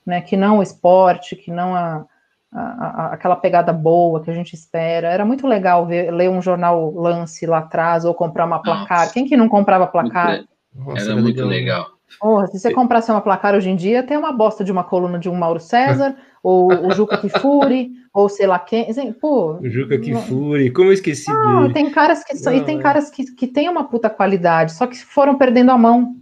[0.07, 2.05] né, que não o esporte, que não a,
[2.53, 5.09] a, a, aquela pegada boa que a gente espera.
[5.09, 9.01] Era muito legal ver, ler um jornal lance lá atrás ou comprar uma placar.
[9.01, 9.13] Nossa.
[9.13, 10.45] Quem que não comprava placar?
[10.75, 11.87] Nossa, era muito legal.
[12.21, 15.19] Oh, se você comprasse uma placar hoje em dia, tem uma bosta de uma coluna
[15.19, 18.93] de um Mauro César, ou o Juca Kifuri, ou sei lá quem.
[19.15, 21.75] Pô, o Juca Kifuri, como eu esqueci não, dele.
[21.75, 22.83] Tem caras que não, e tem é.
[22.83, 26.17] caras que, que têm uma puta qualidade, só que foram perdendo a mão.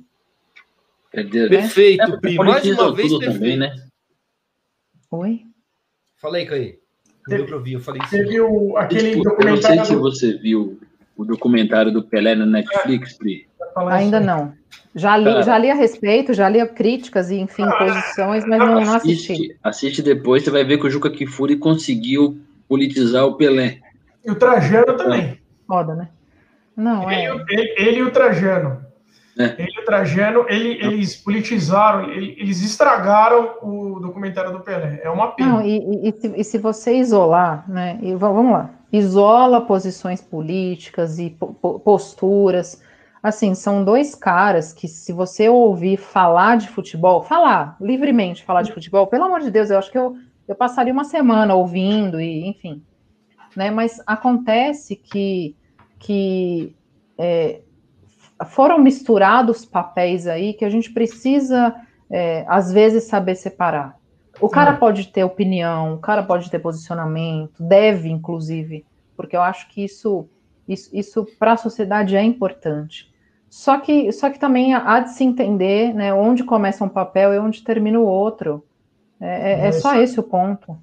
[1.11, 1.49] Perderam.
[1.49, 2.37] Perfeito, é, Pri.
[2.37, 3.33] Mais uma vez, perfeito.
[3.33, 3.75] Também, né?
[5.11, 5.43] Oi?
[6.17, 6.79] Falei, Caí.
[7.27, 9.75] Não deu pra ouvir, eu falei Você viu aquele tipo, documentário?
[9.75, 10.81] Eu não sei se você viu
[11.21, 13.47] o documentário do Pelé na Netflix, Pri.
[13.77, 14.55] Ainda não.
[14.95, 18.81] Já li, já li a respeito, já li críticas e, enfim, ah, posições, mas não,
[18.81, 19.33] não assisti.
[19.33, 23.79] Assiste, assiste depois, você vai ver que o Juca Kifuri conseguiu politizar o Pelé.
[24.25, 25.39] E o Trajano também.
[25.67, 26.09] Foda, né?
[26.75, 27.45] Não, ele, é...
[27.51, 28.81] ele, ele e o Trajano.
[29.39, 29.55] É.
[29.59, 35.01] Ele e o Trajano, ele, eles politizaram, eles estragaram o documentário do Pelé.
[35.05, 35.51] É uma pena.
[35.51, 37.99] Não, e, e, e, se você isolar, né?
[38.03, 41.37] E vamos lá, isola posições políticas e
[41.85, 42.83] posturas.
[43.23, 48.73] Assim, são dois caras que, se você ouvir falar de futebol, falar livremente, falar de
[48.73, 50.17] futebol, pelo amor de Deus, eu acho que eu,
[50.49, 52.83] eu passaria uma semana ouvindo e, enfim.
[53.55, 53.71] Né?
[53.71, 55.55] Mas acontece que,
[55.99, 56.75] que
[57.19, 57.61] é,
[58.47, 61.75] foram misturados papéis aí que a gente precisa,
[62.11, 64.00] é, às vezes, saber separar.
[64.41, 68.85] O cara pode ter opinião, o cara pode ter posicionamento, deve, inclusive,
[69.17, 70.29] porque eu acho que isso,
[70.69, 73.11] isso, isso para a sociedade é importante.
[73.49, 77.39] Só que, só que também há de se entender né, onde começa um papel e
[77.39, 78.65] onde termina o outro.
[79.21, 80.79] É, é, é só esse o ponto.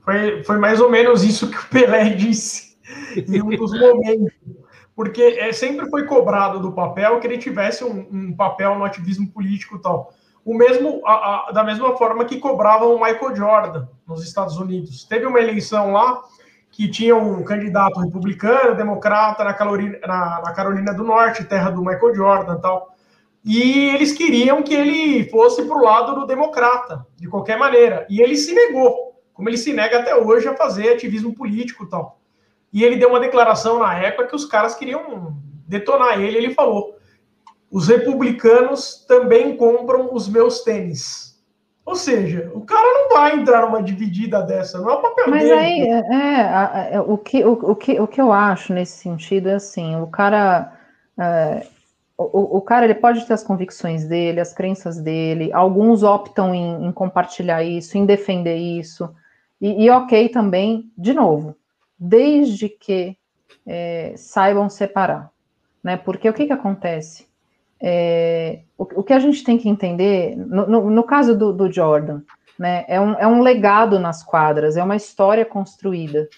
[0.00, 2.78] Foi, foi mais ou menos isso que o Pelé disse
[3.16, 4.32] em um dos momentos
[4.98, 9.28] porque é, sempre foi cobrado do papel que ele tivesse um, um papel no ativismo
[9.28, 10.12] político e tal.
[10.48, 15.04] O mesmo, a, a, da mesma forma que cobravam o Michael Jordan nos Estados Unidos.
[15.04, 16.22] Teve uma eleição lá
[16.70, 21.84] que tinha um candidato republicano, democrata, na Carolina, na, na Carolina do Norte, terra do
[21.84, 22.96] Michael Jordan e tal.
[23.44, 28.06] E eles queriam que ele fosse para o lado do democrata, de qualquer maneira.
[28.08, 31.90] E ele se negou, como ele se nega até hoje a fazer ativismo político e
[31.90, 32.18] tal.
[32.72, 36.38] E ele deu uma declaração na época que os caras queriam detonar ele.
[36.38, 36.97] Ele falou:
[37.70, 41.28] os republicanos também compram os meus tênis.
[41.84, 45.42] Ou seja, o cara não vai entrar numa dividida dessa, não é o papel Mas
[45.42, 45.54] dele.
[45.54, 48.98] Mas aí, é, é, é, o, que, o, o, que, o que eu acho nesse
[48.98, 50.72] sentido é assim, o cara...
[51.18, 51.66] É,
[52.16, 56.84] o, o, cara ele pode ter as convicções dele, as crenças dele, alguns optam em,
[56.84, 59.08] em compartilhar isso, em defender isso,
[59.60, 61.56] e, e ok também, de novo,
[61.96, 63.16] desde que
[63.64, 65.30] é, saibam separar,
[65.82, 65.96] né?
[65.96, 67.27] Porque o que, que acontece?
[67.80, 71.70] É, o, o, que a gente tem que entender, no, no, no caso do, do,
[71.70, 72.22] Jordan,
[72.58, 76.28] né, é um, é um legado nas quadras, é uma história construída,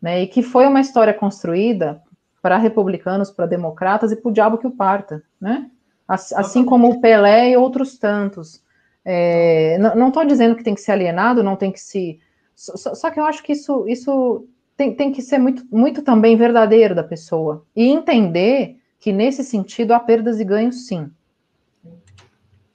[0.00, 0.22] né?
[0.22, 2.02] E que foi uma história construída
[2.42, 5.70] para republicanos, para democratas e para o diabo que o parta, né?
[6.08, 8.62] Assim como o Pelé e outros tantos.
[9.04, 12.18] É, não estou dizendo que tem que ser alienado, não tem que se.
[12.54, 14.46] Só, só que eu acho que isso, isso
[14.76, 17.64] tem, tem que ser muito, muito também verdadeiro da pessoa.
[17.76, 21.10] E entender que, nesse sentido, há perdas e ganhos, sim.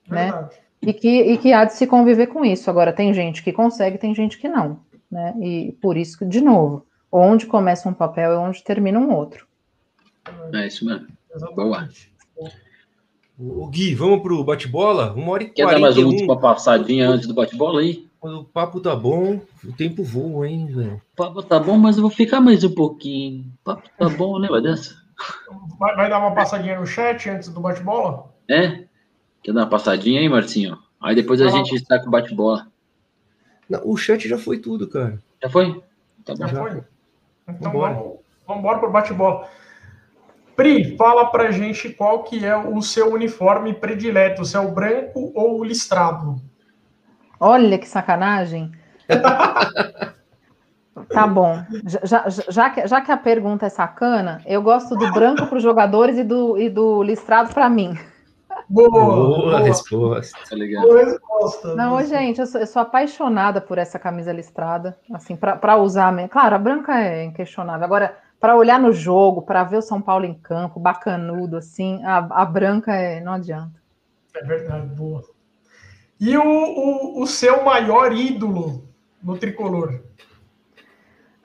[0.09, 0.49] Né?
[0.81, 2.69] E que, e que há de se conviver com isso.
[2.69, 4.79] Agora, tem gente que consegue, tem gente que não.
[5.09, 5.33] Né?
[5.39, 9.47] E por isso, de novo, onde começa um papel é onde termina um outro.
[10.53, 11.07] É isso mesmo.
[11.55, 11.87] Boa.
[13.37, 15.13] O Gui, vamos para o bate-bola?
[15.13, 18.07] Uma hora e Quer dar mais uma última passadinha antes do bate-bola aí?
[18.19, 21.01] Quando o papo tá bom, o tempo voa, hein, velho?
[21.13, 23.45] O papo tá bom, mas eu vou ficar mais um pouquinho.
[23.61, 24.95] O papo tá bom, lembra dessa?
[25.79, 28.31] Vai, vai dar uma passadinha no chat antes do bate-bola?
[28.49, 28.85] É?
[29.43, 30.77] Quer dar uma passadinha aí, Marcinho?
[31.01, 31.49] Aí depois a ah.
[31.49, 32.67] gente está com o bate-bola.
[33.83, 35.19] O chat já foi tudo, cara.
[35.41, 35.83] Já foi?
[36.23, 36.39] Tá bom.
[36.39, 36.83] Já, já foi.
[37.47, 37.93] Então Vambora.
[37.93, 39.47] vamos, vamos embora pro bate-bola.
[40.55, 45.31] Pri, fala pra gente qual que é o seu uniforme predileto, se é o branco
[45.35, 46.41] ou o listrado.
[47.39, 48.71] Olha que sacanagem.
[51.09, 51.63] tá bom.
[52.03, 55.63] Já, já, que, já que a pergunta é sacana, eu gosto do branco para os
[55.63, 57.97] jogadores e do, e do listrado para mim.
[58.69, 60.37] Boa, boa, boa, resposta.
[60.49, 61.75] Tá boa resposta.
[61.75, 66.13] Não, gente, eu sou, eu sou, apaixonada por essa camisa listrada, assim, para usar.
[66.29, 67.85] Claro, a branca é inquestionável.
[67.85, 72.17] Agora, para olhar no jogo, para ver o São Paulo em campo, bacanudo, assim, a,
[72.17, 73.81] a branca é, não adianta.
[74.35, 75.23] É verdade, boa.
[76.19, 78.87] E o, o, o seu maior ídolo
[79.21, 80.01] no tricolor?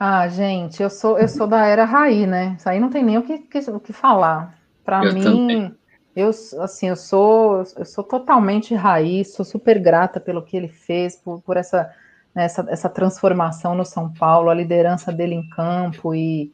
[0.03, 2.55] Ah, gente, eu sou eu sou da era Raí, né?
[2.57, 4.57] Isso aí não tem nem o que, que, o que falar.
[4.83, 5.75] Para mim, também.
[6.15, 11.15] eu assim, eu sou eu sou totalmente Raí, sou super grata pelo que ele fez,
[11.15, 11.87] por, por essa,
[12.33, 16.51] né, essa essa transformação no São Paulo, a liderança dele em campo e,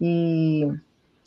[0.00, 0.66] e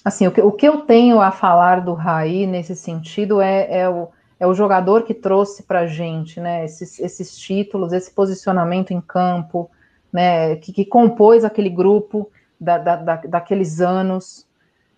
[0.03, 3.89] assim, o que, o que eu tenho a falar do Raí nesse sentido é, é
[3.89, 8.91] o é o jogador que trouxe para a gente, né, esses, esses, títulos, esse posicionamento
[8.91, 9.71] em campo,
[10.13, 12.29] né, que, que compôs aquele grupo
[12.59, 14.47] da, da, da, daqueles anos.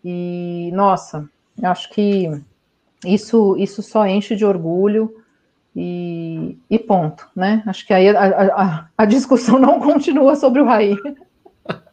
[0.03, 1.27] E, nossa,
[1.63, 2.29] acho que
[3.05, 5.15] isso, isso só enche de orgulho
[5.75, 7.63] e, e ponto, né?
[7.65, 10.97] Acho que aí a, a, a discussão não continua sobre o Raí.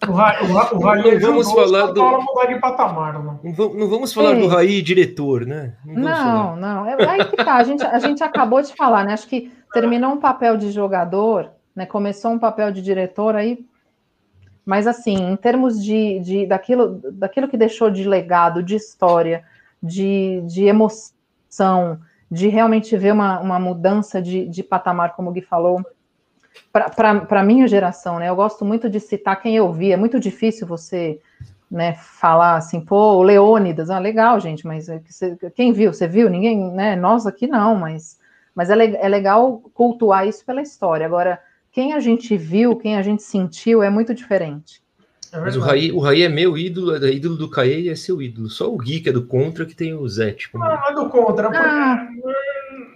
[0.07, 3.41] O, Ra, o, o Raí não vamos falar do mudar de patamar, não.
[3.43, 4.43] Não, vamos falar Ei.
[4.43, 5.75] do Raí diretor, né?
[5.87, 6.87] Não, não, não.
[6.87, 7.55] É, aí que tá.
[7.55, 9.15] A gente, a gente acabou de falar, né?
[9.15, 11.87] Acho que terminou um papel de jogador, né?
[11.87, 13.65] Começou um papel de diretor aí.
[14.65, 19.45] Mas assim, em termos de, de daquilo, daquilo que deixou de legado, de história,
[19.83, 22.01] de, de emoção,
[22.31, 25.85] de realmente ver uma, uma mudança de, de patamar, como o Gui falou,
[26.71, 28.29] para a minha geração, né?
[28.29, 31.21] Eu gosto muito de citar quem eu vi, é muito difícil você
[31.71, 35.01] né, falar assim, pô, o Leônidas, ah, legal, gente, mas é
[35.55, 35.93] quem viu?
[35.93, 36.29] Você viu?
[36.29, 36.95] Ninguém, né?
[36.95, 38.19] Nós aqui não, mas,
[38.55, 41.07] mas é, é legal cultuar isso pela história.
[41.07, 41.41] Agora,
[41.73, 44.83] quem a gente viu, quem a gente sentiu é muito diferente.
[45.33, 47.95] É mas o Raí, o Raí é meu ídolo, é ídolo do Caê e é
[47.95, 48.51] seu ídolo.
[48.51, 50.33] Só o Gui, que é do Contra, que tem o Zé.
[50.33, 52.07] Tipo, não, não é do Contra, ah.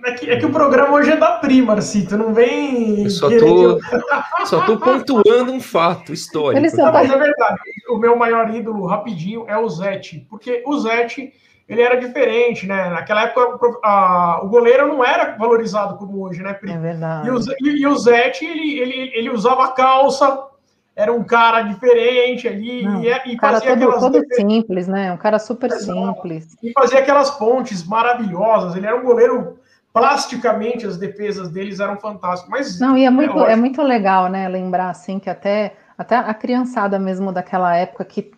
[0.05, 3.05] é, que, é que o programa hoje é da prima, Marcito, não vem.
[3.05, 3.81] Eu só tô,
[4.45, 6.63] só tô pontuando um fato histórico.
[6.63, 7.61] Ele não, mas é verdade.
[7.89, 10.27] O meu maior ídolo, rapidinho, é o Zete.
[10.29, 11.33] Porque o Zete
[11.69, 12.91] ele era diferente, né?
[12.91, 16.73] Naquela época a, o goleiro não era valorizado como hoje, né, Pri?
[16.73, 17.29] É verdade.
[17.29, 20.47] E o, e, e o Zete, ele, ele, ele usava calça,
[20.95, 24.01] era um cara diferente ali, não, e, e cara fazia todo, aquelas...
[24.01, 25.13] todo simples, né?
[25.13, 26.57] Um cara super simples.
[26.63, 29.59] E fazia aquelas pontes maravilhosas, ele era um goleiro
[29.93, 32.51] plasticamente as defesas deles eram fantásticas.
[32.51, 34.47] Mas não, e é muito, é, é muito legal, né?
[34.47, 38.31] Lembrar assim que até, até a criançada mesmo daquela época que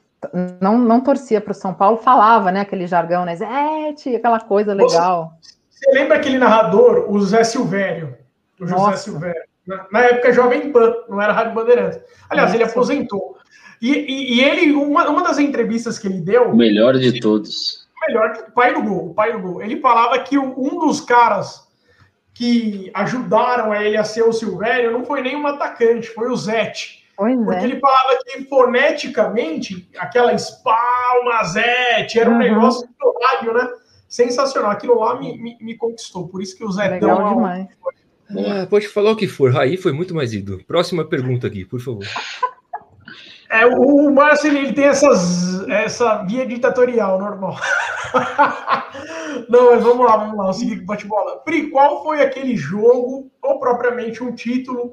[0.61, 4.75] não, não torcia para o São Paulo, falava, né, aquele jargão, né, Zete, aquela coisa
[4.75, 5.33] legal.
[5.41, 8.17] Você, você, lembra aquele narrador, o Zé Silvério,
[8.61, 8.97] o José Nossa.
[8.97, 12.01] Silvério, na, na, época Jovem Pan, não era Rádio Bandeirantes.
[12.29, 12.63] Aliás, Nossa.
[12.63, 13.37] ele aposentou.
[13.81, 16.51] E, e, e, ele, uma, uma das entrevistas que ele deu...
[16.51, 17.87] O melhor de todos.
[17.97, 19.63] O melhor, o pai do gol, o pai do gol.
[19.63, 21.69] Ele falava que um dos caras
[22.35, 26.37] que ajudaram a ele a ser o Silvério não foi nem um atacante, foi o
[26.37, 26.98] Zete.
[27.19, 27.65] Pois porque é.
[27.65, 32.39] ele falava que foneticamente, aquela espalmazete, era um uhum.
[32.39, 33.69] negócio do rádio, né?
[34.09, 34.71] Sensacional.
[34.71, 36.29] Aquilo lá me, me, me, conquistou.
[36.29, 37.67] Por isso que o Zé Legal é demais.
[38.31, 39.53] Ah, pode falar o que for.
[39.53, 40.63] Raí foi muito mais ídolo.
[40.65, 42.07] Próxima pergunta aqui, por favor.
[43.51, 47.57] É, o, o Márcio ele tem essas, essa via ditatorial normal.
[49.49, 50.51] Não, mas vamos lá, vamos lá.
[50.51, 51.39] O seguinte, bate-bola.
[51.39, 54.93] Pri, qual foi aquele jogo, ou propriamente um título,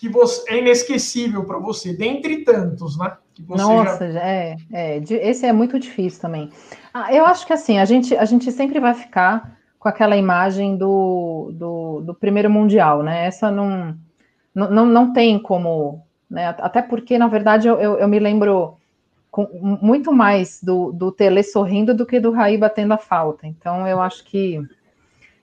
[0.00, 3.12] que você, é inesquecível para você, dentre tantos, né?
[3.46, 4.20] Nossa, já...
[4.20, 6.48] é, é, esse é muito difícil também.
[6.92, 10.74] Ah, eu acho que assim, a gente, a gente sempre vai ficar com aquela imagem
[10.78, 13.26] do, do, do primeiro mundial, né?
[13.26, 13.94] Essa não,
[14.54, 16.48] não, não tem como, né?
[16.58, 18.78] Até porque, na verdade, eu, eu, eu me lembro
[19.30, 19.46] com,
[19.82, 23.46] muito mais do, do Tele sorrindo do que do Raí batendo a falta.
[23.46, 24.62] Então, eu acho que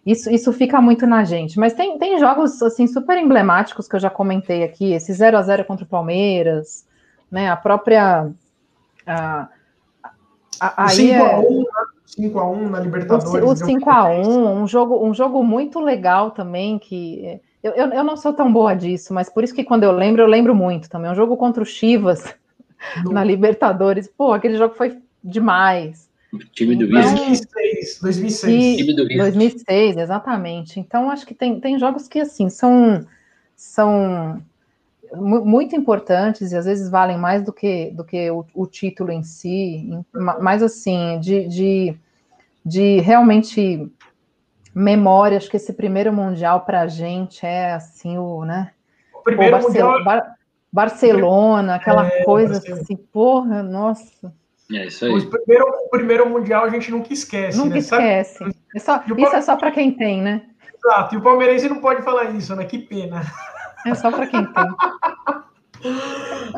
[0.08, 1.60] isso, isso fica muito na gente.
[1.60, 5.42] Mas tem, tem jogos assim super emblemáticos que eu já comentei aqui, esse 0 a
[5.42, 6.88] 0 contra o Palmeiras,
[7.30, 7.50] né?
[7.50, 8.32] A própria
[9.06, 9.50] a,
[10.62, 11.66] a, o 5 a 1,
[12.06, 13.44] 5 a 1 na Libertadores.
[13.44, 17.88] O, o 5 a 1, um jogo um jogo muito legal também que eu, eu,
[17.88, 20.56] eu, não sou tão boa disso, mas por isso que quando eu lembro, eu lembro
[20.56, 21.12] muito também.
[21.12, 22.34] Um jogo contra o Chivas
[23.04, 23.12] no...
[23.12, 24.08] na Libertadores.
[24.08, 26.07] Pô, aquele jogo foi demais.
[26.52, 28.78] Time do então, 2006, 2006.
[28.78, 30.80] time do 2006, exatamente.
[30.80, 33.06] Então, acho que tem, tem jogos que, assim, são,
[33.56, 34.41] são
[35.14, 39.24] muito importantes e às vezes valem mais do que, do que o, o título em
[39.24, 41.98] si, mas, assim, de, de,
[42.66, 43.90] de realmente
[44.76, 48.72] memória, acho que esse primeiro Mundial para a gente é, assim, o, né?
[49.14, 50.38] O primeiro Pô, Barcelona, Bar
[50.70, 52.82] Barcelona, aquela é, coisa Barcelona.
[52.82, 54.32] assim, porra, nossa
[54.72, 55.11] é isso aí.
[55.11, 57.57] O primeiro, o primeiro Mundial a gente nunca esquece.
[57.57, 57.80] Nunca né?
[57.80, 58.44] esquece.
[58.76, 60.44] É só, isso é só para quem tem, né?
[60.76, 61.15] Exato.
[61.15, 62.65] E o palmeirense não pode falar isso, né?
[62.65, 63.22] Que pena.
[63.85, 64.65] É só para quem tem.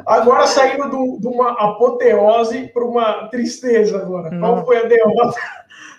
[0.06, 4.32] Agora saindo de uma apoteose para uma tristeza agora.
[4.32, 4.56] Não.
[4.56, 5.40] Qual foi a derrota?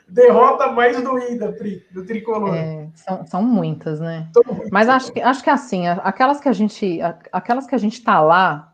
[0.09, 2.55] Derrota mais doída, Pri, do tricolor.
[2.55, 4.27] É, são, são muitas, né?
[4.73, 6.99] Mas acho que, acho que assim, aquelas que a gente,
[7.31, 8.70] aquelas que a gente tá lá,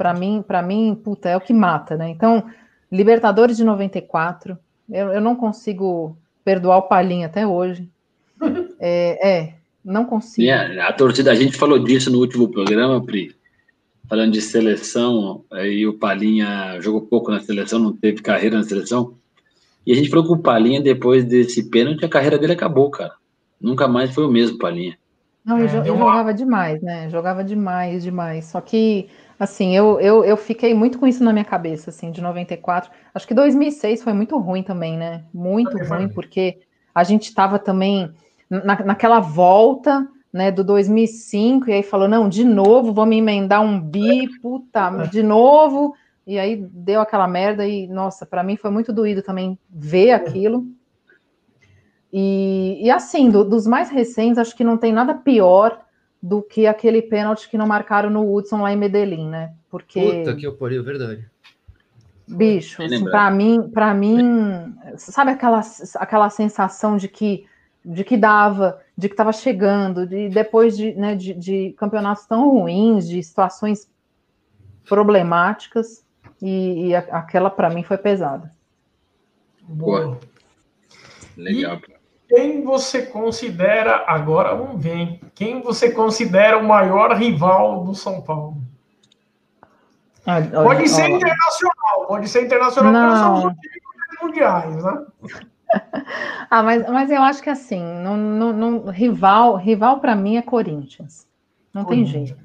[0.00, 2.08] para mim, para mim, puta, é o que mata, né?
[2.08, 2.42] Então,
[2.90, 4.58] Libertadores de 94,
[4.90, 7.86] eu, eu não consigo perdoar o Palinha até hoje.
[8.82, 9.54] É, é
[9.84, 10.48] não consigo.
[10.48, 13.36] É, a torcida, a gente falou disso no último programa, Pri,
[14.08, 19.16] falando de seleção, aí o Palinha jogou pouco na seleção, não teve carreira na seleção.
[19.86, 23.12] E a gente falou que o Palinha, depois desse pênalti, a carreira dele acabou, cara.
[23.60, 24.96] Nunca mais foi o mesmo Palinha.
[25.44, 27.10] Não, ele, é, jogava demais, né?
[27.10, 28.46] Jogava demais, demais.
[28.46, 29.10] Só que
[29.40, 32.90] Assim, eu, eu, eu fiquei muito com isso na minha cabeça, assim, de 94.
[33.14, 35.24] Acho que 2006 foi muito ruim também, né?
[35.32, 36.58] Muito ruim, porque
[36.94, 38.12] a gente estava também
[38.50, 43.80] na, naquela volta, né, do 2005, e aí falou, não, de novo, vamos emendar um
[43.80, 45.94] bi, puta, de novo,
[46.26, 50.66] e aí deu aquela merda, e, nossa, para mim foi muito doído também ver aquilo.
[52.12, 55.80] E, e assim, do, dos mais recentes, acho que não tem nada pior
[56.22, 59.54] do que aquele pênalti que não marcaram no Hudson lá em Medellín, né?
[59.70, 60.00] Porque.
[60.00, 61.28] Puta que eu pariu, verdade.
[62.28, 65.60] Bicho, assim, para mim, para mim, sabe aquela,
[65.96, 67.46] aquela sensação de que
[67.84, 72.50] de que dava, de que estava chegando, de depois de, né, de, de, campeonatos tão
[72.50, 73.90] ruins, de situações
[74.86, 76.04] problemáticas,
[76.42, 78.52] e, e a, aquela para mim foi pesada.
[79.62, 80.18] Boa.
[81.36, 81.80] Legal.
[81.88, 81.99] E
[82.30, 88.56] quem você considera, agora vamos ver, quem você considera o maior rival do São Paulo?
[90.24, 93.56] Ah, pode ser internacional, pode ser internacional, não.
[94.22, 95.06] mundiais, né?
[96.48, 100.42] ah, mas, mas eu acho que assim, não, não, não rival, rival para mim é
[100.42, 101.26] Corinthians.
[101.74, 102.36] Não tem jeito.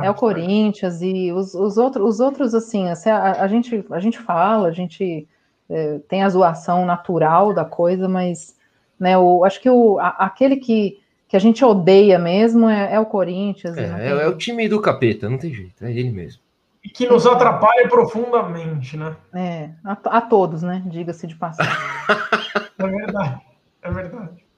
[0.00, 3.98] É o Corinthians e os, os, outros, os outros, assim, assim a, a, gente, a
[3.98, 5.26] gente fala, a gente
[5.68, 8.56] é, tem a zoação natural da coisa, mas
[8.98, 13.00] né, o, acho que o, a, aquele que, que a gente odeia mesmo é, é
[13.00, 13.76] o Corinthians.
[13.76, 16.42] É, é, é, o time do capeta, não tem jeito, é ele mesmo.
[16.82, 19.16] E que nos atrapalha profundamente, né?
[19.34, 20.82] É, a, a todos, né?
[20.86, 21.72] Diga-se de passagem.
[22.78, 23.40] é verdade,
[23.82, 24.48] é verdade.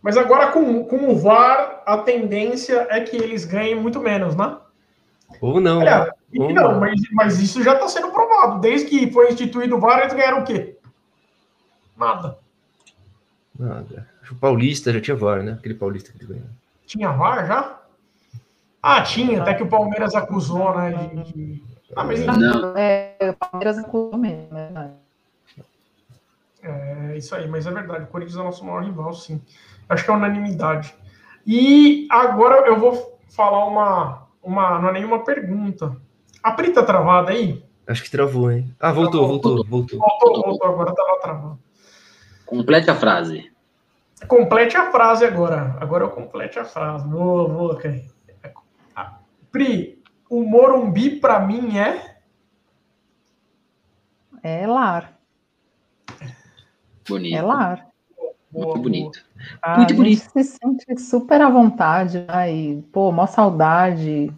[0.00, 4.56] Mas agora com, com o VAR, a tendência é que eles ganhem muito menos, né?
[5.40, 5.80] Ou não.
[5.80, 6.80] Olha, ou não, não.
[6.80, 8.60] Mas, mas isso já está sendo provado.
[8.60, 10.78] Desde que foi instituído o VAR, eles ganharam o quê?
[11.96, 12.38] Nada.
[13.58, 14.08] Nada.
[14.30, 15.52] O Paulista já tinha VAR, né?
[15.52, 16.50] Aquele Paulista que ganharam.
[16.86, 17.80] Tinha VAR já?
[18.82, 20.92] Ah, tinha, até que o Palmeiras acusou, né?
[21.24, 21.62] De.
[21.96, 22.76] Ah, mas não.
[22.76, 24.92] É, o Palmeiras acusou mesmo, né?
[26.62, 28.04] É isso aí, mas é verdade.
[28.04, 29.40] O Corinthians é o nosso maior rival, sim.
[29.88, 30.94] Acho que é unanimidade.
[31.46, 34.26] E agora eu vou falar uma.
[34.42, 35.96] uma não é nenhuma pergunta.
[36.42, 37.64] A Pri tá travada aí?
[37.86, 38.74] Acho que travou, hein?
[38.78, 39.98] Ah, voltou, voltou, voltou.
[39.98, 41.58] Voltou, voltou, agora tava travando.
[42.44, 43.47] Complete a frase.
[44.26, 45.76] Complete a frase agora.
[45.80, 47.08] Agora eu complete a frase.
[47.08, 48.04] Vou, vou, ok.
[49.50, 52.18] Pri, o Morumbi para mim é.
[54.42, 55.18] É lar.
[57.08, 57.36] Bonito.
[57.36, 57.86] É lar.
[58.52, 59.24] Muito bonito.
[59.62, 60.20] Ah, Muito bonito.
[60.20, 62.52] se sente super à vontade, né?
[62.52, 64.32] E, pô, mó saudade,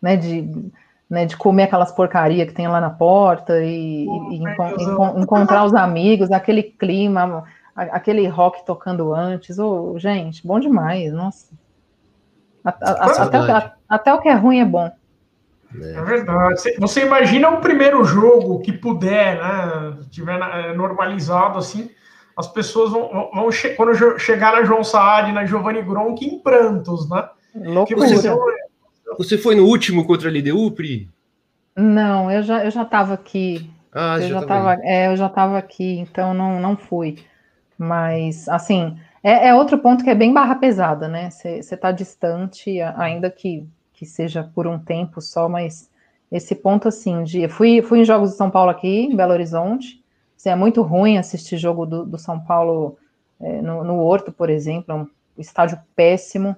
[0.00, 0.16] né?
[0.16, 0.72] De,
[1.08, 5.64] né, de comer aquelas porcaria que tem lá na porta e, oh, e enco encontrar
[5.64, 7.44] os amigos, aquele clima,
[7.84, 9.58] aquele rock tocando antes.
[9.58, 11.48] Oh, gente, bom demais, nossa.
[12.64, 14.90] A, a, até, até, o que é ruim é bom.
[15.80, 15.92] É.
[15.92, 16.74] é verdade.
[16.78, 19.96] Você imagina o primeiro jogo que puder, né?
[20.10, 21.90] Tiver é, normalizado assim,
[22.36, 27.08] as pessoas vão, vão che quando chegar na João Saad, na Giovanni Gronk, em prantos,
[27.08, 27.28] né?
[27.54, 28.08] Loucura.
[28.08, 28.28] Você,
[29.16, 31.08] você foi no último contra a LDU, Pri?
[31.76, 33.70] Não, eu já, eu já estava aqui.
[33.92, 37.18] Ah, eu já estava é, eu já estava aqui, então não, não fui.
[37.78, 41.30] Mas, assim, é, é, outro ponto que é bem barra pesada, né?
[41.30, 45.88] Você está distante, ainda que, que seja por um tempo só, mas
[46.30, 47.48] esse ponto, assim, de.
[47.48, 50.02] Fui, fui em jogos de São Paulo aqui, em Belo Horizonte.
[50.36, 52.98] Assim, é muito ruim assistir jogo do, do São Paulo
[53.40, 55.06] é, no, no Horto, por exemplo, é um
[55.36, 56.56] estádio péssimo.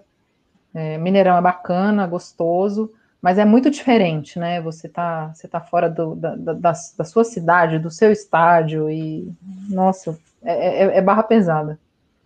[0.74, 4.60] É, Mineirão é bacana, gostoso, mas é muito diferente, né?
[4.60, 9.32] Você tá, você tá fora do, da, da, da sua cidade, do seu estádio, e
[9.68, 11.78] nossa, é, é, é barra pesada.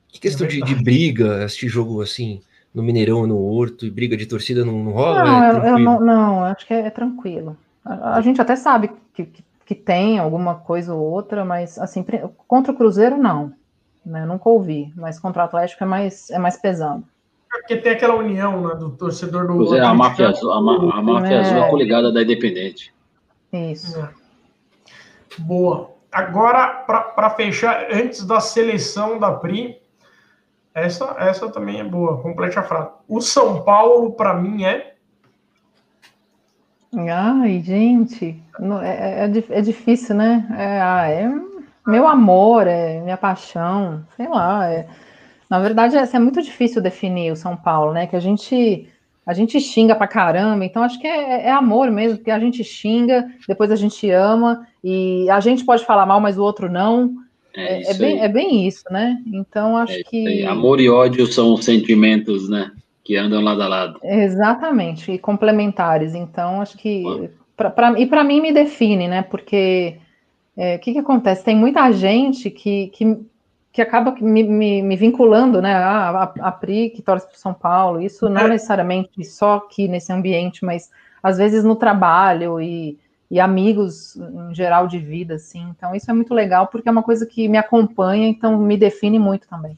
[0.09, 2.41] Que questão é de, de, briga, assistir jogo assim,
[2.73, 5.25] no Mineirão, no Horto, e briga de torcida não, não rola?
[5.25, 7.57] Não, é eu, não, não, acho que é, é tranquilo.
[7.85, 12.05] A, a, gente até sabe que, que, que, tem alguma coisa ou outra, mas assim,
[12.47, 13.53] contra o Cruzeiro, não.
[14.07, 17.03] Né, nunca ouvi, mas contra o Atlético é mais, é mais pesado.
[17.53, 19.55] É porque tem aquela união né, do torcedor do.
[19.55, 21.41] Cruzeiro, a máfia azul, a, a máfia é...
[21.41, 22.93] azul é coligada da Independente.
[23.53, 23.99] Isso.
[23.99, 24.11] É.
[25.39, 25.94] Boa.
[26.15, 29.77] Agora, para fechar, antes da seleção da PRI,
[30.73, 32.91] essa, essa também é boa, complete a frase.
[33.09, 34.95] O São Paulo, para mim, é.
[36.97, 38.41] Ai, gente,
[38.85, 40.47] é, é, é difícil, né?
[40.57, 41.29] É, ah, é
[41.85, 44.71] meu amor, é minha paixão, sei lá.
[44.71, 44.87] É,
[45.51, 48.07] na verdade, é, é muito difícil definir o São Paulo, né?
[48.07, 48.89] Que a gente
[49.27, 52.63] a gente xinga pra caramba, então acho que é, é, amor mesmo, porque a gente
[52.63, 57.15] xinga, depois a gente ama, e a gente pode falar mal, mas o outro não.
[57.57, 59.17] É, é, é bem, é bem isso, né?
[59.33, 60.45] Então acho é, que.
[60.45, 62.73] Amor e ódio são sentimentos, né?
[63.03, 64.01] Que andam lado a lado.
[64.03, 66.15] Exatamente, e complementares.
[66.15, 67.31] Então acho que.
[67.57, 69.23] Pra, pra, e para mim me define, né?
[69.23, 69.97] Porque
[70.57, 71.45] o é, que, que acontece?
[71.45, 73.19] Tem muita gente que, que,
[73.75, 75.75] que acaba me, me, me vinculando, né?
[75.75, 78.49] Ah, a, a Pri que torce para São Paulo, isso não é.
[78.49, 80.89] necessariamente só aqui nesse ambiente, mas
[81.21, 82.99] às vezes no trabalho e
[83.31, 85.67] e amigos em geral de vida, assim.
[85.77, 89.19] Então, isso é muito legal, porque é uma coisa que me acompanha, então me define
[89.19, 89.77] muito também.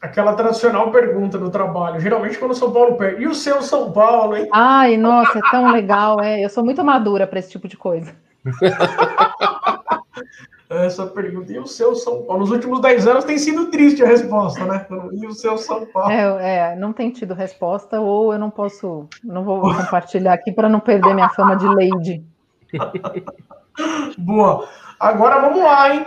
[0.00, 4.36] Aquela tradicional pergunta do trabalho, geralmente quando São Paulo perde, e o seu São Paulo,
[4.36, 4.48] hein?
[4.52, 6.44] Ai, nossa, é tão legal, é.
[6.44, 8.16] Eu sou muito madura para esse tipo de coisa.
[10.72, 11.52] essa pergunta.
[11.52, 12.40] E o seu São Paulo?
[12.40, 14.86] Nos últimos 10 anos tem sido triste a resposta, né?
[15.12, 16.10] E o seu São Paulo?
[16.10, 20.68] É, é não tem tido resposta, ou eu não posso, não vou compartilhar aqui para
[20.68, 22.24] não perder minha fama de lady.
[24.18, 24.68] Boa.
[24.98, 26.06] Agora vamos lá, hein?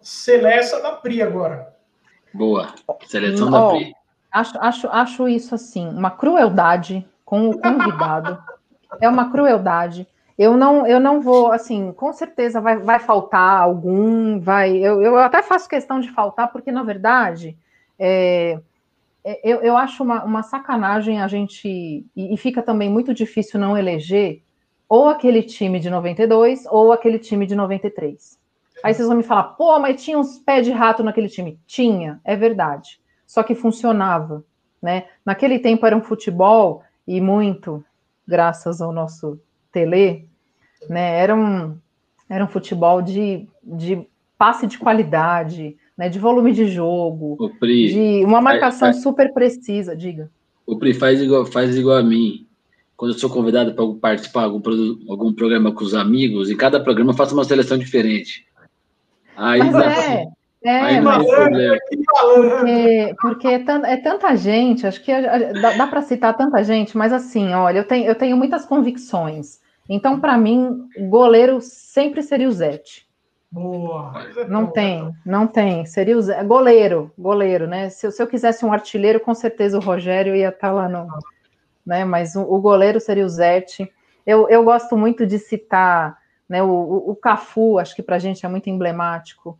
[0.00, 1.74] Seleção da Pri agora.
[2.32, 2.68] Boa.
[3.06, 3.92] Seleção da Pri.
[4.32, 8.38] Acho, acho, acho isso assim, uma crueldade com o convidado.
[9.00, 10.06] é uma crueldade.
[10.38, 14.76] Eu não, eu não vou, assim, com certeza vai, vai faltar algum, vai.
[14.76, 17.56] Eu, eu até faço questão de faltar, porque, na verdade,
[17.98, 18.60] é,
[19.24, 21.68] é eu, eu acho uma, uma sacanagem a gente.
[22.14, 24.42] E, e fica também muito difícil não eleger
[24.88, 28.38] ou aquele time de 92 ou aquele time de 93.
[28.84, 31.58] Aí vocês vão me falar, pô, mas tinha uns pés de rato naquele time.
[31.66, 33.00] Tinha, é verdade.
[33.26, 34.44] Só que funcionava,
[34.80, 35.06] né?
[35.24, 37.84] Naquele tempo era um futebol, e muito
[38.26, 39.38] graças ao nosso
[39.76, 40.24] Tele,
[40.88, 41.18] né?
[41.20, 41.76] Era um,
[42.30, 44.06] era um futebol de, de
[44.38, 46.08] passe de qualidade, né?
[46.08, 50.30] De volume de jogo, Pri, de uma marcação faz, super precisa, diga.
[50.66, 52.46] O Pri faz igual, faz igual a mim.
[52.96, 56.80] Quando eu sou convidado para participar de algum, algum programa com os amigos, em cada
[56.80, 58.46] programa eu faço uma seleção diferente.
[59.36, 59.74] Aí Mas
[60.64, 65.12] é, é, mas, porque, porque é, é, tanta gente, acho que
[65.60, 69.60] dá, dá para citar tanta gente, mas assim, olha, eu tenho, eu tenho muitas convicções.
[69.88, 73.06] Então, para mim, goleiro sempre seria o Zete.
[73.50, 74.12] Boa.
[74.48, 75.86] Não tem, não tem.
[75.86, 77.88] Seria o Zé, goleiro, goleiro, né?
[77.88, 81.08] Se, se, eu quisesse um artilheiro, com certeza o Rogério ia estar tá lá no.
[81.86, 82.04] Né?
[82.04, 83.90] Mas o, o goleiro seria o Zete.
[84.26, 86.18] Eu, eu gosto muito de citar
[86.48, 89.58] né, o, o, o Cafu, acho que para a gente é muito emblemático.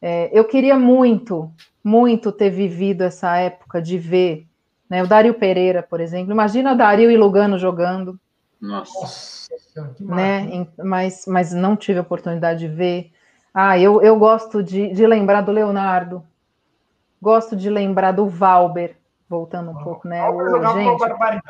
[0.00, 1.50] É, eu queria muito,
[1.82, 4.46] muito ter vivido essa época de ver
[4.88, 6.32] né, o Dario Pereira, por exemplo.
[6.32, 8.18] Imagina Dario e Lugano jogando.
[8.60, 9.54] Nossa,
[10.00, 10.66] né?
[10.82, 13.12] Mas, mas não tive a oportunidade de ver.
[13.52, 16.24] Ah, eu, eu gosto de, de lembrar do Leonardo,
[17.20, 18.96] gosto de lembrar do Valber,
[19.28, 20.28] voltando um pouco, né?
[20.28, 21.42] O, gente, Valber,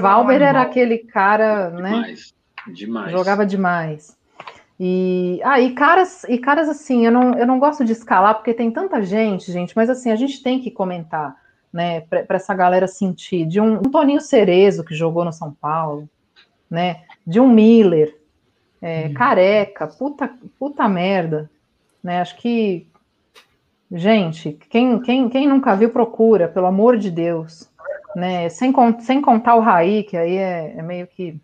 [0.00, 1.90] Valber era aquele cara, né?
[1.90, 2.34] Demais,
[2.66, 3.12] demais.
[3.12, 4.18] Jogava demais.
[4.80, 8.54] E, ah, e caras, e caras assim, eu não, eu não gosto de escalar porque
[8.54, 11.36] tem tanta gente, gente, mas assim, a gente tem que comentar,
[11.72, 13.44] né, para essa galera sentir.
[13.44, 16.08] De um, um, Toninho Cerezo, que jogou no São Paulo,
[16.70, 18.16] né, de um Miller,
[18.80, 19.14] é, hum.
[19.14, 21.50] careca, puta, puta merda,
[22.02, 22.86] né, acho que,
[23.90, 27.68] gente, quem, quem, quem nunca viu, procura, pelo amor de Deus,
[28.14, 31.40] né, sem, sem contar o Raí, que aí é, é meio que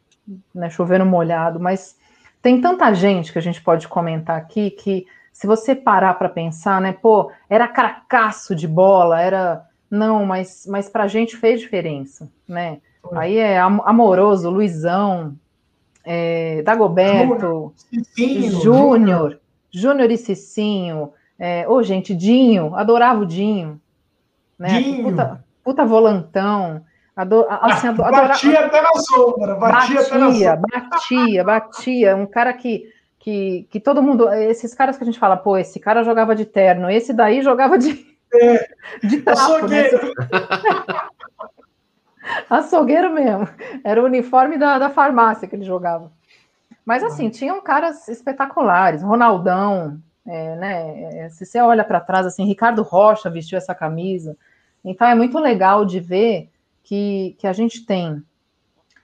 [0.55, 1.97] né, chovendo molhado, mas
[2.45, 6.81] tem tanta gente que a gente pode comentar aqui que, se você parar para pensar,
[6.81, 9.65] né, pô, era cracaço de bola, era.
[9.91, 12.81] Não, mas, mas para a gente fez diferença, né?
[13.13, 15.37] Aí é amoroso, Luizão,
[16.05, 17.73] é, Dagoberto,
[18.63, 19.41] Júnior,
[19.71, 21.13] Júnior e Cicinho.
[21.39, 23.81] É, ô, gente, Dinho, adorava o Dinho.
[24.59, 24.81] Né?
[24.81, 25.11] Dinho.
[25.11, 26.85] Puta, puta volantão.
[27.17, 30.57] Ador, assim, ador, batia até na sombra, batia, batia até na sombra.
[30.91, 32.17] Batia, batia.
[32.17, 32.89] Um cara que,
[33.21, 34.29] que, que todo mundo.
[34.33, 37.79] Esses caras que a gente fala, pô, esse cara jogava de terno, esse daí jogava
[37.79, 38.15] de.
[38.33, 38.69] É,
[39.05, 39.69] de trapo.
[39.69, 39.85] Né?
[42.49, 43.49] açougueiro mesmo.
[43.83, 46.11] Era o uniforme da, da farmácia que ele jogava.
[46.85, 51.03] Mas assim, tinham caras espetaculares, Ronaldão, é, né?
[51.25, 54.37] É, se você olha para trás, assim, Ricardo Rocha vestiu essa camisa.
[54.85, 56.51] Então é muito legal de ver
[56.83, 58.23] que, que a gente tem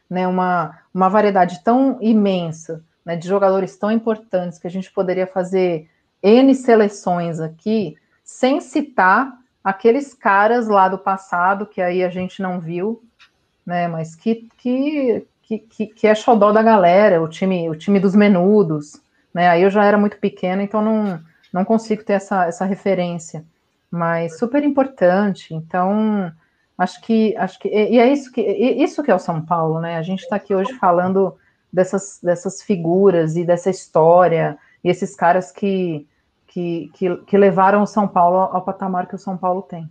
[0.09, 5.27] né, uma, uma variedade tão imensa né, de jogadores tão importantes que a gente poderia
[5.27, 5.89] fazer
[6.23, 12.61] N seleções aqui, sem citar aqueles caras lá do passado que aí a gente não
[12.61, 13.03] viu,
[13.71, 18.15] né, mas que, que, que, que é xodó da galera, o time, o time dos
[18.15, 19.01] menudos,
[19.33, 21.21] né, aí eu já era muito pequena, então não,
[21.53, 23.45] não consigo ter essa, essa referência,
[23.91, 26.33] mas super importante, então
[26.81, 29.99] Acho que, acho que e é isso que isso que é o São Paulo, né?
[29.99, 31.37] A gente está aqui hoje falando
[31.71, 36.09] dessas, dessas figuras e dessa história e esses caras que,
[36.47, 39.91] que, que, que levaram o São Paulo ao patamar que o São Paulo tem.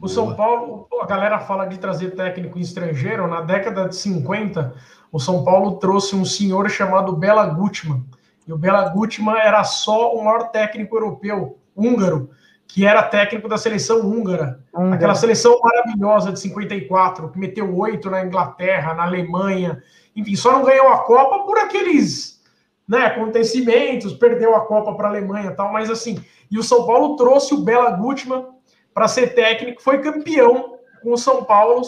[0.00, 3.26] O São Paulo, a galera fala de trazer técnico estrangeiro.
[3.26, 4.74] Na década de 50,
[5.10, 8.04] o São Paulo trouxe um senhor chamado Bela Gutmann.
[8.46, 12.30] E o Bela Gutmann era só o maior técnico europeu, húngaro,
[12.68, 14.60] que era técnico da seleção húngara.
[14.72, 14.96] Húngara.
[14.96, 19.82] Aquela seleção maravilhosa de 54, que meteu oito na Inglaterra, na Alemanha.
[20.14, 22.42] Enfim, só não ganhou a Copa por aqueles
[22.86, 26.22] né, acontecimentos, perdeu a Copa para a Alemanha tal, mas assim.
[26.50, 28.55] E o São Paulo trouxe o Bela Gutmann
[28.96, 31.82] para ser técnico, foi campeão com o São Paulo,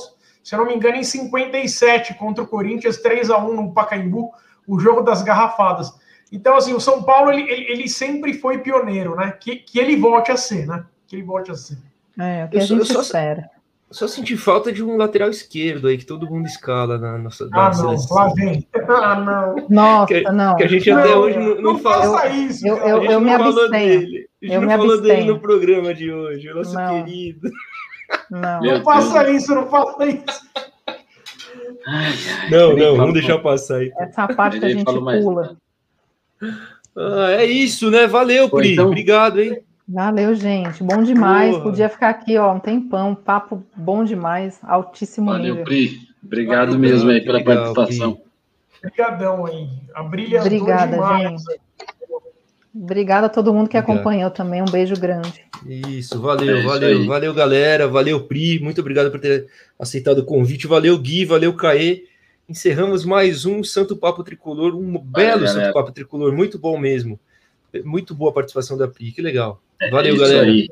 [0.44, 4.30] se eu não me engano, em 57 contra o Corinthians, 3 a 1 no Pacaembu,
[4.66, 5.90] o jogo das garrafadas.
[6.30, 9.30] Então, assim, o São Paulo, ele, ele, ele, sempre foi pioneiro, né?
[9.40, 10.84] Que, que ele volte a ser, né?
[11.06, 11.78] Que ele volte a ser.
[12.18, 13.50] É, o que eu a gente só, espera.
[13.90, 17.70] Só senti falta de um lateral esquerdo aí, que todo mundo escala na nossa Ah,
[17.74, 18.68] não, lá vem.
[18.86, 19.66] Ah, não.
[19.70, 20.56] Nossa, que, não.
[20.56, 22.18] Que a gente não, até hoje não, não, não fala.
[22.18, 24.27] Faça isso, eu, eu, eu me abstenho.
[24.42, 25.16] A gente eu não falou abstenho.
[25.16, 27.04] dele no programa de hoje, o nosso não.
[27.04, 27.50] querido.
[28.30, 30.48] Não, não faça isso, não faça isso.
[31.86, 32.12] Ai,
[32.42, 33.92] ai, não, não, vamos deixar passar aí.
[33.98, 35.56] Essa parte a gente pula.
[36.96, 38.06] Ah, é isso, né?
[38.06, 38.72] Valeu, Pri.
[38.72, 38.86] Então...
[38.86, 39.62] Obrigado, hein?
[39.88, 40.82] Valeu, gente.
[40.82, 41.52] Bom demais.
[41.52, 41.64] Porra.
[41.64, 43.14] Podia ficar aqui, ó, um tempão.
[43.14, 45.64] Papo bom demais, altíssimo Valeu, nível.
[45.64, 45.98] Pri.
[46.22, 48.20] Obrigado Valeu, mesmo aí pela legal, participação.
[48.84, 49.68] Obrigadão aí.
[49.94, 51.42] A brilha Obrigada, demais.
[51.42, 51.60] gente.
[52.80, 53.96] Obrigada a todo mundo que obrigado.
[53.96, 54.62] acompanhou também.
[54.62, 55.44] Um beijo grande.
[55.66, 57.88] Isso, valeu, é valeu, valeu, galera.
[57.88, 58.60] Valeu, Pri.
[58.60, 60.68] Muito obrigado por ter aceitado o convite.
[60.68, 62.04] Valeu, Gui, valeu, Caê.
[62.48, 65.48] Encerramos mais um Santo Papo Tricolor, um valeu, belo galera.
[65.48, 67.18] Santo Papo Tricolor, muito bom mesmo.
[67.84, 69.60] Muito boa a participação da Pri, que legal.
[69.80, 70.46] É valeu, é galera.
[70.46, 70.70] Aí.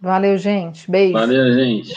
[0.00, 0.90] Valeu, gente.
[0.90, 1.12] Beijo.
[1.12, 1.92] Valeu, gente.